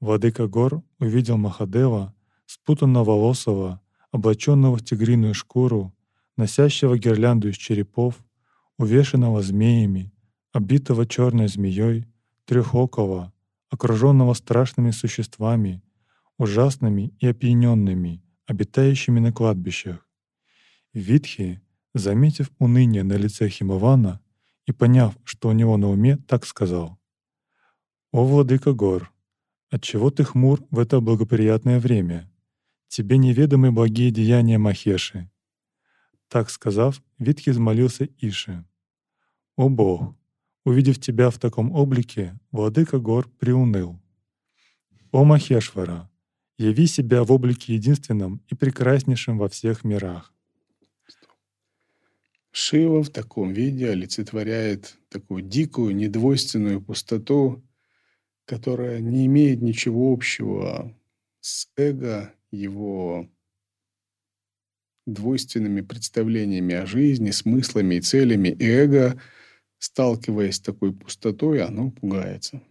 Владыка 0.00 0.48
гор 0.48 0.82
увидел 0.98 1.36
Махадева, 1.36 2.14
спутанно 2.46 3.04
волосого, 3.04 3.80
облаченного 4.10 4.76
в 4.76 4.84
тигриную 4.84 5.34
шкуру, 5.34 5.94
носящего 6.36 6.98
гирлянду 6.98 7.48
из 7.48 7.56
черепов, 7.56 8.16
увешанного 8.76 9.42
змеями, 9.42 10.12
обитого 10.52 11.06
черной 11.06 11.48
змеей, 11.48 12.06
трехокого, 12.44 13.32
окруженного 13.70 14.34
страшными 14.34 14.90
существами, 14.90 15.82
ужасными 16.38 17.12
и 17.20 17.26
опьяненными, 17.28 18.22
обитающими 18.46 19.20
на 19.20 19.32
кладбищах. 19.32 20.06
Витхи, 20.92 21.60
заметив 21.94 22.50
уныние 22.58 23.02
на 23.02 23.14
лице 23.14 23.48
Химавана 23.48 24.20
и 24.66 24.72
поняв, 24.72 25.16
что 25.24 25.48
у 25.48 25.52
него 25.52 25.76
на 25.76 25.88
уме, 25.88 26.16
так 26.16 26.46
сказал. 26.46 26.98
«О, 28.12 28.24
владыка 28.24 28.72
гор, 28.72 29.12
отчего 29.70 30.10
ты 30.10 30.24
хмур 30.24 30.64
в 30.70 30.78
это 30.78 31.00
благоприятное 31.00 31.80
время? 31.80 32.30
Тебе 32.88 33.18
неведомы 33.18 33.72
благие 33.72 34.10
деяния 34.10 34.58
Махеши». 34.58 35.30
Так 36.28 36.50
сказав, 36.50 37.02
Витхи 37.18 37.50
взмолился 37.50 38.08
Ише. 38.18 38.64
«О 39.56 39.68
Бог, 39.68 40.16
Увидев 40.64 40.98
тебя 40.98 41.28
в 41.28 41.38
таком 41.38 41.72
облике, 41.72 42.38
владыка 42.50 42.98
гор 42.98 43.28
приуныл. 43.38 44.00
«О 45.12 45.24
Махешвара, 45.24 46.10
яви 46.58 46.86
себя 46.86 47.24
в 47.24 47.32
облике 47.32 47.74
единственном 47.74 48.42
и 48.48 48.54
прекраснейшем 48.54 49.38
во 49.38 49.48
всех 49.48 49.84
мирах». 49.84 50.32
Шива 52.52 53.02
в 53.02 53.10
таком 53.10 53.52
виде 53.52 53.90
олицетворяет 53.90 54.96
такую 55.08 55.42
дикую, 55.42 55.96
недвойственную 55.96 56.80
пустоту, 56.80 57.64
которая 58.44 59.00
не 59.00 59.26
имеет 59.26 59.60
ничего 59.60 60.12
общего 60.12 60.96
с 61.40 61.68
эго, 61.76 62.32
его 62.52 63.28
двойственными 65.06 65.80
представлениями 65.80 66.74
о 66.74 66.86
жизни, 66.86 67.32
смыслами 67.32 67.96
и 67.96 68.00
целями. 68.00 68.48
И 68.48 68.64
эго— 68.64 69.20
сталкиваясь 69.84 70.56
с 70.56 70.60
такой 70.60 70.94
пустотой, 70.94 71.62
оно 71.62 71.90
пугается. 71.90 72.62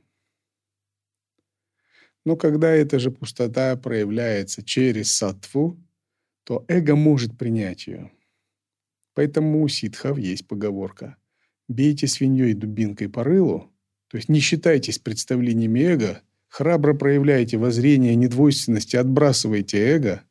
Но 2.26 2.36
когда 2.36 2.72
эта 2.72 3.00
же 3.00 3.12
пустота 3.12 3.76
проявляется 3.76 4.64
через 4.64 5.14
сатву, 5.14 5.78
то 6.44 6.66
эго 6.68 6.96
может 6.96 7.38
принять 7.38 7.88
ее. 7.88 8.12
Поэтому 9.14 9.62
у 9.62 9.68
ситхов 9.68 10.18
есть 10.18 10.48
поговорка 10.48 11.18
«бейте 11.68 12.08
свиньей 12.08 12.54
дубинкой 12.54 13.10
по 13.10 13.24
рылу», 13.24 13.72
то 14.08 14.18
есть 14.18 14.30
не 14.30 14.40
считайтесь 14.40 15.00
представлениями 15.00 15.80
эго, 15.80 16.22
храбро 16.48 16.94
проявляйте 16.94 17.58
воззрение 17.58 18.16
недвойственности, 18.16 18.96
отбрасывайте 18.96 19.78
эго, 19.78 20.24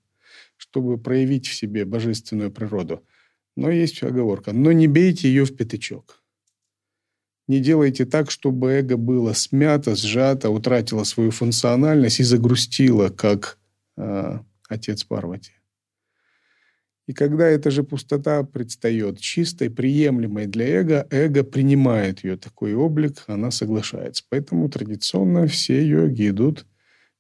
чтобы 0.57 0.99
проявить 0.99 1.47
в 1.49 1.55
себе 1.55 1.85
божественную 1.85 2.51
природу. 2.51 3.05
Но 3.57 3.71
есть 3.71 4.03
оговорка 4.03 4.53
«но 4.53 4.73
не 4.73 4.87
бейте 4.87 5.29
ее 5.29 5.45
в 5.45 5.57
пятачок». 5.57 6.22
Не 7.49 7.61
делайте 7.61 8.05
так, 8.05 8.31
чтобы 8.31 8.71
эго 8.71 8.97
было 8.97 9.33
смято, 9.33 9.97
сжато, 9.97 10.51
утратило 10.51 11.05
свою 11.05 11.31
функциональность 11.31 12.21
и 12.21 12.25
загрустило, 12.25 13.09
как 13.09 13.59
э, 13.97 14.39
отец 14.69 15.05
Парвати. 15.05 15.53
И 17.09 17.13
когда 17.13 17.49
эта 17.49 17.71
же 17.71 17.83
пустота 17.83 18.45
предстает 18.45 19.19
чистой, 19.19 19.71
приемлемой 19.71 20.47
для 20.47 20.67
эго, 20.69 21.07
эго 21.11 21.43
принимает 21.43 22.23
ее 22.23 22.37
такой 22.37 22.75
облик, 22.75 23.25
она 23.27 23.51
соглашается. 23.51 24.25
Поэтому 24.29 24.69
традиционно 24.69 25.49
все 25.49 25.85
йоги 25.85 26.29
идут 26.29 26.65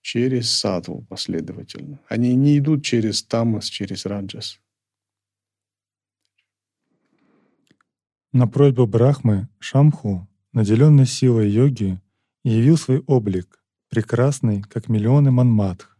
через 0.00 0.50
сатву 0.50 1.04
последовательно. 1.08 1.98
Они 2.08 2.34
не 2.34 2.58
идут 2.58 2.84
через 2.84 3.24
тамас, 3.24 3.66
через 3.66 4.06
раджас. 4.06 4.60
На 8.34 8.48
просьбу 8.48 8.86
Брахмы 8.86 9.50
Шамху, 9.58 10.26
наделенный 10.54 11.04
силой 11.04 11.50
йоги, 11.50 12.00
явил 12.44 12.78
свой 12.78 13.00
облик, 13.00 13.62
прекрасный, 13.90 14.62
как 14.62 14.88
миллионы 14.88 15.30
манматх, 15.30 15.98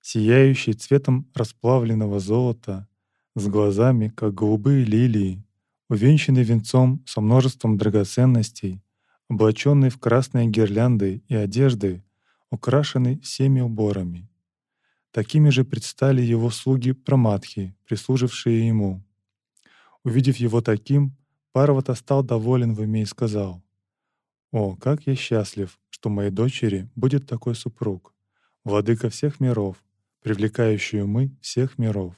сияющий 0.00 0.72
цветом 0.72 1.30
расплавленного 1.34 2.18
золота, 2.18 2.88
с 3.36 3.46
глазами, 3.46 4.08
как 4.08 4.34
голубые 4.34 4.84
лилии, 4.84 5.46
увенчанный 5.88 6.42
венцом 6.42 7.04
со 7.06 7.20
множеством 7.20 7.78
драгоценностей, 7.78 8.82
облаченный 9.28 9.90
в 9.90 10.00
красные 10.00 10.48
гирлянды 10.48 11.22
и 11.28 11.36
одежды, 11.36 12.02
украшенный 12.50 13.20
всеми 13.20 13.60
уборами. 13.60 14.28
Такими 15.12 15.50
же 15.50 15.62
предстали 15.62 16.20
его 16.20 16.50
слуги 16.50 16.90
Праматхи, 16.90 17.76
прислужившие 17.86 18.66
ему. 18.66 19.04
Увидев 20.02 20.38
его 20.38 20.60
таким, 20.60 21.14
Парвата 21.52 21.94
стал 21.94 22.22
доволен 22.22 22.74
в 22.74 22.80
уме 22.80 23.02
и 23.02 23.06
сказал, 23.06 23.62
«О, 24.52 24.76
как 24.76 25.06
я 25.06 25.14
счастлив, 25.14 25.78
что 25.90 26.10
моей 26.10 26.30
дочери 26.30 26.88
будет 26.94 27.26
такой 27.26 27.54
супруг, 27.54 28.14
владыка 28.64 29.08
всех 29.10 29.40
миров, 29.40 29.82
привлекающий 30.22 31.02
умы 31.02 31.36
всех 31.40 31.78
миров». 31.78 32.14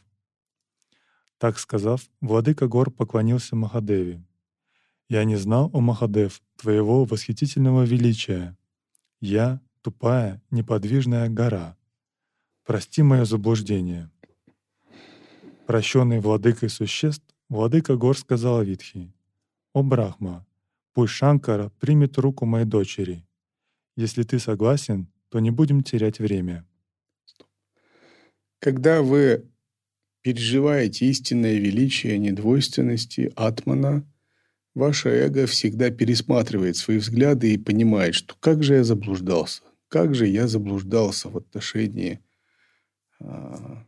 Так 1.38 1.58
сказав, 1.58 2.02
владыка 2.20 2.68
гор 2.68 2.90
поклонился 2.90 3.56
Махадеве. 3.56 4.22
«Я 5.08 5.24
не 5.24 5.36
знал, 5.36 5.70
о 5.72 5.80
Махадев, 5.80 6.42
твоего 6.56 7.04
восхитительного 7.04 7.84
величия. 7.84 8.56
Я— 9.20 9.60
тупая, 9.80 10.42
неподвижная 10.50 11.28
гора. 11.28 11.76
Прости 12.64 13.02
мое 13.02 13.24
заблуждение». 13.24 14.10
Прощенный 15.66 16.20
владыкой 16.20 16.68
существ, 16.68 17.24
владыка 17.48 17.96
гор 17.96 18.18
сказал 18.18 18.62
Витхи, 18.62 19.14
«О 19.72 19.82
Брахма, 19.82 20.46
пусть 20.92 21.12
Шанкара 21.12 21.70
примет 21.80 22.18
руку 22.18 22.46
моей 22.46 22.66
дочери. 22.66 23.24
Если 23.96 24.22
ты 24.22 24.38
согласен, 24.38 25.08
то 25.28 25.40
не 25.40 25.50
будем 25.50 25.82
терять 25.82 26.18
время». 26.18 26.66
Когда 28.60 29.00
вы 29.00 29.50
переживаете 30.22 31.06
истинное 31.06 31.54
величие 31.58 32.18
недвойственности 32.18 33.32
Атмана, 33.36 34.06
ваше 34.74 35.08
эго 35.08 35.46
всегда 35.46 35.90
пересматривает 35.90 36.76
свои 36.76 36.98
взгляды 36.98 37.54
и 37.54 37.58
понимает, 37.58 38.14
что 38.14 38.34
как 38.38 38.62
же 38.62 38.74
я 38.74 38.84
заблуждался, 38.84 39.62
как 39.88 40.14
же 40.14 40.26
я 40.26 40.46
заблуждался 40.46 41.30
в 41.30 41.36
отношении 41.38 42.20
а, 43.18 43.86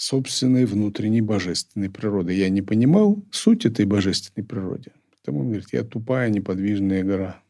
собственной 0.00 0.64
внутренней 0.64 1.20
божественной 1.20 1.90
природы. 1.90 2.32
Я 2.32 2.48
не 2.48 2.62
понимал 2.62 3.22
суть 3.30 3.66
этой 3.66 3.84
божественной 3.84 4.46
природы. 4.46 4.92
Потому 5.10 5.40
он 5.40 5.48
говорит, 5.48 5.68
я 5.72 5.84
тупая 5.84 6.30
неподвижная 6.30 7.04
гора. 7.04 7.42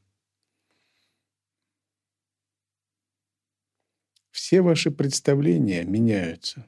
Все 4.33 4.63
ваши 4.63 4.91
представления 4.91 5.85
меняются. 5.85 6.67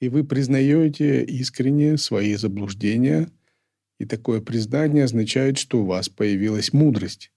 И 0.00 0.08
вы 0.08 0.24
признаете 0.24 1.22
искренне 1.24 1.98
свои 1.98 2.34
заблуждения. 2.34 3.30
И 3.98 4.06
такое 4.06 4.40
признание 4.40 5.04
означает, 5.04 5.58
что 5.58 5.82
у 5.82 5.84
вас 5.84 6.08
появилась 6.08 6.72
мудрость. 6.72 7.32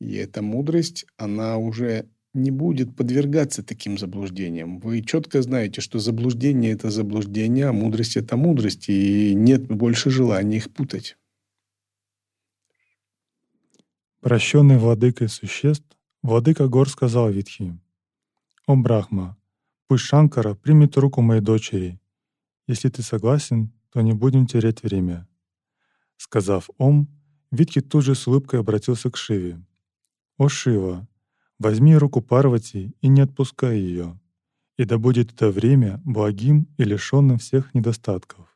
И 0.00 0.14
эта 0.14 0.42
мудрость, 0.42 1.06
она 1.16 1.58
уже 1.58 2.08
не 2.32 2.50
будет 2.50 2.94
подвергаться 2.96 3.62
таким 3.62 3.98
заблуждениям. 3.98 4.78
Вы 4.78 5.02
четко 5.02 5.42
знаете, 5.42 5.80
что 5.80 5.98
заблуждение– 5.98 6.72
это 6.72 6.90
заблуждение, 6.90 7.66
а 7.66 7.72
мудрость– 7.72 8.16
это 8.18 8.36
мудрость, 8.36 8.88
и 8.88 9.34
нет 9.34 9.66
больше 9.66 10.10
желания 10.10 10.58
их 10.58 10.72
путать. 10.72 11.16
Прощенный 14.20 14.78
владыкой 14.78 15.28
существ, 15.28 15.86
Владыка 16.22 16.68
Гор 16.68 16.86
сказал 16.90 17.30
Витхи, 17.30 17.78
«О 18.66 18.76
Брахма, 18.76 19.38
пусть 19.88 20.04
Шанкара 20.04 20.54
примет 20.54 20.98
руку 20.98 21.22
моей 21.22 21.40
дочери. 21.40 21.98
Если 22.66 22.90
ты 22.90 23.02
согласен, 23.02 23.72
то 23.90 24.02
не 24.02 24.12
будем 24.12 24.46
терять 24.46 24.82
время». 24.82 25.26
Сказав 26.18 26.68
«Ом», 26.76 27.08
Витхи 27.50 27.80
тут 27.80 28.04
же 28.04 28.14
с 28.14 28.26
улыбкой 28.26 28.60
обратился 28.60 29.10
к 29.10 29.16
Шиве. 29.16 29.64
«О 30.36 30.50
Шива, 30.50 31.08
возьми 31.60 31.96
руку 31.96 32.20
Парвати 32.20 32.92
и 33.00 33.08
не 33.08 33.20
отпускай 33.20 33.78
ее, 33.78 34.18
и 34.76 34.84
да 34.84 34.98
будет 34.98 35.32
это 35.32 35.50
время 35.50 36.00
благим 36.04 36.66
и 36.78 36.82
лишенным 36.82 37.38
всех 37.38 37.72
недостатков». 37.74 38.48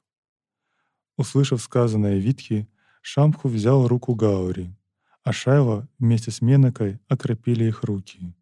Услышав 1.17 1.63
сказанное 1.63 2.19
Витхи, 2.19 2.67
Шамху 3.03 3.49
взял 3.49 3.87
руку 3.87 4.15
Гаури, 4.15 4.75
а 5.23 5.33
Шайва 5.33 5.87
вместе 5.99 6.31
с 6.31 6.41
Менокой 6.41 6.99
окропили 7.07 7.65
их 7.65 7.85
руки. 7.85 8.35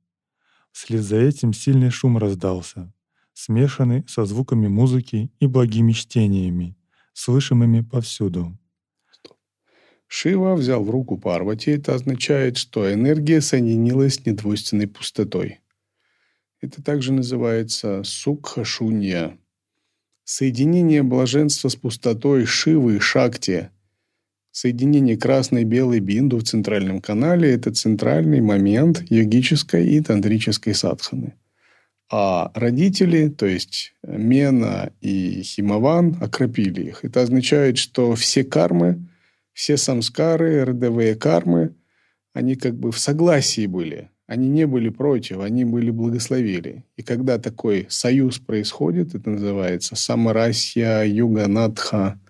Вслед 0.70 1.02
за 1.02 1.16
этим 1.16 1.52
сильный 1.52 1.90
шум 1.90 2.16
раздался, 2.16 2.94
смешанный 3.34 4.04
со 4.08 4.24
звуками 4.24 4.68
музыки 4.68 5.30
и 5.40 5.46
благими 5.46 5.92
чтениями, 5.92 6.76
слышимыми 7.12 7.82
повсюду. 7.82 8.56
Шива 10.14 10.54
взял 10.54 10.84
в 10.84 10.90
руку 10.90 11.16
Парвати. 11.16 11.70
Это 11.70 11.94
означает, 11.94 12.58
что 12.58 12.92
энергия 12.92 13.40
соединилась 13.40 14.16
с 14.16 14.26
недвойственной 14.26 14.86
пустотой. 14.86 15.60
Это 16.60 16.82
также 16.82 17.14
называется 17.14 18.02
сукха-шунья. 18.04 19.38
Соединение 20.24 21.02
блаженства 21.02 21.70
с 21.70 21.76
пустотой 21.76 22.44
Шивы 22.44 22.96
и 22.96 22.98
Шакти– 22.98 23.70
Соединение 24.54 25.16
красной 25.16 25.62
и 25.62 25.64
белой 25.64 26.00
бинду 26.00 26.36
в 26.36 26.42
центральном 26.42 27.00
канале– 27.00 27.50
это 27.54 27.72
центральный 27.72 28.42
момент 28.42 29.02
йогической 29.08 29.88
и 29.88 30.00
тантрической 30.02 30.74
садханы. 30.74 31.32
А 32.10 32.52
родители, 32.54 33.30
то 33.30 33.46
есть 33.46 33.94
Мена 34.02 34.92
и 35.00 35.40
Химаван, 35.42 36.18
окропили 36.20 36.82
их. 36.82 37.02
Это 37.02 37.22
означает, 37.22 37.78
что 37.78 38.14
все 38.14 38.44
кармы, 38.44 39.08
все 39.52 39.76
самскары, 39.76 40.64
родовые 40.64 41.14
кармы, 41.14 41.74
они 42.32 42.56
как 42.56 42.74
бы 42.74 42.92
в 42.92 42.98
согласии 42.98 43.66
были. 43.66 44.10
Они 44.26 44.48
не 44.48 44.66
были 44.66 44.88
против, 44.88 45.40
они 45.40 45.64
были 45.64 45.90
благословили. 45.90 46.84
И 46.96 47.02
когда 47.02 47.38
такой 47.38 47.86
союз 47.90 48.38
происходит, 48.38 49.14
это 49.14 49.30
называется 49.30 49.96
самарасья, 49.96 51.02
юганатха– 51.04 52.18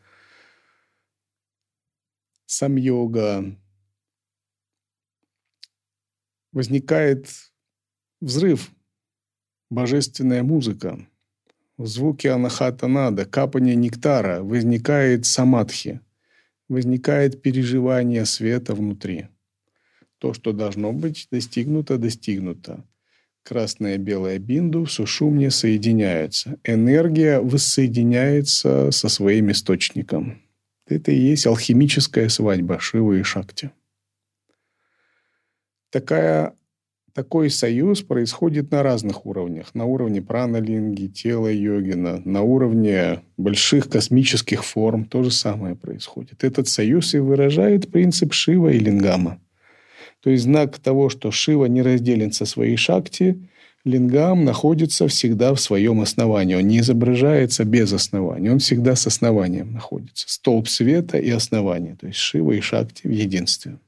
сам-йога, 2.53 3.57
возникает 6.53 7.29
взрыв, 8.21 8.71
божественная 9.71 10.43
музыка, 10.43 11.07
звуки 11.79 12.27
анахата 12.27 12.89
нада, 12.89 13.25
капание 13.25 13.75
нектара, 13.75 14.43
возникает 14.43 15.25
самадхи, 15.25 16.01
возникает 16.73 17.43
переживание 17.43 18.25
света 18.25 18.75
внутри. 18.75 19.29
То, 20.19 20.35
что 20.35 20.53
должно 20.53 20.93
быть 20.93 21.29
достигнуто, 21.31 21.99
достигнуто. 21.99 22.85
Красная 23.45 23.97
и 23.97 23.99
белая 23.99 24.39
бинду 24.39 24.87
сушумне 24.87 25.51
соединяются. 25.51 26.59
Энергия 26.65 27.41
воссоединяется 27.41 28.91
со 28.91 29.09
своим 29.09 29.51
источником. 29.51 30.43
Это 30.87 31.11
и 31.13 31.19
есть 31.19 31.47
алхимическая 31.47 32.29
свадьба 32.29 32.79
Шивы 32.79 33.21
и 33.21 33.23
Шакти. 33.23 33.71
Такая, 35.91 36.55
такой 37.15 37.51
союз 37.51 38.03
происходит 38.03 38.71
на 38.71 38.83
разных 38.83 39.27
уровнях. 39.27 39.75
На 39.75 39.85
уровне 39.85 40.23
праналинги, 40.23 41.07
тела 41.07 41.49
йогина, 41.49 42.23
на 42.25 42.43
уровне 42.43 43.21
больших 43.37 43.89
космических 43.89 44.65
форм 44.65 45.05
то 45.05 45.23
же 45.23 45.31
самое 45.31 45.77
происходит. 45.77 46.45
Этот 46.45 46.69
союз 46.69 47.15
и 47.15 47.19
выражает 47.19 47.91
принцип 47.91 48.33
Шива 48.33 48.69
и 48.69 48.79
Лингама. 48.79 49.39
То 50.23 50.31
есть 50.31 50.45
знак 50.45 50.79
того, 50.79 51.09
что 51.09 51.31
Шива 51.31 51.67
не 51.67 51.83
разделен 51.83 52.33
со 52.33 52.47
своей 52.47 52.77
Шакти– 52.77 53.39
Лингам 53.85 54.45
находится 54.45 55.09
всегда 55.09 55.55
в 55.55 55.61
своем 55.61 56.01
основании. 56.01 56.55
Он 56.55 56.67
не 56.67 56.79
изображается 56.79 57.65
без 57.65 57.93
основания. 57.93 58.53
Он 58.53 58.61
всегда 58.61 58.95
с 58.95 59.07
основанием 59.07 59.73
находится. 59.73 60.29
Столб 60.29 60.69
света 60.69 61.19
и 61.19 61.31
основание. 61.31 61.97
То 61.97 62.07
есть 62.07 62.19
Шива 62.19 62.53
и 62.53 62.61
Шакти 62.61 63.09
в 63.09 63.11
единстве. 63.11 63.79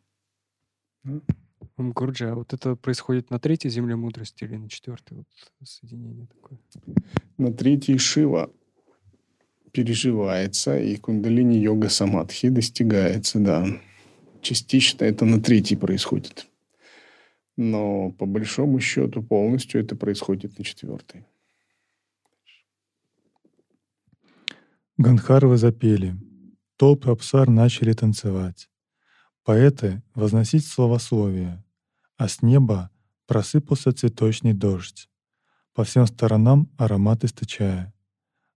Гурджа, 1.76 2.32
а 2.32 2.34
вот 2.34 2.52
это 2.52 2.76
происходит 2.76 3.30
на 3.30 3.38
третьей 3.38 3.70
земле 3.70 3.96
мудрости 3.96 4.44
или 4.44 4.56
на 4.56 4.68
четвертой 4.68 5.18
вот 5.18 5.26
соединение 5.64 6.26
такое? 6.26 6.58
На 7.36 7.52
третьей 7.52 7.98
Шива 7.98 8.50
переживается, 9.72 10.78
и 10.78 10.96
кундалини 10.96 11.58
йога 11.58 11.88
самадхи 11.88 12.48
достигается, 12.48 13.40
да. 13.40 13.66
Частично 14.40 15.04
это 15.04 15.24
на 15.24 15.42
третьей 15.42 15.76
происходит. 15.76 16.46
Но 17.56 18.12
по 18.12 18.26
большому 18.26 18.78
счету 18.78 19.22
полностью 19.22 19.80
это 19.80 19.96
происходит 19.96 20.58
на 20.58 20.64
четвертой. 20.64 21.24
Ганхарвы 24.96 25.56
запели. 25.56 26.14
Толпы 26.76 27.10
абсар 27.10 27.50
начали 27.50 27.92
танцевать. 27.94 28.68
Поэты 29.42 30.02
возносить 30.14 30.66
словословие, 30.66 31.63
а 32.16 32.28
с 32.28 32.42
неба 32.42 32.90
просыпался 33.26 33.92
цветочный 33.92 34.52
дождь, 34.52 35.08
по 35.72 35.84
всем 35.84 36.06
сторонам 36.06 36.70
аромат 36.76 37.24
источая. 37.24 37.92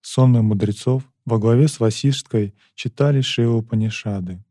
Сонмы 0.00 0.42
мудрецов 0.42 1.02
во 1.24 1.38
главе 1.38 1.68
с 1.68 1.80
Васишткой 1.80 2.54
читали 2.74 3.20
Шиву 3.20 3.62
Панишады. 3.62 4.44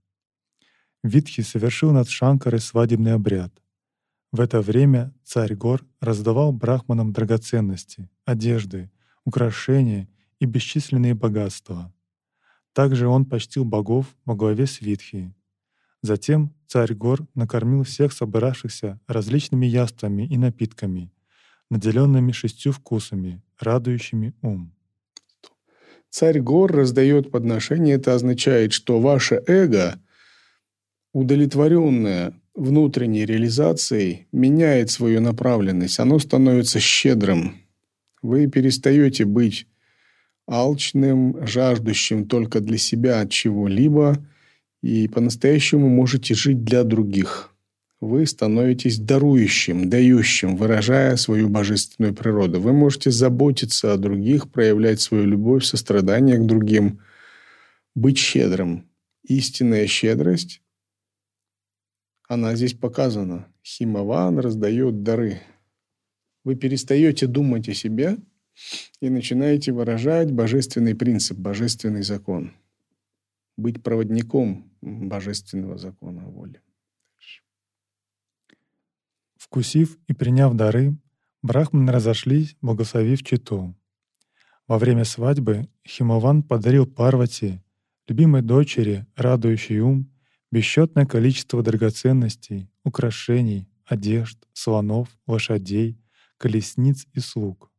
Витхи 1.03 1.41
совершил 1.41 1.91
над 1.91 2.09
Шанкарой 2.09 2.59
свадебный 2.59 3.13
обряд— 3.13 3.53
в 4.31 4.41
это 4.41 4.61
время 4.61 5.13
царь 5.23 5.55
гор 5.55 5.85
раздавал 6.01 6.51
брахманам 6.51 7.13
драгоценности, 7.13 8.09
одежды, 8.25 8.91
украшения 9.23 10.09
и 10.39 10.45
бесчисленные 10.45 11.13
богатства. 11.13 11.93
Также 12.73 13.07
он 13.07 13.25
почтил 13.25 13.63
богов 13.63 14.05
во 14.25 14.35
главе 14.35 14.67
с 14.67 14.81
Витхи. 14.81 15.33
Затем 16.07 16.53
царь 16.67 16.93
гор 16.93 17.27
накормил 17.35 17.83
всех 17.83 18.13
собравшихся 18.13 18.97
различными 19.07 19.65
яствами 19.65 20.23
и 20.23 20.37
напитками, 20.37 21.11
наделенными 21.69 22.31
шестью 22.31 22.71
вкусами, 22.71 23.43
радующими 23.59 24.33
ум. 24.41 24.73
Царь 26.09 26.39
гор 26.39 26.71
раздает 26.71 27.29
подношение, 27.29 27.95
это 27.95 28.13
означает, 28.13 28.71
что 28.71 29.01
ваше 29.01 29.43
эго, 29.47 29.99
удовлетворенное 31.11 32.33
внутренней 32.55 33.25
реализацией 33.25 34.27
меняет 34.31 34.89
свою 34.89 35.19
направленность, 35.19 35.99
оно 35.99 36.19
становится 36.19 36.79
щедрым. 36.79 37.57
Вы 38.21 38.47
перестаете 38.47 39.25
быть 39.25 39.67
алчным, 40.47 41.45
жаждущим 41.45 42.29
только 42.29 42.61
для 42.61 42.77
себя 42.77 43.19
от 43.19 43.29
чего-либо, 43.29 44.25
и 44.87 45.09
по-настоящему 45.09 45.89
можете 45.89 46.33
жить 46.33 46.63
для 46.63 46.85
других. 46.85 47.53
Вы 47.99 48.25
становитесь 48.25 48.97
дарующим, 48.97 49.89
дающим, 49.89 50.55
выражая 50.55 51.17
свою 51.17 51.49
божественную 51.49 52.13
природу. 52.13 52.61
Вы 52.61 52.71
можете 52.71 53.11
заботиться 53.11 53.91
о 53.91 53.97
других, 53.97 54.49
проявлять 54.49 55.01
свою 55.01 55.25
любовь, 55.25 55.65
сострадание 55.65 56.37
к 56.37 56.45
другим, 56.45 57.01
быть 57.95 58.17
щедрым. 58.17 58.89
Истинная 59.23 59.87
щедрость 59.87 60.61
она 62.29 62.55
здесь 62.55 62.73
показана. 62.73 63.45
Химаван 63.65 64.39
раздает 64.39 65.03
дары. 65.03 65.41
Вы 66.45 66.55
перестаете 66.55 67.27
думать 67.27 67.67
о 67.67 67.73
себе 67.73 68.17
и 69.01 69.09
начинаете 69.09 69.73
выражать 69.73 70.31
божественный 70.31 70.95
принцип, 70.95 71.37
божественный 71.37 72.03
закон. 72.03 72.53
Быть 73.57 73.83
проводником 73.83 74.71
божественного 74.81 75.77
закона 75.77 76.23
воли. 76.25 76.61
Вкусив 79.37 79.97
и 80.07 80.13
приняв 80.13 80.55
дары, 80.55 80.95
брахманы 81.41 81.91
разошлись, 81.91 82.55
благословив 82.61 83.23
читу. 83.23 83.75
Во 84.67 84.77
время 84.77 85.05
свадьбы 85.05 85.69
Химаван 85.87 86.43
подарил 86.43 86.85
Парвати, 86.85 87.61
любимой 88.07 88.41
дочери, 88.41 89.05
радующий 89.15 89.79
ум, 89.79 90.11
бесчетное 90.51 91.05
количество 91.05 91.63
драгоценностей, 91.63 92.69
украшений, 92.83 93.67
одежд, 93.85 94.37
слонов, 94.53 95.07
лошадей, 95.25 95.97
колесниц 96.37 97.07
и 97.13 97.19
слуг. 97.19 97.71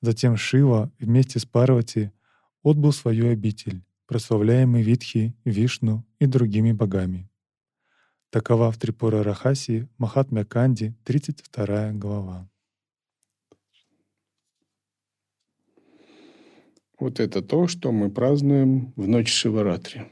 Затем 0.00 0.36
Шива 0.36 0.92
вместе 0.98 1.38
с 1.38 1.46
Парвати 1.46 2.12
отбыл 2.62 2.92
свою 2.92 3.30
обитель, 3.30 3.82
прославляемый 4.06 4.82
Витхи, 4.82 5.34
Вишну 5.44 6.04
и 6.18 6.26
другими 6.26 6.72
богами. 6.72 7.30
Такова 8.30 8.70
в 8.72 8.78
Трипура 8.78 9.22
Рахаси 9.22 9.88
Махатмя 9.98 10.44
Канди, 10.44 10.94
32 11.04 11.92
глава. 11.92 12.50
Вот 16.98 17.20
это 17.20 17.42
то, 17.42 17.68
что 17.68 17.92
мы 17.92 18.10
празднуем 18.10 18.92
в 18.96 19.06
ночь 19.06 19.32
Шиваратри. 19.32 20.10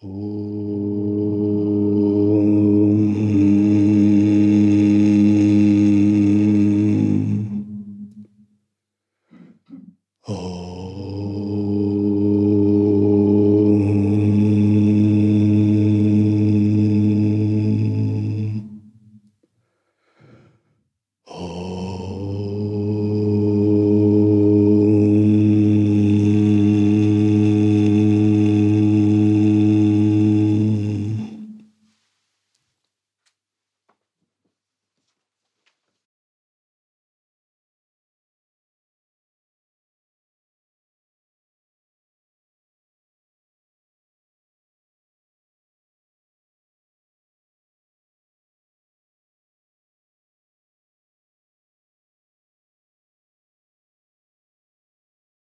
О 0.00 0.47